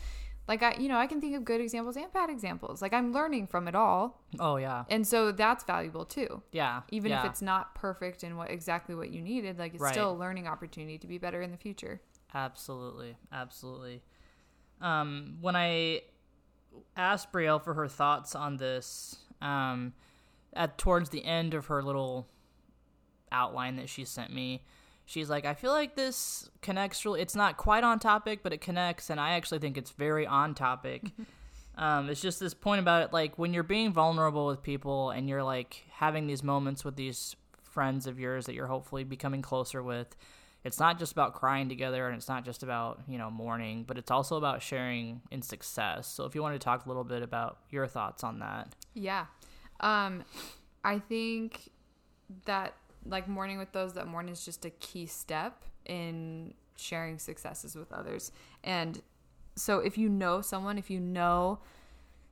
like 0.49 0.63
I, 0.63 0.77
you 0.79 0.89
know, 0.89 0.97
I 0.99 1.07
can 1.07 1.21
think 1.21 1.35
of 1.37 1.45
good 1.45 1.61
examples 1.61 1.97
and 1.97 2.13
bad 2.13 2.31
examples. 2.31 2.81
Like 2.83 2.93
I'm 2.93 3.13
learning 3.13 3.47
from 3.49 3.67
it 3.69 3.75
all, 3.75 4.23
Oh 4.39 4.57
yeah, 4.57 4.85
and 4.89 5.07
so 5.07 5.33
that's 5.33 5.65
valuable 5.65 6.05
too. 6.05 6.43
yeah. 6.53 6.83
Even 6.91 7.11
yeah. 7.11 7.21
if 7.21 7.27
it's 7.31 7.43
not 7.43 7.75
perfect 7.75 8.23
and 8.23 8.37
what 8.37 8.51
exactly 8.51 8.95
what 8.95 9.11
you 9.11 9.21
needed, 9.21 9.59
like 9.59 9.75
it's 9.75 9.83
Right. 9.83 9.93
still 9.93 10.13
a 10.13 10.17
learning 10.17 10.47
opportunity 10.47 10.99
to 10.99 11.07
be 11.07 11.19
better 11.19 11.43
in 11.43 11.51
the 11.51 11.57
future. 11.57 12.01
Absolutely, 12.35 13.17
absolutely. 13.33 14.03
Um, 14.81 15.39
when 15.41 15.57
I 15.57 16.03
asked 16.97 17.33
Brielle 17.33 17.63
for 17.63 17.75
her 17.75 17.89
thoughts 17.89 18.35
on 18.35 18.59
this, 18.59 19.17
um, 19.41 19.95
at 20.53 20.77
towards 20.79 21.11
the 21.11 21.25
end 21.25 21.55
of 21.55 21.67
her 21.67 21.83
little 21.83 22.27
outline 23.33 23.77
that 23.77 23.89
she 23.89 24.05
sent 24.05 24.33
me, 24.33 24.63
she's 25.07 25.31
like, 25.31 25.47
"I 25.47 25.55
feel 25.55 25.73
like 25.73 25.97
this 25.97 26.51
connects. 26.61 27.05
Really, 27.05 27.23
it's 27.23 27.35
not 27.35 27.57
quite 27.57 27.85
on 27.85 27.99
topic, 27.99 28.41
but 28.43 28.53
it 28.53 28.61
connects, 28.61 29.09
and 29.09 29.19
I 29.19 29.31
actually 29.31 29.61
think 29.61 29.79
it's 29.79 29.93
very 29.93 30.27
on 30.27 30.55
topic." 30.55 31.13
um, 31.79 32.11
it's 32.11 32.21
just 32.21 32.39
this 32.39 32.55
point 32.55 32.81
about 32.81 33.03
it, 33.03 33.13
like 33.13 33.39
when 33.39 33.55
you're 33.55 33.63
being 33.63 33.93
vulnerable 33.93 34.47
with 34.47 34.63
people 34.63 35.11
and 35.11 35.29
you're 35.29 35.43
like 35.43 35.85
having 35.93 36.27
these 36.27 36.43
moments 36.43 36.85
with 36.85 36.97
these 36.97 37.37
friends 37.63 38.07
of 38.07 38.19
yours 38.19 38.47
that 38.47 38.55
you're 38.55 38.67
hopefully 38.67 39.05
becoming 39.05 39.43
closer 39.43 39.83
with 39.83 40.17
it's 40.67 40.81
not 40.81 40.99
just 40.99 41.13
about 41.13 41.33
crying 41.33 41.69
together 41.69 42.09
and 42.09 42.17
it's 42.17 42.29
not 42.29 42.45
just 42.45 42.63
about 42.63 43.01
you 43.07 43.17
know 43.17 43.31
mourning 43.31 43.85
but 43.87 43.97
it's 43.97 44.11
also 44.11 44.37
about 44.37 44.61
sharing 44.61 45.21
in 45.31 45.41
success 45.41 46.09
so 46.09 46.25
if 46.25 46.35
you 46.35 46.43
want 46.43 46.55
to 46.55 46.59
talk 46.59 46.85
a 46.85 46.89
little 46.89 47.05
bit 47.05 47.23
about 47.23 47.59
your 47.71 47.87
thoughts 47.87 48.25
on 48.25 48.41
that 48.41 48.75
Yeah. 48.93 49.27
Um 49.81 50.25
I 50.83 50.99
think 50.99 51.71
that 52.47 52.75
like 53.09 53.29
mourning 53.29 53.59
with 53.59 53.73
those 53.73 53.95
that 53.95 54.07
mourn 54.07 54.29
is 54.29 54.45
just 54.45 54.65
a 54.65 54.71
key 54.71 55.07
step 55.07 55.63
in 55.85 56.55
sharing 56.77 57.19
successes 57.19 57.75
with 57.75 57.93
others. 57.93 58.33
And 58.65 59.01
so 59.55 59.79
if 59.79 59.97
you 59.97 60.09
know 60.09 60.41
someone, 60.41 60.79
if 60.79 60.91
you 60.91 61.01
know 61.01 61.61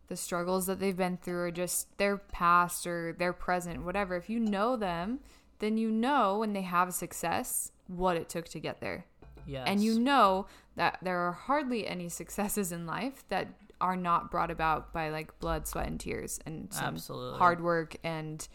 the 0.08 0.16
struggles 0.16 0.66
that 0.66 0.78
they've 0.80 0.96
been 0.96 1.16
through 1.16 1.40
or 1.44 1.50
just 1.50 1.96
their 1.98 2.18
past 2.18 2.86
or 2.86 3.14
their 3.18 3.32
present, 3.32 3.84
whatever, 3.84 4.16
if 4.16 4.28
you 4.28 4.38
know 4.38 4.76
them, 4.76 5.20
then 5.60 5.78
you 5.78 5.90
know 5.90 6.38
when 6.38 6.52
they 6.52 6.62
have 6.62 6.88
a 6.88 6.92
success 6.92 7.70
what 7.86 8.16
it 8.16 8.28
took 8.28 8.46
to 8.48 8.60
get 8.60 8.80
there. 8.80 9.06
yes 9.46 9.64
And 9.66 9.82
you 9.82 9.98
know 9.98 10.46
that 10.76 10.98
there 11.02 11.18
are 11.20 11.32
hardly 11.32 11.86
any 11.86 12.08
successes 12.08 12.72
in 12.72 12.86
life 12.86 13.24
that 13.28 13.48
are 13.80 13.96
not 13.96 14.30
brought 14.30 14.50
about 14.50 14.92
by 14.92 15.10
like 15.10 15.38
blood, 15.40 15.66
sweat, 15.66 15.86
and 15.86 15.98
tears 16.00 16.40
and 16.46 16.72
some 16.72 16.94
Absolutely. 16.94 17.38
hard 17.38 17.62
work 17.62 17.96
and 18.04 18.46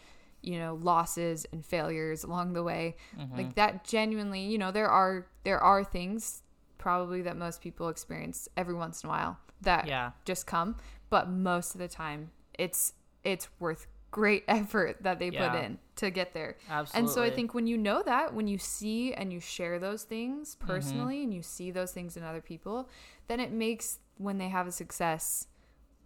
you 0.42 0.58
know 0.58 0.78
losses 0.82 1.46
and 1.52 1.64
failures 1.64 2.24
along 2.24 2.52
the 2.54 2.62
way. 2.62 2.96
Mm-hmm. 3.18 3.36
Like 3.36 3.54
that 3.56 3.84
genuinely, 3.84 4.40
you 4.42 4.58
know, 4.58 4.70
there 4.70 4.88
are 4.88 5.26
there 5.44 5.60
are 5.60 5.84
things 5.84 6.42
probably 6.78 7.22
that 7.22 7.36
most 7.36 7.60
people 7.60 7.88
experience 7.88 8.48
every 8.56 8.74
once 8.74 9.02
in 9.04 9.08
a 9.08 9.10
while 9.12 9.38
that 9.62 9.86
Yeah. 9.86 10.12
just 10.24 10.46
come, 10.46 10.76
but 11.10 11.28
most 11.28 11.74
of 11.74 11.78
the 11.80 11.88
time 11.88 12.30
it's 12.58 12.94
it's 13.22 13.48
worth 13.58 13.86
great 14.10 14.44
effort 14.48 15.02
that 15.02 15.18
they 15.18 15.30
Yeah. 15.30 15.50
put 15.50 15.58
in 15.58 15.78
to 15.96 16.10
get 16.10 16.32
there. 16.34 16.56
absolutely 16.68 16.98
And 16.98 17.10
so 17.10 17.22
I 17.22 17.30
think 17.30 17.52
when 17.54 17.66
you 17.66 17.76
know 17.76 18.02
that, 18.04 18.32
when 18.34 18.48
you 18.48 18.56
see 18.58 19.12
and 19.12 19.30
you 19.32 19.40
share 19.40 19.78
those 19.78 20.04
things 20.04 20.54
Mm-hmm. 20.56 20.66
personally 20.66 21.22
and 21.22 21.34
you 21.34 21.42
see 21.42 21.70
those 21.70 21.92
things 21.92 22.16
in 22.16 22.22
other 22.24 22.40
people, 22.40 22.88
then 23.28 23.38
it 23.40 23.52
makes 23.52 23.98
when 24.16 24.38
they 24.38 24.48
have 24.48 24.66
a 24.66 24.72
success 24.72 25.46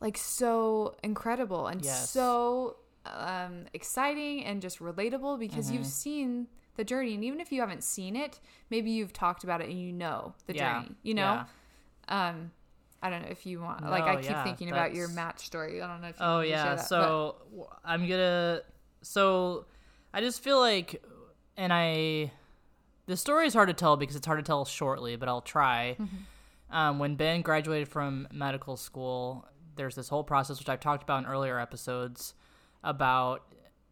like 0.00 0.18
so 0.18 0.94
incredible 1.02 1.66
and 1.68 1.82
Yes. 1.84 2.10
so 2.10 2.76
um, 3.06 3.64
exciting 3.72 4.44
and 4.44 4.60
just 4.62 4.78
relatable 4.78 5.38
because 5.38 5.66
Mm-hmm. 5.66 5.76
you've 5.76 5.86
seen 5.86 6.46
the 6.76 6.84
journey. 6.84 7.14
And 7.14 7.22
even 7.24 7.40
if 7.40 7.52
you 7.52 7.60
haven't 7.60 7.84
seen 7.84 8.16
it, 8.16 8.40
maybe 8.70 8.90
you've 8.90 9.12
talked 9.12 9.44
about 9.44 9.60
it 9.60 9.68
and 9.68 9.78
you 9.80 9.92
know 9.92 10.34
the 10.46 10.54
Yeah. 10.54 10.82
journey, 10.82 10.94
you 11.02 11.14
know? 11.14 11.44
Um, 12.08 12.50
I 13.02 13.10
don't 13.10 13.22
know 13.22 13.28
if 13.28 13.44
you 13.46 13.60
want, 13.60 13.82
like, 13.88 14.04
I 14.04 14.16
keep 14.16 14.24
yeah, 14.30 14.42
thinking 14.44 14.70
about 14.70 14.94
your 14.94 15.08
match 15.08 15.44
story. 15.46 15.80
I 15.82 15.86
don't 15.86 16.00
know 16.00 16.08
if 16.08 16.18
you 16.18 16.24
Oh 16.24 16.34
want 16.36 16.46
to 16.46 16.50
share 16.50 16.58
yeah. 16.58 16.64
that, 16.70 16.76
but- 16.76 16.86
So 16.88 17.36
w- 17.50 17.68
I'm 17.84 18.08
gonna. 18.08 18.60
So 19.02 19.66
I 20.14 20.20
just 20.22 20.42
feel 20.42 20.58
like, 20.58 21.02
and 21.58 21.70
I, 21.72 22.32
the 23.06 23.16
story 23.18 23.46
is 23.46 23.52
hard 23.52 23.68
to 23.68 23.74
tell 23.74 23.96
because 23.98 24.16
it's 24.16 24.26
hard 24.26 24.38
to 24.38 24.42
tell 24.42 24.64
shortly, 24.64 25.16
but 25.16 25.28
I'll 25.28 25.42
try. 25.42 25.96
Mm-hmm. 26.00 26.74
Um, 26.74 26.98
when 26.98 27.14
Ben 27.16 27.42
graduated 27.42 27.88
from 27.88 28.26
medical 28.32 28.76
school, 28.78 29.46
there's 29.76 29.94
this 29.96 30.08
whole 30.08 30.24
process 30.24 30.58
which 30.58 30.68
I've 30.70 30.80
talked 30.80 31.02
about 31.02 31.18
in 31.24 31.26
earlier 31.30 31.58
episodes 31.60 32.32
about 32.84 33.42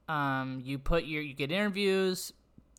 um, 0.09 0.61
you 0.63 0.79
put 0.79 1.05
your 1.05 1.23
you 1.23 1.35
get 1.35 1.51
interviews 1.51 2.33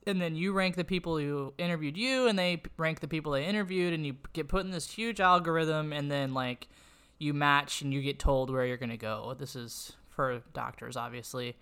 and 0.05 0.21
then 0.21 0.35
you 0.35 0.53
rank 0.53 0.75
the 0.75 0.83
people 0.83 1.17
who 1.17 1.53
interviewed 1.57 1.97
you 1.97 2.27
and 2.27 2.37
they 2.37 2.61
rank 2.77 2.99
the 2.99 3.07
people 3.07 3.31
they 3.31 3.45
interviewed 3.45 3.93
and 3.93 4.05
you 4.05 4.15
get 4.33 4.47
put 4.47 4.63
in 4.65 4.71
this 4.71 4.89
huge 4.91 5.19
algorithm 5.19 5.91
and 5.91 6.11
then 6.11 6.33
like 6.33 6.67
you 7.19 7.33
match 7.33 7.81
and 7.81 7.93
you 7.93 8.01
get 8.01 8.19
told 8.19 8.49
where 8.49 8.65
you're 8.65 8.77
going 8.77 8.89
to 8.89 8.97
go. 8.97 9.35
This 9.37 9.55
is 9.55 9.93
for 10.09 10.41
doctors 10.53 10.95
obviously. 10.95 11.55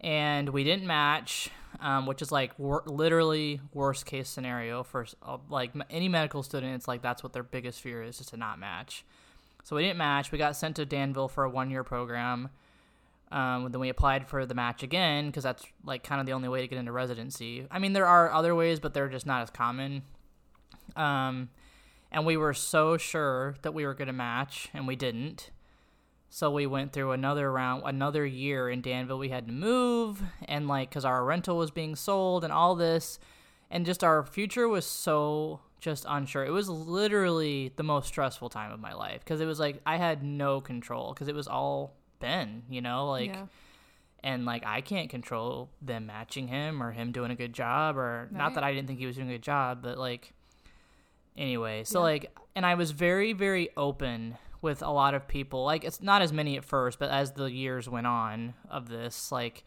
And 0.00 0.48
we 0.48 0.64
didn't 0.64 0.86
match 0.86 1.50
um, 1.80 2.06
which 2.06 2.22
is 2.22 2.30
like 2.30 2.58
wor- 2.58 2.84
literally 2.86 3.60
worst 3.72 4.06
case 4.06 4.28
scenario 4.28 4.82
for 4.82 5.06
uh, 5.22 5.38
like 5.48 5.72
any 5.90 6.08
medical 6.08 6.42
student. 6.42 6.74
It's 6.74 6.88
like 6.88 7.02
that's 7.02 7.22
what 7.22 7.32
their 7.32 7.42
biggest 7.42 7.80
fear 7.80 8.02
is 8.02 8.20
is 8.20 8.26
to 8.26 8.36
not 8.36 8.58
match. 8.58 9.04
So 9.64 9.76
we 9.76 9.82
didn't 9.82 9.98
match. 9.98 10.32
We 10.32 10.38
got 10.38 10.56
sent 10.56 10.76
to 10.76 10.84
danville 10.84 11.28
for 11.28 11.44
a 11.44 11.50
one 11.50 11.70
year 11.70 11.84
program 11.84 12.50
um, 13.32 13.72
then 13.72 13.80
we 13.80 13.88
applied 13.88 14.28
for 14.28 14.44
the 14.44 14.54
match 14.54 14.82
again 14.82 15.26
because 15.26 15.42
that's 15.42 15.64
like 15.84 16.04
kind 16.04 16.20
of 16.20 16.26
the 16.26 16.34
only 16.34 16.48
way 16.48 16.60
to 16.60 16.68
get 16.68 16.78
into 16.78 16.92
residency. 16.92 17.66
I 17.70 17.78
mean, 17.78 17.94
there 17.94 18.06
are 18.06 18.30
other 18.30 18.54
ways, 18.54 18.78
but 18.78 18.92
they're 18.92 19.08
just 19.08 19.26
not 19.26 19.40
as 19.40 19.50
common. 19.50 20.02
Um, 20.96 21.48
and 22.10 22.26
we 22.26 22.36
were 22.36 22.52
so 22.52 22.98
sure 22.98 23.56
that 23.62 23.72
we 23.72 23.86
were 23.86 23.94
going 23.94 24.08
to 24.08 24.12
match, 24.12 24.68
and 24.74 24.86
we 24.86 24.96
didn't. 24.96 25.50
So 26.28 26.50
we 26.50 26.66
went 26.66 26.92
through 26.92 27.12
another 27.12 27.50
round, 27.50 27.84
another 27.86 28.26
year 28.26 28.68
in 28.68 28.82
Danville. 28.82 29.18
We 29.18 29.30
had 29.30 29.46
to 29.46 29.52
move, 29.52 30.22
and 30.44 30.68
like, 30.68 30.90
because 30.90 31.06
our 31.06 31.24
rental 31.24 31.56
was 31.56 31.70
being 31.70 31.96
sold, 31.96 32.44
and 32.44 32.52
all 32.52 32.74
this, 32.74 33.18
and 33.70 33.86
just 33.86 34.04
our 34.04 34.22
future 34.24 34.68
was 34.68 34.84
so 34.84 35.60
just 35.80 36.04
unsure. 36.06 36.44
It 36.44 36.50
was 36.50 36.68
literally 36.68 37.72
the 37.76 37.82
most 37.82 38.08
stressful 38.08 38.50
time 38.50 38.72
of 38.72 38.78
my 38.78 38.92
life 38.92 39.20
because 39.20 39.40
it 39.40 39.46
was 39.46 39.58
like 39.58 39.80
I 39.86 39.96
had 39.96 40.22
no 40.22 40.60
control 40.60 41.14
because 41.14 41.28
it 41.28 41.34
was 41.34 41.48
all 41.48 41.96
Ben, 42.22 42.62
you 42.70 42.80
know, 42.80 43.08
like 43.10 43.34
Yeah. 43.34 43.46
and 44.24 44.46
like 44.46 44.64
I 44.64 44.80
can't 44.80 45.10
control 45.10 45.68
them 45.82 46.06
matching 46.06 46.48
him 46.48 46.82
or 46.82 46.92
him 46.92 47.12
doing 47.12 47.30
a 47.30 47.34
good 47.34 47.52
job 47.52 47.98
or 47.98 48.28
not 48.32 48.54
that 48.54 48.64
I 48.64 48.72
didn't 48.72 48.86
think 48.88 48.98
he 48.98 49.06
was 49.06 49.16
doing 49.16 49.28
a 49.28 49.32
good 49.32 49.42
job, 49.42 49.82
but 49.82 49.98
like 49.98 50.32
anyway, 51.36 51.84
so 51.84 51.98
Yeah. 51.98 52.04
like 52.04 52.38
and 52.54 52.64
I 52.64 52.74
was 52.74 52.90
very 52.92 53.32
very 53.32 53.68
open 53.76 54.38
with 54.60 54.80
a 54.82 54.90
lot 54.90 55.12
of 55.14 55.26
people. 55.26 55.64
Like 55.64 55.84
it's 55.84 56.00
not 56.00 56.22
as 56.22 56.32
many 56.32 56.56
at 56.56 56.64
first, 56.64 56.98
but 56.98 57.10
as 57.10 57.32
the 57.32 57.46
years 57.50 57.88
went 57.88 58.06
on 58.06 58.54
of 58.70 58.88
this, 58.88 59.32
like 59.32 59.64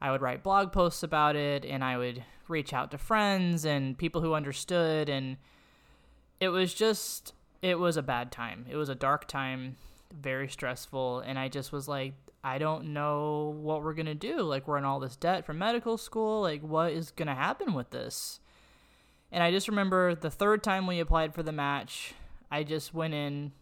I 0.00 0.10
would 0.10 0.20
write 0.20 0.42
blog 0.42 0.70
posts 0.72 1.02
about 1.02 1.34
it 1.36 1.64
and 1.64 1.82
I 1.82 1.96
would 1.96 2.22
reach 2.46 2.74
out 2.74 2.90
to 2.90 2.98
friends 2.98 3.64
and 3.64 3.96
people 3.96 4.20
who 4.20 4.34
understood 4.34 5.08
and 5.08 5.38
it 6.40 6.48
was 6.48 6.74
just 6.74 7.32
it 7.62 7.78
was 7.78 7.96
a 7.96 8.02
bad 8.02 8.30
time. 8.30 8.66
It 8.68 8.76
was 8.76 8.90
a 8.90 8.94
dark 8.94 9.26
time, 9.26 9.76
very 10.20 10.48
stressful 10.48 11.20
and 11.20 11.38
I 11.38 11.48
just 11.48 11.72
was 11.72 11.88
like 11.88 12.14
I 12.44 12.58
don't 12.58 12.92
know 12.92 13.56
what 13.58 13.82
we're 13.82 13.94
going 13.94 14.04
to 14.04 14.14
do. 14.14 14.42
Like 14.42 14.68
we're 14.68 14.76
in 14.76 14.84
all 14.84 15.00
this 15.00 15.16
debt 15.16 15.46
from 15.46 15.58
medical 15.58 15.96
school. 15.96 16.42
Like 16.42 16.62
what 16.62 16.92
is 16.92 17.10
going 17.10 17.28
to 17.28 17.34
happen 17.34 17.72
with 17.72 17.88
this? 17.88 18.38
And 19.32 19.42
I 19.42 19.50
just 19.50 19.66
remember 19.66 20.14
the 20.14 20.30
third 20.30 20.62
time 20.62 20.86
we 20.86 21.00
applied 21.00 21.34
for 21.34 21.42
the 21.42 21.52
match, 21.52 22.12
I 22.50 22.62
just 22.62 22.92
went 22.92 23.14
in 23.14 23.52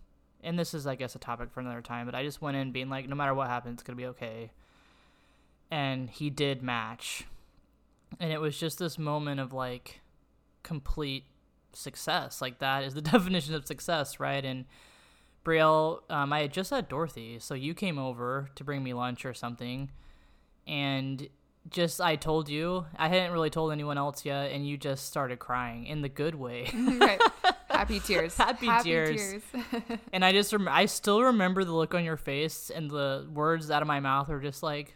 and 0.43 0.59
this 0.59 0.75
is 0.75 0.85
I 0.87 0.97
guess 0.97 1.15
a 1.15 1.21
topic 1.21 1.53
for 1.53 1.61
another 1.61 1.81
time, 1.81 2.07
but 2.07 2.17
I 2.17 2.25
just 2.25 2.43
went 2.43 2.57
in 2.57 2.73
being 2.73 2.91
like 2.91 3.09
no 3.09 3.15
matter 3.15 3.35
what 3.35 3.47
happens, 3.47 3.75
it's 3.75 3.83
going 3.85 3.97
to 3.97 4.03
be 4.03 4.09
okay. 4.09 4.51
And 5.71 6.11
he 6.11 6.29
did 6.29 6.63
match. 6.63 7.25
And 8.19 8.33
it 8.33 8.41
was 8.41 8.59
just 8.59 8.81
this 8.81 8.99
moment 8.99 9.41
of 9.41 9.53
like 9.53 10.01
complete 10.65 11.25
success. 11.73 12.43
Like 12.43 12.59
that 12.59 12.83
is 12.83 12.95
the 12.95 13.01
definition 13.01 13.55
of 13.55 13.67
success, 13.67 14.19
right? 14.19 14.45
And 14.45 14.65
Brielle, 15.45 16.01
um, 16.11 16.33
I 16.33 16.41
had 16.41 16.53
just 16.53 16.71
had 16.71 16.89
Dorothy, 16.89 17.39
so 17.39 17.55
you 17.55 17.75
came 17.75 17.99
over 17.99 18.49
to 18.55 18.65
bring 18.65 18.83
me 18.83 18.95
lunch 18.95 19.25
or 19.25 19.35
something, 19.35 19.91
and 20.67 21.29
just 21.71 22.01
I 22.01 22.17
told 22.17 22.49
you 22.49 22.87
I 22.97 23.09
hadn't 23.09 23.33
really 23.33 23.51
told 23.51 23.73
anyone 23.73 23.99
else 23.99 24.25
yet, 24.25 24.53
and 24.53 24.67
you 24.67 24.77
just 24.77 25.07
started 25.07 25.39
crying 25.39 25.87
in 25.87 26.03
the 26.03 26.09
good 26.09 26.35
way, 26.35 26.71
right. 26.75 27.21
Happy 27.69 28.01
tears. 28.07 28.37
Happy 28.37 28.69
tears. 28.83 29.43
and 30.13 30.25
I 30.25 30.33
just 30.33 30.53
rem- 30.53 30.69
I 30.69 30.87
still 30.87 31.23
remember 31.23 31.65
the 31.65 31.73
look 31.73 31.95
on 31.95 32.05
your 32.05 32.17
face 32.17 32.71
and 32.71 32.91
the 32.91 33.27
words 33.33 33.71
out 33.71 33.83
of 33.83 33.89
my 33.89 34.01
mouth 34.01 34.29
were 34.29 34.41
just 34.41 34.63
like, 34.63 34.95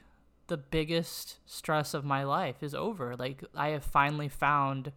the 0.49 0.57
biggest 0.57 1.39
stress 1.47 1.95
of 1.95 2.05
my 2.05 2.25
life 2.25 2.63
is 2.63 2.75
over. 2.75 3.17
Like 3.17 3.43
I 3.55 3.71
have 3.71 3.85
finally 3.85 4.29
found 4.29 4.93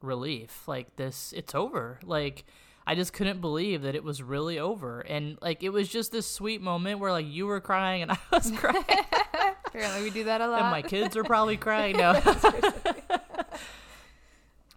relief. 0.00 0.66
Like 0.66 0.96
this 0.96 1.32
it's 1.36 1.54
over. 1.54 1.98
Like 2.04 2.44
I 2.86 2.94
just 2.94 3.12
couldn't 3.12 3.40
believe 3.40 3.82
that 3.82 3.94
it 3.94 4.02
was 4.02 4.22
really 4.22 4.58
over. 4.58 5.00
And 5.00 5.38
like 5.40 5.62
it 5.62 5.70
was 5.70 5.88
just 5.88 6.12
this 6.12 6.26
sweet 6.26 6.60
moment 6.60 6.98
where 7.00 7.12
like 7.12 7.26
you 7.26 7.46
were 7.46 7.60
crying 7.60 8.02
and 8.02 8.10
I 8.12 8.18
was 8.30 8.50
crying. 8.56 8.84
Apparently, 9.66 10.02
we 10.02 10.10
do 10.10 10.24
that 10.24 10.40
a 10.40 10.48
lot. 10.48 10.62
and 10.62 10.70
my 10.70 10.82
kids 10.82 11.16
are 11.16 11.24
probably 11.24 11.56
crying 11.56 11.96
now. 11.98 12.20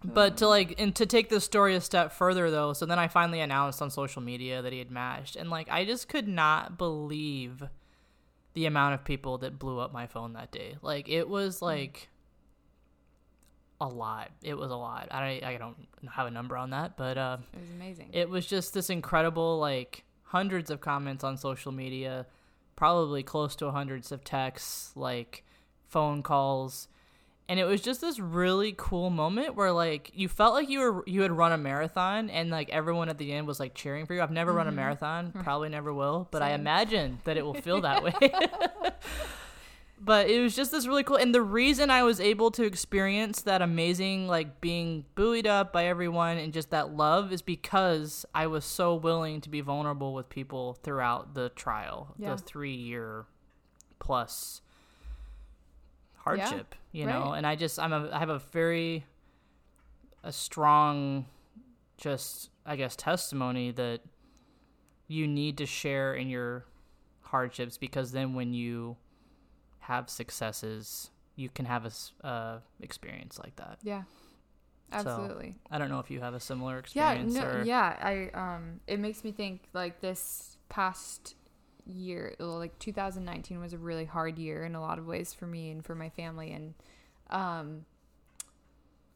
but 0.04 0.36
to 0.38 0.44
um. 0.44 0.50
like 0.50 0.80
and 0.80 0.94
to 0.96 1.06
take 1.06 1.28
the 1.28 1.40
story 1.40 1.74
a 1.74 1.80
step 1.80 2.12
further 2.12 2.50
though, 2.50 2.72
so 2.72 2.86
then 2.86 2.98
I 2.98 3.08
finally 3.08 3.40
announced 3.40 3.82
on 3.82 3.90
social 3.90 4.22
media 4.22 4.62
that 4.62 4.72
he 4.72 4.78
had 4.78 4.90
matched 4.90 5.36
and 5.36 5.50
like 5.50 5.68
I 5.70 5.84
just 5.84 6.08
could 6.08 6.28
not 6.28 6.78
believe 6.78 7.62
the 8.54 8.64
amount 8.64 8.94
of 8.94 9.04
people 9.04 9.36
that 9.38 9.58
blew 9.58 9.78
up 9.78 9.92
my 9.92 10.06
phone 10.06 10.32
that 10.32 10.50
day. 10.50 10.76
Like 10.80 11.08
it 11.08 11.28
was 11.28 11.58
hmm. 11.58 11.66
like 11.66 12.08
a 13.80 13.86
lot. 13.88 14.30
It 14.42 14.54
was 14.54 14.70
a 14.70 14.76
lot. 14.76 15.08
I 15.10 15.40
I 15.44 15.56
don't 15.58 15.76
have 16.10 16.26
a 16.26 16.30
number 16.30 16.56
on 16.56 16.70
that, 16.70 16.96
but 16.96 17.18
uh 17.18 17.36
it 17.52 17.60
was 17.60 17.70
amazing. 17.70 18.10
it 18.12 18.28
was 18.30 18.46
just 18.46 18.72
this 18.74 18.88
incredible 18.90 19.58
like 19.58 20.04
hundreds 20.24 20.70
of 20.70 20.80
comments 20.80 21.22
on 21.24 21.36
social 21.36 21.72
media 21.72 22.26
probably 22.74 23.22
close 23.22 23.54
to 23.56 23.70
hundreds 23.70 24.12
of 24.12 24.22
texts 24.24 24.92
like 24.96 25.44
phone 25.88 26.22
calls 26.22 26.88
and 27.48 27.60
it 27.60 27.64
was 27.64 27.80
just 27.80 28.00
this 28.00 28.18
really 28.18 28.74
cool 28.76 29.08
moment 29.08 29.54
where 29.54 29.70
like 29.72 30.10
you 30.14 30.28
felt 30.28 30.52
like 30.52 30.68
you 30.68 30.80
were 30.80 31.04
you 31.06 31.22
had 31.22 31.30
run 31.30 31.52
a 31.52 31.56
marathon 31.56 32.28
and 32.28 32.50
like 32.50 32.68
everyone 32.70 33.08
at 33.08 33.16
the 33.18 33.32
end 33.32 33.46
was 33.46 33.60
like 33.60 33.72
cheering 33.72 34.04
for 34.04 34.14
you 34.14 34.20
i've 34.20 34.32
never 34.32 34.52
run 34.52 34.66
a 34.66 34.72
marathon 34.72 35.30
probably 35.44 35.68
never 35.68 35.94
will 35.94 36.26
but 36.32 36.42
i 36.42 36.50
imagine 36.50 37.18
that 37.24 37.36
it 37.36 37.44
will 37.44 37.54
feel 37.54 37.80
that 37.80 38.02
way 38.02 38.12
but 39.98 40.28
it 40.28 40.40
was 40.40 40.54
just 40.54 40.70
this 40.70 40.86
really 40.86 41.02
cool 41.02 41.16
and 41.16 41.34
the 41.34 41.40
reason 41.42 41.88
i 41.90 42.02
was 42.02 42.20
able 42.20 42.50
to 42.50 42.64
experience 42.64 43.42
that 43.42 43.62
amazing 43.62 44.28
like 44.28 44.60
being 44.60 45.04
buoyed 45.14 45.46
up 45.46 45.72
by 45.72 45.86
everyone 45.86 46.36
and 46.36 46.52
just 46.52 46.70
that 46.70 46.90
love 46.94 47.32
is 47.32 47.40
because 47.42 48.26
i 48.34 48.46
was 48.46 48.64
so 48.64 48.94
willing 48.94 49.40
to 49.40 49.48
be 49.48 49.60
vulnerable 49.62 50.12
with 50.12 50.28
people 50.28 50.74
throughout 50.82 51.34
the 51.34 51.48
trial 51.50 52.14
Yeah. 52.18 52.34
the 52.34 52.42
three 52.42 52.74
year 52.74 53.24
plus 53.98 54.60
hardship 56.16 56.74
you 56.92 57.06
know 57.06 57.30
right. 57.30 57.38
and 57.38 57.46
i 57.46 57.54
just 57.54 57.78
i'm 57.78 57.92
a 57.92 58.10
i 58.12 58.18
have 58.18 58.28
a 58.28 58.38
very 58.52 59.04
a 60.24 60.32
strong 60.32 61.26
just 61.96 62.50
i 62.66 62.76
guess 62.76 62.96
testimony 62.96 63.70
that 63.70 64.00
you 65.08 65.26
need 65.26 65.56
to 65.56 65.64
share 65.66 66.14
in 66.14 66.28
your 66.28 66.66
hardships 67.22 67.78
because 67.78 68.12
then 68.12 68.34
when 68.34 68.52
you 68.52 68.96
have 69.86 70.08
successes 70.08 71.10
you 71.36 71.48
can 71.48 71.66
have 71.66 71.84
a 71.84 72.26
uh, 72.26 72.58
experience 72.80 73.38
like 73.38 73.56
that 73.56 73.78
yeah, 73.82 74.02
absolutely. 74.92 75.56
i 75.70 75.78
don't 75.78 75.88
know 75.88 76.00
if 76.00 76.10
you 76.10 76.20
have 76.20 76.34
a 76.34 76.40
similar 76.40 76.78
experience. 76.78 77.34
yeah, 77.34 77.40
no, 77.40 77.48
or 77.48 77.62
yeah. 77.64 77.96
I 78.00 78.30
um, 78.34 78.80
it 78.86 78.98
makes 78.98 79.24
me 79.24 79.32
think 79.32 79.68
like 79.72 80.00
this 80.00 80.56
past 80.68 81.34
year, 81.86 82.34
like 82.38 82.78
2019 82.78 83.60
was 83.60 83.72
a 83.72 83.78
really 83.78 84.04
hard 84.04 84.38
year 84.38 84.64
in 84.64 84.74
a 84.74 84.80
lot 84.80 84.98
of 84.98 85.06
ways 85.06 85.32
for 85.32 85.46
me 85.46 85.70
and 85.70 85.84
for 85.84 85.94
my 85.94 86.08
family, 86.10 86.52
and 86.52 86.74
um, 87.30 87.84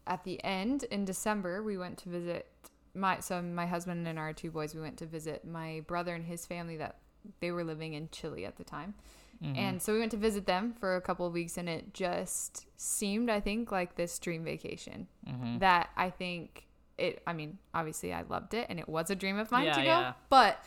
at 0.07 0.25
the 0.25 0.43
end 0.45 0.85
in 0.85 1.05
December 1.05 1.63
we 1.63 1.77
went 1.77 1.99
to 1.99 2.09
visit 2.09 2.47
my 2.95 3.21
so 3.21 3.41
my 3.41 3.67
husband 3.67 4.07
and 4.09 4.19
our 4.19 4.33
two 4.33 4.51
boys 4.51 4.75
we 4.75 4.81
went 4.81 4.97
to 4.97 5.07
visit 5.07 5.45
my 5.45 5.81
brother 5.87 6.15
and 6.15 6.25
his 6.25 6.45
family 6.45 6.77
that 6.77 6.97
they 7.41 7.53
were 7.53 7.63
living 7.63 7.95
in 7.95 8.09
Chile 8.11 8.45
at 8.45 8.57
the 8.57 8.65
time. 8.65 8.95
Mhm. 9.43 9.57
And 9.57 9.83
so 9.83 9.93
we 9.95 9.99
went 10.01 10.11
to 10.11 10.17
visit 10.19 10.47
them 10.47 10.75
for 10.75 10.97
a 10.97 11.01
couple 11.01 11.27
of 11.27 11.33
weeks, 11.33 11.57
and 11.57 11.69
it 11.69 11.95
just 11.95 12.67
seemed, 12.77 13.31
I 13.31 13.41
think, 13.41 13.73
like 13.73 13.95
this 13.97 14.19
dream 14.19 14.45
vacation 14.45 15.09
Mhm. 15.27 15.61
that 15.61 15.91
I 15.97 16.11
think 16.11 16.67
it. 16.99 17.23
I 17.27 17.33
mean, 17.33 17.59
obviously, 17.73 18.13
I 18.13 18.23
loved 18.23 18.53
it, 18.55 18.67
and 18.69 18.79
it 18.79 18.89
was 18.89 19.09
a 19.11 19.15
dream 19.17 19.39
of 19.39 19.51
mine 19.51 19.65
Yeah, 19.65 19.73
to 19.73 19.81
go. 19.81 19.87
yeah. 19.87 20.13
But 20.29 20.65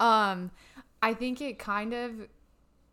um, 0.00 0.50
I 1.02 1.12
think 1.14 1.40
it 1.42 1.58
kind 1.58 1.92
of 1.92 2.28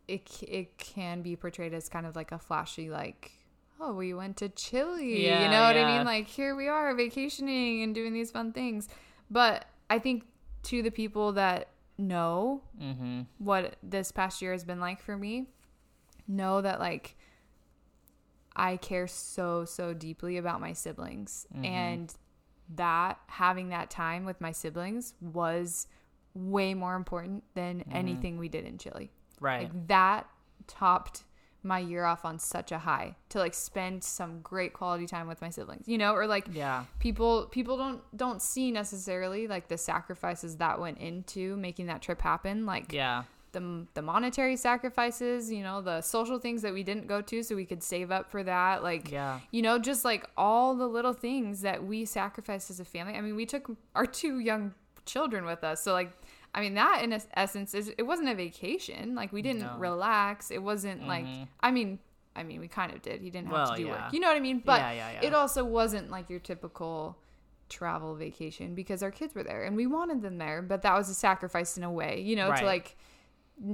it 0.08 0.42
it 0.46 0.76
can 0.78 1.22
be 1.22 1.34
portrayed 1.36 1.72
as 1.72 1.88
kind 1.88 2.04
of 2.06 2.14
like 2.14 2.32
a 2.32 2.38
flashy, 2.38 2.90
like 2.90 3.32
oh, 3.80 3.94
we 3.94 4.12
went 4.14 4.36
to 4.36 4.48
Chile. 4.50 5.24
Yeah, 5.26 5.42
you 5.44 5.50
know 5.50 5.62
what 5.62 5.76
I 5.76 5.96
mean? 5.96 6.04
Like 6.06 6.26
here 6.28 6.54
we 6.54 6.68
are 6.68 6.94
vacationing 6.94 7.82
and 7.82 7.94
doing 7.94 8.12
these 8.12 8.30
fun 8.30 8.52
things. 8.52 8.88
But 9.30 9.64
I 9.90 9.98
think 9.98 10.24
to 10.64 10.82
the 10.82 10.90
people 10.90 11.32
that 11.32 11.68
know 11.98 12.62
Mhm. 12.80 13.26
what 13.38 13.76
this 13.82 14.10
past 14.12 14.40
year 14.42 14.52
has 14.52 14.64
been 14.64 14.80
like 14.80 15.00
for 15.00 15.16
me 15.16 15.46
know 16.26 16.60
that 16.60 16.78
like 16.80 17.16
I 18.54 18.76
care 18.76 19.06
so 19.06 19.64
so 19.64 19.94
deeply 19.94 20.36
about 20.36 20.60
my 20.60 20.72
siblings 20.72 21.46
Mhm. 21.54 21.64
and 21.66 22.14
that 22.74 23.18
having 23.26 23.68
that 23.70 23.90
time 23.90 24.24
with 24.24 24.40
my 24.40 24.52
siblings 24.52 25.14
was 25.20 25.86
way 26.34 26.74
more 26.74 26.94
important 26.94 27.44
than 27.54 27.82
anything 27.90 28.38
we 28.38 28.48
did 28.48 28.64
in 28.64 28.78
Chile. 28.78 29.10
right 29.40 29.64
Like 29.72 29.86
that 29.88 30.28
topped 30.66 31.24
my 31.62 31.78
year 31.78 32.04
off 32.04 32.24
on 32.24 32.38
such 32.38 32.72
a 32.72 32.78
high 32.78 33.14
to 33.28 33.38
like 33.38 33.54
spend 33.54 34.02
some 34.02 34.40
great 34.40 34.72
quality 34.72 35.06
time 35.06 35.28
with 35.28 35.40
my 35.40 35.50
siblings, 35.50 35.86
you 35.86 35.98
know, 35.98 36.12
or 36.12 36.26
like 36.26 36.46
yeah. 36.52 36.84
people 36.98 37.46
people 37.50 37.76
don't 37.76 38.00
don't 38.16 38.42
see 38.42 38.70
necessarily 38.70 39.46
like 39.46 39.68
the 39.68 39.78
sacrifices 39.78 40.56
that 40.56 40.80
went 40.80 40.98
into 40.98 41.56
making 41.56 41.86
that 41.86 42.02
trip 42.02 42.20
happen 42.20 42.66
like 42.66 42.92
yeah. 42.92 43.22
the 43.52 43.86
the 43.94 44.02
monetary 44.02 44.56
sacrifices 44.56 45.50
you 45.50 45.62
know 45.62 45.80
the 45.80 46.00
social 46.00 46.38
things 46.38 46.62
that 46.62 46.72
we 46.72 46.82
didn't 46.82 47.06
go 47.06 47.20
to 47.20 47.42
so 47.42 47.54
we 47.54 47.64
could 47.64 47.82
save 47.82 48.10
up 48.10 48.30
for 48.30 48.42
that 48.42 48.82
like 48.82 49.10
yeah. 49.10 49.40
you 49.50 49.62
know 49.62 49.78
just 49.78 50.04
like 50.04 50.28
all 50.36 50.74
the 50.74 50.86
little 50.86 51.12
things 51.12 51.60
that 51.60 51.84
we 51.84 52.04
sacrificed 52.04 52.70
as 52.70 52.80
a 52.80 52.84
family. 52.84 53.14
I 53.14 53.20
mean 53.20 53.36
we 53.36 53.46
took 53.46 53.70
our 53.94 54.06
two 54.06 54.40
young 54.40 54.74
children 55.04 55.44
with 55.44 55.64
us 55.64 55.82
so 55.82 55.92
like 55.92 56.12
i 56.54 56.60
mean 56.60 56.74
that 56.74 57.02
in 57.02 57.12
essence 57.34 57.74
is 57.74 57.92
it 57.96 58.02
wasn't 58.02 58.28
a 58.28 58.34
vacation 58.34 59.14
like 59.14 59.32
we 59.32 59.42
didn't 59.42 59.62
No. 59.62 59.76
relax 59.78 60.50
it 60.50 60.62
wasn't 60.62 61.06
like 61.06 61.24
Mhm. 61.24 61.48
i 61.60 61.70
mean 61.70 61.98
i 62.36 62.42
mean 62.42 62.60
we 62.60 62.68
kind 62.68 62.92
of 62.92 63.00
did 63.02 63.20
he 63.20 63.30
didn't 63.30 63.46
have 63.48 63.54
Well, 63.54 63.70
to 63.70 63.76
do 63.76 63.86
yeah. 63.88 64.04
work 64.04 64.12
you 64.12 64.20
know 64.20 64.28
what 64.28 64.36
i 64.36 64.40
mean 64.40 64.62
but 64.64 64.80
yeah, 64.80 64.92
yeah, 65.12 65.20
it 65.22 65.34
also 65.34 65.64
wasn't 65.64 66.10
like 66.10 66.28
your 66.30 66.40
typical 66.40 67.18
travel 67.68 68.14
vacation 68.14 68.74
because 68.74 69.02
our 69.02 69.10
kids 69.10 69.34
were 69.34 69.42
there 69.42 69.64
and 69.64 69.74
we 69.76 69.86
wanted 69.86 70.20
them 70.20 70.36
there 70.38 70.60
but 70.60 70.82
that 70.82 70.94
was 70.94 71.08
a 71.08 71.14
sacrifice 71.14 71.76
in 71.78 71.84
a 71.84 71.90
way 71.90 72.20
you 72.20 72.36
know 72.36 72.50
Right. 72.50 72.60
to 72.60 72.66
like 72.66 72.96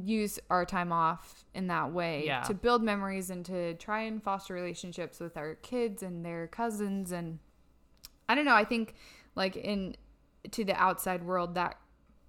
use 0.05 0.39
our 0.51 0.64
time 0.64 0.93
off 0.93 1.45
in 1.55 1.66
that 1.68 1.93
way 1.93 2.26
Yeah. 2.26 2.43
to 2.43 2.55
build 2.55 2.83
memories 2.83 3.31
and 3.31 3.45
to 3.47 3.74
try 3.74 4.03
and 4.03 4.22
foster 4.22 4.53
relationships 4.55 5.18
with 5.18 5.37
our 5.37 5.55
kids 5.57 6.03
and 6.03 6.24
their 6.24 6.47
cousins 6.47 7.11
and 7.11 7.39
I 8.29 8.35
don't 8.35 8.45
know 8.45 8.55
I 8.55 8.64
think 8.64 8.95
like 9.35 9.57
in 9.57 9.97
to 10.51 10.64
the 10.64 10.74
outside 10.74 11.24
world 11.24 11.55
that 11.55 11.79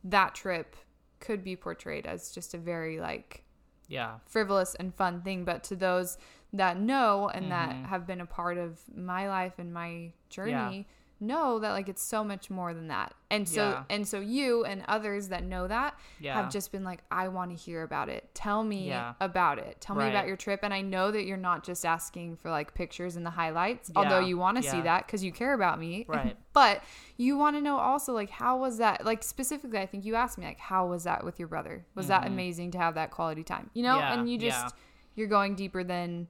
that 0.03 0.35
trip 0.35 0.75
could 1.19 1.43
be 1.43 1.55
portrayed 1.55 2.05
as 2.05 2.31
just 2.31 2.53
a 2.53 2.57
very 2.57 2.99
like 2.99 3.43
yeah 3.87 4.19
frivolous 4.25 4.75
and 4.75 4.93
fun 4.95 5.21
thing 5.21 5.43
but 5.43 5.63
to 5.63 5.75
those 5.75 6.17
that 6.53 6.79
know 6.79 7.29
and 7.29 7.51
that 7.51 7.69
Mhm. 7.75 7.85
have 7.85 8.07
been 8.07 8.21
a 8.21 8.25
part 8.25 8.57
of 8.57 8.79
my 8.95 9.27
life 9.27 9.59
and 9.59 9.73
my 9.73 10.13
journey 10.29 10.87
know 11.21 11.59
that 11.59 11.71
like 11.71 11.89
it's 11.89 12.01
so 12.01 12.23
much 12.23 12.49
more 12.49 12.73
than 12.73 12.87
that. 12.87 13.13
And 13.31 13.47
so 13.47 13.69
Yeah. 13.71 13.83
and 13.89 14.07
so 14.07 14.19
you 14.19 14.63
and 14.65 14.83
others 14.87 15.27
that 15.29 15.43
know 15.43 15.67
that 15.67 15.97
yeah. 16.19 16.33
have 16.33 16.49
just 16.51 16.71
been 16.71 16.83
like 16.83 17.03
i 17.11 17.27
want 17.27 17.51
to 17.51 17.57
hear 17.57 17.83
about 17.83 18.09
it. 18.09 18.33
Tell 18.33 18.63
me 18.63 18.87
Yeah. 18.87 19.13
about 19.19 19.59
it. 19.59 19.79
Tell 19.81 19.95
me 19.95 20.07
about 20.09 20.27
your 20.27 20.37
trip. 20.37 20.61
And 20.63 20.73
i 20.73 20.81
know 20.81 21.11
that 21.11 21.25
you're 21.25 21.37
not 21.37 21.63
just 21.63 21.85
asking 21.85 22.37
for 22.37 22.49
like 22.49 22.73
pictures 22.73 23.15
and 23.15 23.25
the 23.25 23.29
highlights 23.31 23.91
although 23.95 24.19
you 24.19 24.37
want 24.37 24.57
to 24.57 24.63
see 24.63 24.81
that 24.81 25.05
because 25.05 25.23
you 25.23 25.31
care 25.31 25.53
about 25.53 25.79
me. 25.79 26.05
Right. 26.07 26.37
but 26.53 26.83
you 27.17 27.37
want 27.37 27.55
to 27.55 27.61
know 27.61 27.77
also 27.77 28.13
like 28.13 28.29
how 28.29 28.57
was 28.57 28.77
that 28.77 29.05
like 29.05 29.23
specifically 29.23 29.79
i 29.79 29.85
think 29.85 30.05
you 30.05 30.15
asked 30.15 30.37
me 30.37 30.45
like 30.45 30.59
how 30.59 30.87
was 30.87 31.03
that 31.03 31.23
with 31.23 31.37
your 31.39 31.47
brother? 31.47 31.85
Was 31.95 32.07
that 32.07 32.23
Mhm. 32.23 32.27
amazing 32.27 32.71
to 32.71 32.77
have 32.77 32.95
that 32.95 33.11
quality 33.11 33.43
time 33.43 33.69
you 33.73 33.83
know? 33.83 33.99
And 33.99 34.29
you 34.29 34.37
just 34.37 34.75
you're 35.15 35.27
going 35.27 35.55
deeper 35.55 35.83
than 35.83 36.27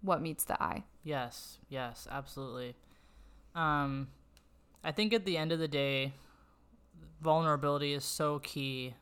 what 0.00 0.20
meets 0.20 0.44
the 0.44 0.60
eye. 0.62 0.84
Yes, 1.04 1.58
yes, 1.68 2.06
absolutely. 2.10 2.74
Um, 3.54 4.08
I 4.84 4.92
think 4.92 5.12
at 5.12 5.24
the 5.24 5.36
end 5.36 5.52
of 5.52 5.58
the 5.58 5.68
day, 5.68 6.12
vulnerability 7.20 7.92
is 7.92 8.04
so 8.04 8.38
key 8.40 8.94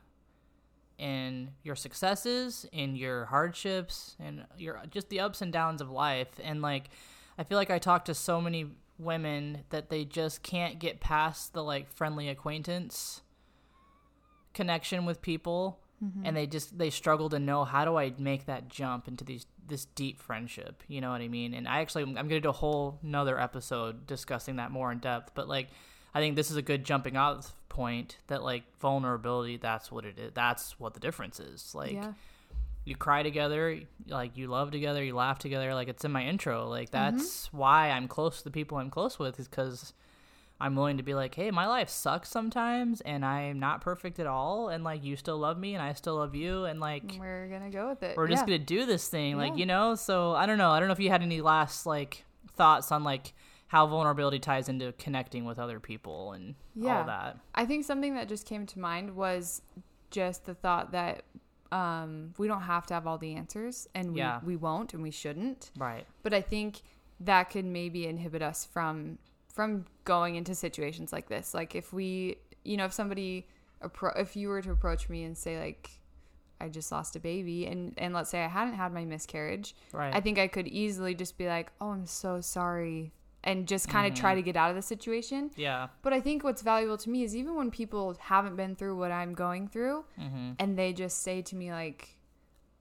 in 0.97 1.51
your 1.63 1.75
successes, 1.75 2.65
in 2.71 2.95
your 2.95 3.25
hardships, 3.25 4.15
and 4.19 4.45
your 4.57 4.81
just 4.89 5.09
the 5.09 5.19
ups 5.19 5.41
and 5.41 5.53
downs 5.53 5.81
of 5.81 5.89
life. 5.89 6.39
And 6.43 6.61
like, 6.61 6.89
I 7.37 7.43
feel 7.43 7.57
like 7.57 7.69
I 7.69 7.77
talk 7.79 8.05
to 8.05 8.13
so 8.13 8.41
many 8.41 8.71
women 8.97 9.63
that 9.69 9.89
they 9.89 10.03
just 10.03 10.41
can't 10.41 10.79
get 10.79 10.99
past 10.99 11.53
the 11.53 11.63
like 11.63 11.91
friendly 11.91 12.29
acquaintance 12.29 13.21
connection 14.53 15.05
with 15.05 15.21
people 15.21 15.79
and 15.99 16.37
they 16.37 16.45
just 16.45 16.77
they 16.77 16.89
struggle 16.89 17.29
to 17.29 17.39
know 17.39 17.63
how 17.63 17.85
do 17.85 17.95
I 17.95 18.13
make 18.17 18.45
that 18.45 18.69
jump 18.69 19.07
into 19.07 19.23
these 19.23 19.45
this 19.65 19.85
deep 19.85 20.21
friendship 20.21 20.83
you 20.87 21.01
know 21.01 21.11
what 21.11 21.21
I 21.21 21.27
mean 21.27 21.53
and 21.53 21.67
I 21.67 21.81
actually 21.81 22.03
I'm 22.03 22.13
gonna 22.13 22.39
do 22.39 22.49
a 22.49 22.53
whole 22.53 22.99
another 23.03 23.39
episode 23.39 24.05
discussing 24.05 24.57
that 24.57 24.71
more 24.71 24.91
in 24.91 24.99
depth 24.99 25.31
but 25.33 25.47
like 25.47 25.69
I 26.13 26.19
think 26.19 26.35
this 26.35 26.51
is 26.51 26.57
a 26.57 26.61
good 26.61 26.83
jumping 26.83 27.17
off 27.17 27.53
point 27.69 28.17
that 28.27 28.43
like 28.43 28.63
vulnerability 28.79 29.57
that's 29.57 29.91
what 29.91 30.05
it 30.05 30.19
is 30.19 30.31
that's 30.33 30.79
what 30.79 30.93
the 30.93 30.99
difference 30.99 31.39
is 31.39 31.73
like 31.73 31.93
yeah 31.93 32.13
you 32.87 32.95
cry 32.95 33.21
together, 33.21 33.81
like 34.07 34.37
you 34.37 34.47
love 34.47 34.71
together, 34.71 35.03
you 35.03 35.13
laugh 35.13 35.39
together. 35.39 35.73
Like 35.73 35.89
it's 35.89 36.05
in 36.05 36.11
my 36.13 36.23
intro. 36.23 36.69
Like 36.69 36.89
mm-hmm. 36.89 37.17
that's 37.17 37.51
why 37.51 37.89
I'm 37.89 38.07
close 38.07 38.37
to 38.37 38.43
the 38.45 38.51
people 38.51 38.77
I'm 38.77 38.89
close 38.89 39.19
with 39.19 39.41
is 39.41 39.49
because 39.49 39.91
I'm 40.59 40.75
willing 40.75 40.97
to 40.97 41.03
be 41.03 41.13
like, 41.13 41.35
hey, 41.35 41.51
my 41.51 41.67
life 41.67 41.87
sucks 41.89 42.29
sometimes, 42.29 43.01
and 43.01 43.23
I'm 43.23 43.59
not 43.59 43.81
perfect 43.81 44.17
at 44.19 44.25
all, 44.27 44.69
and 44.69 44.83
like 44.83 45.03
you 45.03 45.15
still 45.15 45.37
love 45.37 45.57
me, 45.59 45.73
and 45.75 45.83
I 45.83 45.93
still 45.93 46.15
love 46.15 46.33
you, 46.33 46.65
and 46.65 46.79
like 46.79 47.15
We're 47.19 47.47
gonna 47.47 47.69
go 47.69 47.89
with 47.89 48.01
it. 48.03 48.17
we're 48.17 48.27
just 48.27 48.41
Yeah. 48.47 48.57
gonna 48.57 48.65
do 48.65 48.85
this 48.85 49.07
thing, 49.07 49.37
like 49.37 49.55
you 49.57 49.65
know. 49.67 49.95
So 49.95 50.33
I 50.33 50.45
don't 50.45 50.57
know. 50.57 50.71
I 50.71 50.79
don't 50.79 50.87
know 50.87 50.93
if 50.93 50.99
you 50.99 51.09
had 51.09 51.21
any 51.21 51.41
last 51.41 51.85
like 51.85 52.25
thoughts 52.55 52.91
on 52.91 53.03
like 53.03 53.33
how 53.67 53.85
vulnerability 53.85 54.39
ties 54.39 54.69
into 54.69 54.93
connecting 54.93 55.43
with 55.45 55.59
other 55.59 55.79
people 55.79 56.31
and 56.31 56.55
Yeah. 56.73 56.99
all 56.99 57.03
that. 57.05 57.37
I 57.53 57.65
think 57.65 57.83
something 57.85 58.15
that 58.15 58.27
just 58.29 58.45
came 58.47 58.65
to 58.65 58.79
mind 58.79 59.15
was 59.15 59.61
just 60.09 60.45
the 60.45 60.53
thought 60.55 60.91
that 60.93 61.23
um, 61.71 62.33
we 62.37 62.47
don't 62.47 62.61
have 62.61 62.87
to 62.87 62.93
have 62.93 63.05
all 63.05 63.17
the 63.17 63.35
answers, 63.35 63.89
and 63.93 64.13
we, 64.13 64.19
Yeah. 64.21 64.39
we 64.41 64.55
won't, 64.55 64.93
and 64.93 65.03
we 65.03 65.11
shouldn't. 65.11 65.69
Right. 65.77 66.05
But 66.23 66.33
I 66.33 66.39
think 66.41 66.81
that 67.19 67.49
could 67.49 67.65
maybe 67.65 68.07
inhibit 68.07 68.41
us 68.41 68.63
from 68.63 69.17
from 69.57 69.83
going 70.05 70.35
into 70.35 70.55
situations 70.55 71.11
like 71.11 71.27
this. 71.27 71.53
Like 71.53 71.75
if 71.75 71.91
we, 71.91 72.37
you 72.63 72.77
know, 72.77 72.85
if 72.85 72.93
somebody, 72.93 73.47
appro- 73.83 74.17
if 74.17 74.35
you 74.37 74.47
were 74.47 74.61
to 74.61 74.71
approach 74.71 75.09
me 75.09 75.23
and 75.25 75.37
say 75.37 75.59
like, 75.59 75.89
I 76.61 76.69
just 76.69 76.91
lost 76.91 77.15
a 77.15 77.19
baby, 77.19 77.65
and 77.67 77.93
and 77.97 78.13
let's 78.15 78.29
say 78.31 78.43
I 78.43 78.47
hadn't 78.47 78.75
had 78.75 78.91
my 78.93 79.05
miscarriage, 79.05 79.75
Right. 79.91 80.15
I 80.15 80.21
think 80.21 80.39
I 80.39 80.47
could 80.47 80.67
easily 80.67 81.13
just 81.13 81.37
be 81.37 81.45
like, 81.47 81.71
oh, 81.81 81.89
I'm 81.89 82.07
so 82.07 82.41
sorry, 82.41 83.11
and 83.43 83.67
just 83.67 83.89
kind 83.89 84.05
of 84.11 84.17
try 84.17 84.31
Mm-hmm. 84.31 84.39
to 84.39 84.43
get 84.43 84.55
out 84.57 84.69
of 84.71 84.75
the 84.75 84.81
situation. 84.81 85.51
yeah. 85.55 85.87
But 86.01 86.13
I 86.13 86.19
think 86.21 86.43
what's 86.43 86.63
valuable 86.63 86.97
to 86.97 87.09
me 87.11 87.21
is 87.23 87.35
even 87.35 87.53
when 87.55 87.69
people 87.69 88.15
haven't 88.19 88.55
been 88.55 88.75
through 88.75 88.95
what 88.97 89.11
I'm 89.11 89.33
going 89.35 89.67
through 89.67 90.05
Mm-hmm. 90.19 90.51
and 90.59 90.69
they 90.79 90.93
just 90.93 91.17
say 91.21 91.41
to 91.43 91.55
me 91.55 91.71
like 91.71 92.15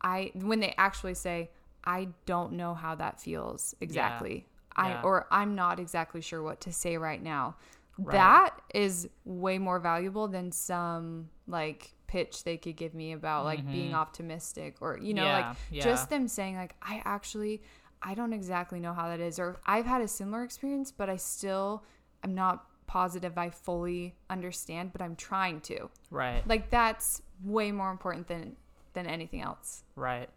I 0.01 0.31
when 0.35 0.61
they 0.61 0.75
actually 0.79 1.15
say 1.15 1.51
I 1.85 2.09
don't 2.25 2.53
know 2.55 2.73
how 2.75 2.95
that 2.97 3.21
feels 3.21 3.75
exactly. 3.81 4.47
I 4.49 4.56
Yeah. 4.79 5.03
or 5.03 5.27
I'm 5.31 5.55
not 5.55 5.81
exactly 5.81 6.21
sure 6.21 6.43
what 6.43 6.61
to 6.63 6.73
say 6.73 6.97
right 6.97 7.23
now. 7.23 7.57
Right. 7.99 8.13
That 8.13 8.61
is 8.75 9.09
way 9.25 9.59
more 9.59 9.81
valuable 9.81 10.29
than 10.29 10.53
some 10.53 11.31
like 11.47 11.95
pitch 12.07 12.45
they 12.45 12.57
could 12.57 12.77
give 12.77 12.95
me 12.95 13.13
about 13.13 13.45
like 13.45 13.69
being 13.71 13.95
optimistic 13.95 14.77
or 14.81 14.99
you 14.99 15.15
know 15.15 15.23
Mm-hmm. 15.23 15.41
Yeah, 15.41 15.49
like 15.49 15.57
yeah. 15.71 15.83
just 15.83 16.11
them 16.11 16.29
saying 16.29 16.57
like 16.57 16.75
I 16.83 17.03
actually 17.05 17.63
I 18.03 18.15
don't 18.15 18.33
exactly 18.33 18.79
know 18.81 18.93
how 18.93 19.09
that 19.09 19.19
is 19.21 19.39
or 19.39 19.57
I've 19.67 19.87
had 19.87 20.03
a 20.03 20.09
similar 20.09 20.45
experience 20.45 20.93
but 20.93 21.09
I 21.09 21.17
still 21.17 21.85
I'm 22.23 22.35
not 22.35 22.67
positive 22.87 23.37
I 23.39 23.51
fully 23.51 24.15
understand 24.31 24.93
but 24.93 25.01
I'm 25.03 25.17
trying 25.17 25.61
to. 25.63 25.89
Right. 26.11 26.47
Like 26.47 26.71
that's 26.71 27.23
way 27.43 27.73
more 27.73 27.91
important 27.91 28.29
than 28.29 28.57
than 28.93 29.07
anything 29.07 29.41
else. 29.41 29.85
Right. 29.97 30.29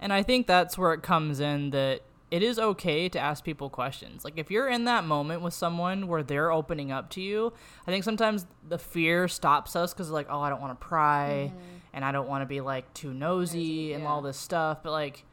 And 0.00 0.12
I 0.12 0.22
think 0.22 0.46
that's 0.46 0.76
where 0.76 0.92
it 0.92 1.02
comes 1.02 1.40
in 1.40 1.70
that 1.70 2.00
it 2.34 2.42
is 2.42 2.58
okay 2.58 3.08
to 3.08 3.16
ask 3.16 3.44
people 3.44 3.70
questions. 3.70 4.24
Like 4.24 4.38
if 4.38 4.50
you're 4.50 4.68
in 4.68 4.86
that 4.86 5.04
moment 5.04 5.40
with 5.40 5.54
someone 5.54 6.08
where 6.08 6.24
they're 6.24 6.50
opening 6.50 6.90
up 6.90 7.08
to 7.10 7.20
you, 7.20 7.52
I 7.86 7.92
think 7.92 8.02
sometimes 8.02 8.44
the 8.68 8.76
fear 8.76 9.28
stops 9.28 9.76
us 9.76 9.94
cuz 9.94 10.10
like, 10.10 10.26
oh, 10.28 10.40
I 10.40 10.48
don't 10.48 10.60
want 10.60 10.72
to 10.72 10.84
pry 10.84 11.52
mm-hmm. 11.52 11.76
and 11.92 12.04
I 12.04 12.10
don't 12.10 12.28
want 12.28 12.42
to 12.42 12.46
be 12.46 12.60
like 12.60 12.92
too 12.92 13.14
nosy, 13.14 13.58
Nosy, 13.58 13.92
and 13.92 14.02
yeah. 14.02 14.08
all 14.08 14.20
this 14.20 14.36
stuff, 14.36 14.82
but 14.82 14.90
like 14.90 15.24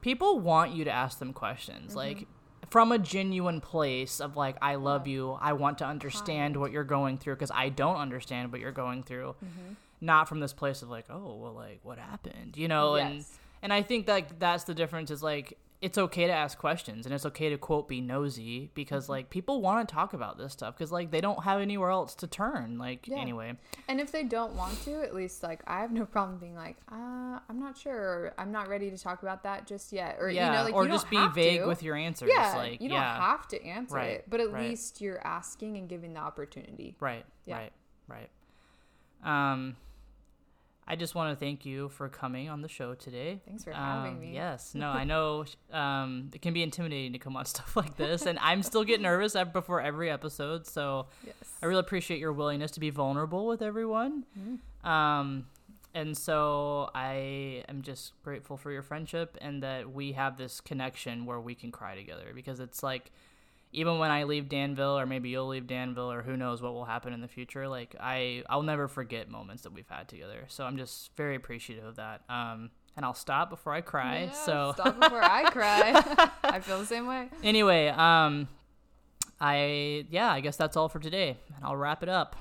people 0.00 0.40
want 0.40 0.72
you 0.72 0.84
to 0.84 0.90
ask 0.90 1.18
them 1.18 1.34
questions. 1.34 1.90
Mm-hmm. 1.90 1.98
Like 1.98 2.26
from 2.70 2.92
a 2.92 2.98
genuine 2.98 3.60
place 3.60 4.18
of 4.18 4.34
like 4.34 4.56
I 4.62 4.76
love 4.76 5.06
you, 5.06 5.32
I 5.32 5.52
want 5.52 5.76
to 5.78 5.84
understand 5.84 6.56
what 6.56 6.72
you're 6.72 6.82
going 6.82 7.18
through 7.18 7.36
cuz 7.36 7.50
I 7.54 7.68
don't 7.68 7.96
understand 7.96 8.52
what 8.52 8.62
you're 8.62 8.72
going 8.72 9.02
through. 9.02 9.36
Mm-hmm. 9.44 9.74
Not 10.00 10.30
from 10.30 10.40
this 10.40 10.54
place 10.54 10.80
of 10.80 10.88
like, 10.88 11.10
oh, 11.10 11.36
well 11.36 11.52
like 11.52 11.80
what 11.82 11.98
happened? 11.98 12.56
You 12.56 12.68
know, 12.68 12.94
and 12.94 13.22
and 13.60 13.70
I 13.70 13.82
think 13.82 14.06
that 14.06 14.40
that's 14.40 14.64
the 14.64 14.72
difference 14.72 15.10
is 15.10 15.22
like 15.22 15.58
it's 15.80 15.96
okay 15.96 16.26
to 16.26 16.32
ask 16.32 16.58
questions 16.58 17.06
and 17.06 17.14
it's 17.14 17.24
okay 17.24 17.48
to 17.50 17.56
quote 17.56 17.86
be 17.86 18.00
nosy 18.00 18.68
because 18.74 19.04
Mm-hmm. 19.04 19.12
like 19.12 19.30
people 19.30 19.62
want 19.62 19.88
to 19.88 19.94
talk 19.94 20.12
about 20.12 20.36
this 20.36 20.52
stuff 20.52 20.74
because 20.76 20.90
like 20.90 21.12
they 21.12 21.20
don't 21.20 21.44
have 21.44 21.60
anywhere 21.60 21.90
else 21.90 22.16
to 22.16 22.26
turn. 22.26 22.78
Like 22.78 23.06
Yeah. 23.06 23.18
anyway, 23.18 23.56
And 23.86 24.00
if 24.00 24.10
they 24.10 24.24
don't 24.24 24.54
want 24.54 24.82
to, 24.82 25.02
at 25.02 25.14
least 25.14 25.44
like 25.44 25.60
I 25.68 25.80
have 25.80 25.92
no 25.92 26.04
problem 26.04 26.38
being 26.38 26.56
like, 26.56 26.76
uh, 26.90 27.38
I'm 27.48 27.60
not 27.60 27.78
sure, 27.78 27.94
or 27.94 28.34
I'm 28.38 28.50
not 28.50 28.68
ready 28.68 28.90
to 28.90 28.98
talk 28.98 29.22
about 29.22 29.44
that 29.44 29.68
just 29.68 29.92
yet, 29.92 30.16
or 30.18 30.28
yeah, 30.30 30.46
you 30.46 30.52
know, 30.58 30.64
like 30.64 30.74
or 30.74 30.84
you 30.84 30.90
just 30.90 31.08
be 31.10 31.28
vague 31.28 31.60
to. 31.60 31.66
with 31.68 31.84
your 31.84 31.94
answers. 31.94 32.30
yeah, 32.34 32.56
like 32.56 32.80
you 32.80 32.88
don't 32.88 32.98
yeah, 32.98 33.20
have 33.20 33.46
to 33.48 33.64
answer 33.64 33.94
Right, 33.94 34.10
it, 34.10 34.24
but 34.28 34.40
at 34.40 34.50
right. 34.50 34.70
least 34.70 35.00
you're 35.00 35.24
asking 35.24 35.76
and 35.76 35.88
giving 35.88 36.12
the 36.14 36.20
opportunity. 36.20 36.96
right, 36.98 37.24
Yeah. 37.46 37.58
right, 37.58 37.72
right. 39.22 39.52
Um, 39.52 39.76
I 40.90 40.96
just 40.96 41.14
want 41.14 41.30
to 41.30 41.36
thank 41.38 41.66
you 41.66 41.90
for 41.90 42.08
coming 42.08 42.48
on 42.48 42.62
the 42.62 42.68
show 42.68 42.94
today. 42.94 43.40
Thanks 43.46 43.62
for 43.64 43.72
having 43.72 44.14
Um, 44.14 44.20
me. 44.20 44.32
Yes, 44.32 44.74
no, 44.74 44.88
I 45.02 45.04
know 45.04 45.44
um, 45.72 46.30
it 46.32 46.40
can 46.40 46.54
be 46.54 46.62
intimidating 46.62 47.12
to 47.12 47.18
come 47.18 47.36
on 47.36 47.44
stuff 47.54 47.76
like 47.76 47.96
this, 47.96 48.24
and 48.26 48.38
I'm 48.40 48.62
still 48.62 48.84
getting 48.84 49.02
nervous 49.02 49.36
before 49.52 49.80
every 49.82 50.10
episode. 50.10 50.66
So 50.66 51.06
Yes. 51.26 51.34
I 51.62 51.66
really 51.66 51.80
appreciate 51.80 52.20
your 52.20 52.32
willingness 52.32 52.70
to 52.72 52.80
be 52.80 52.88
vulnerable 52.90 53.46
with 53.46 53.60
everyone. 53.62 54.24
Um, 54.82 55.46
and 55.94 56.16
so 56.16 56.90
I 56.94 57.64
am 57.68 57.82
just 57.82 58.12
grateful 58.22 58.56
for 58.56 58.70
your 58.70 58.82
friendship 58.82 59.36
and 59.40 59.62
that 59.62 59.92
we 59.92 60.12
have 60.12 60.36
this 60.38 60.60
connection 60.60 61.26
where 61.26 61.40
we 61.40 61.54
can 61.54 61.70
cry 61.72 61.96
together 61.96 62.32
because 62.34 62.60
it's 62.60 62.82
like 62.82 63.10
even 63.72 63.98
when 63.98 64.10
I 64.10 64.24
leave 64.24 64.48
Danville 64.48 64.98
or 64.98 65.06
maybe 65.06 65.28
you'll 65.28 65.48
leave 65.48 65.66
Danville 65.66 66.10
or 66.10 66.22
who 66.22 66.36
knows 66.36 66.62
what 66.62 66.72
will 66.72 66.84
happen 66.84 67.12
in 67.12 67.20
the 67.20 67.28
future, 67.28 67.68
like 67.68 67.94
I 68.00 68.42
I'll 68.48 68.62
never 68.62 68.88
forget 68.88 69.30
moments 69.30 69.62
that 69.62 69.72
we've 69.72 69.88
had 69.88 70.08
together. 70.08 70.44
So 70.48 70.64
I'm 70.64 70.76
just 70.76 71.10
very 71.16 71.36
appreciative 71.36 71.84
of 71.84 71.96
that. 71.96 72.22
Um, 72.28 72.70
and 72.96 73.04
I'll 73.04 73.14
stop 73.14 73.50
before 73.50 73.72
I 73.72 73.80
cry. 73.80 74.24
Yeah, 74.24 74.32
so 74.32 74.72
stop 74.74 74.98
before 74.98 75.22
I 75.22 75.50
cry. 75.50 76.30
I 76.42 76.60
feel 76.60 76.80
the 76.80 76.86
same 76.86 77.06
way. 77.06 77.28
anyway, 77.44 77.88
um, 77.88 78.48
I 79.40 80.06
yeah, 80.10 80.32
I 80.32 80.40
guess 80.40 80.56
that's 80.56 80.76
all 80.76 80.88
for 80.88 80.98
today, 80.98 81.36
and 81.54 81.64
I'll 81.64 81.76
wrap 81.76 82.02
it 82.02 82.08
up. 82.08 82.36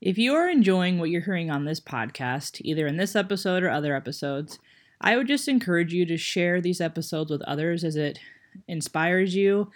If 0.00 0.16
you 0.16 0.34
are 0.34 0.48
enjoying 0.48 0.98
what 0.98 1.10
you're 1.10 1.22
hearing 1.22 1.50
on 1.50 1.64
this 1.64 1.80
podcast, 1.80 2.60
either 2.62 2.86
in 2.86 2.96
this 2.96 3.16
episode 3.16 3.64
or 3.64 3.70
other 3.70 3.96
episodes, 3.96 4.60
I 5.00 5.16
would 5.16 5.26
just 5.26 5.48
encourage 5.48 5.92
you 5.92 6.06
to 6.06 6.16
share 6.16 6.60
these 6.60 6.80
episodes 6.80 7.30
with 7.30 7.42
others 7.42 7.82
as 7.84 7.96
it 7.96 8.18
inspires 8.66 9.34
you. 9.34 9.70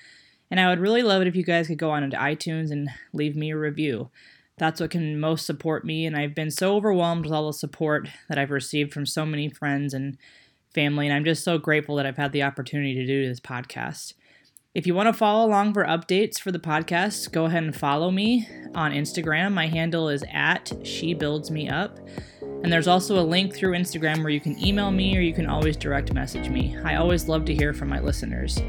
And 0.50 0.60
I 0.60 0.68
would 0.68 0.80
really 0.80 1.02
love 1.02 1.22
it 1.22 1.28
if 1.28 1.36
you 1.36 1.44
guys 1.44 1.66
could 1.66 1.78
go 1.78 1.90
on 1.90 2.02
into 2.02 2.16
iTunes 2.16 2.70
and 2.70 2.90
leave 3.12 3.36
me 3.36 3.50
a 3.50 3.56
review. 3.56 4.10
That's 4.58 4.80
what 4.80 4.90
can 4.90 5.18
most 5.18 5.46
support 5.46 5.84
me. 5.84 6.04
And 6.04 6.16
I've 6.16 6.34
been 6.34 6.50
so 6.50 6.76
overwhelmed 6.76 7.24
with 7.24 7.32
all 7.32 7.46
the 7.46 7.54
support 7.54 8.08
that 8.28 8.38
I've 8.38 8.50
received 8.50 8.92
from 8.92 9.06
so 9.06 9.24
many 9.24 9.48
friends 9.48 9.94
and 9.94 10.18
family. 10.74 11.06
And 11.06 11.16
I'm 11.16 11.24
just 11.24 11.42
so 11.42 11.58
grateful 11.58 11.96
that 11.96 12.06
I've 12.06 12.18
had 12.18 12.32
the 12.32 12.42
opportunity 12.42 12.94
to 12.94 13.06
do 13.06 13.26
this 13.26 13.40
podcast. 13.40 14.14
If 14.74 14.86
you 14.86 14.94
want 14.94 15.08
to 15.08 15.12
follow 15.12 15.46
along 15.46 15.74
for 15.74 15.84
updates 15.84 16.40
for 16.40 16.50
the 16.50 16.58
podcast, 16.58 17.30
go 17.30 17.44
ahead 17.44 17.62
and 17.62 17.76
follow 17.76 18.10
me 18.10 18.48
on 18.74 18.92
Instagram. 18.92 19.52
My 19.52 19.66
handle 19.66 20.08
is 20.08 20.24
at 20.32 20.72
She 20.82 21.12
Builds 21.12 21.50
Me 21.50 21.68
Up. 21.68 21.98
And 22.40 22.72
there's 22.72 22.88
also 22.88 23.20
a 23.20 23.20
link 23.20 23.54
through 23.54 23.72
Instagram 23.72 24.20
where 24.20 24.30
you 24.30 24.40
can 24.40 24.58
email 24.64 24.90
me 24.90 25.14
or 25.14 25.20
you 25.20 25.34
can 25.34 25.46
always 25.46 25.76
direct 25.76 26.14
message 26.14 26.48
me. 26.48 26.74
I 26.84 26.94
always 26.94 27.28
love 27.28 27.44
to 27.46 27.54
hear 27.54 27.74
from 27.74 27.90
my 27.90 28.00
listeners. 28.00 28.62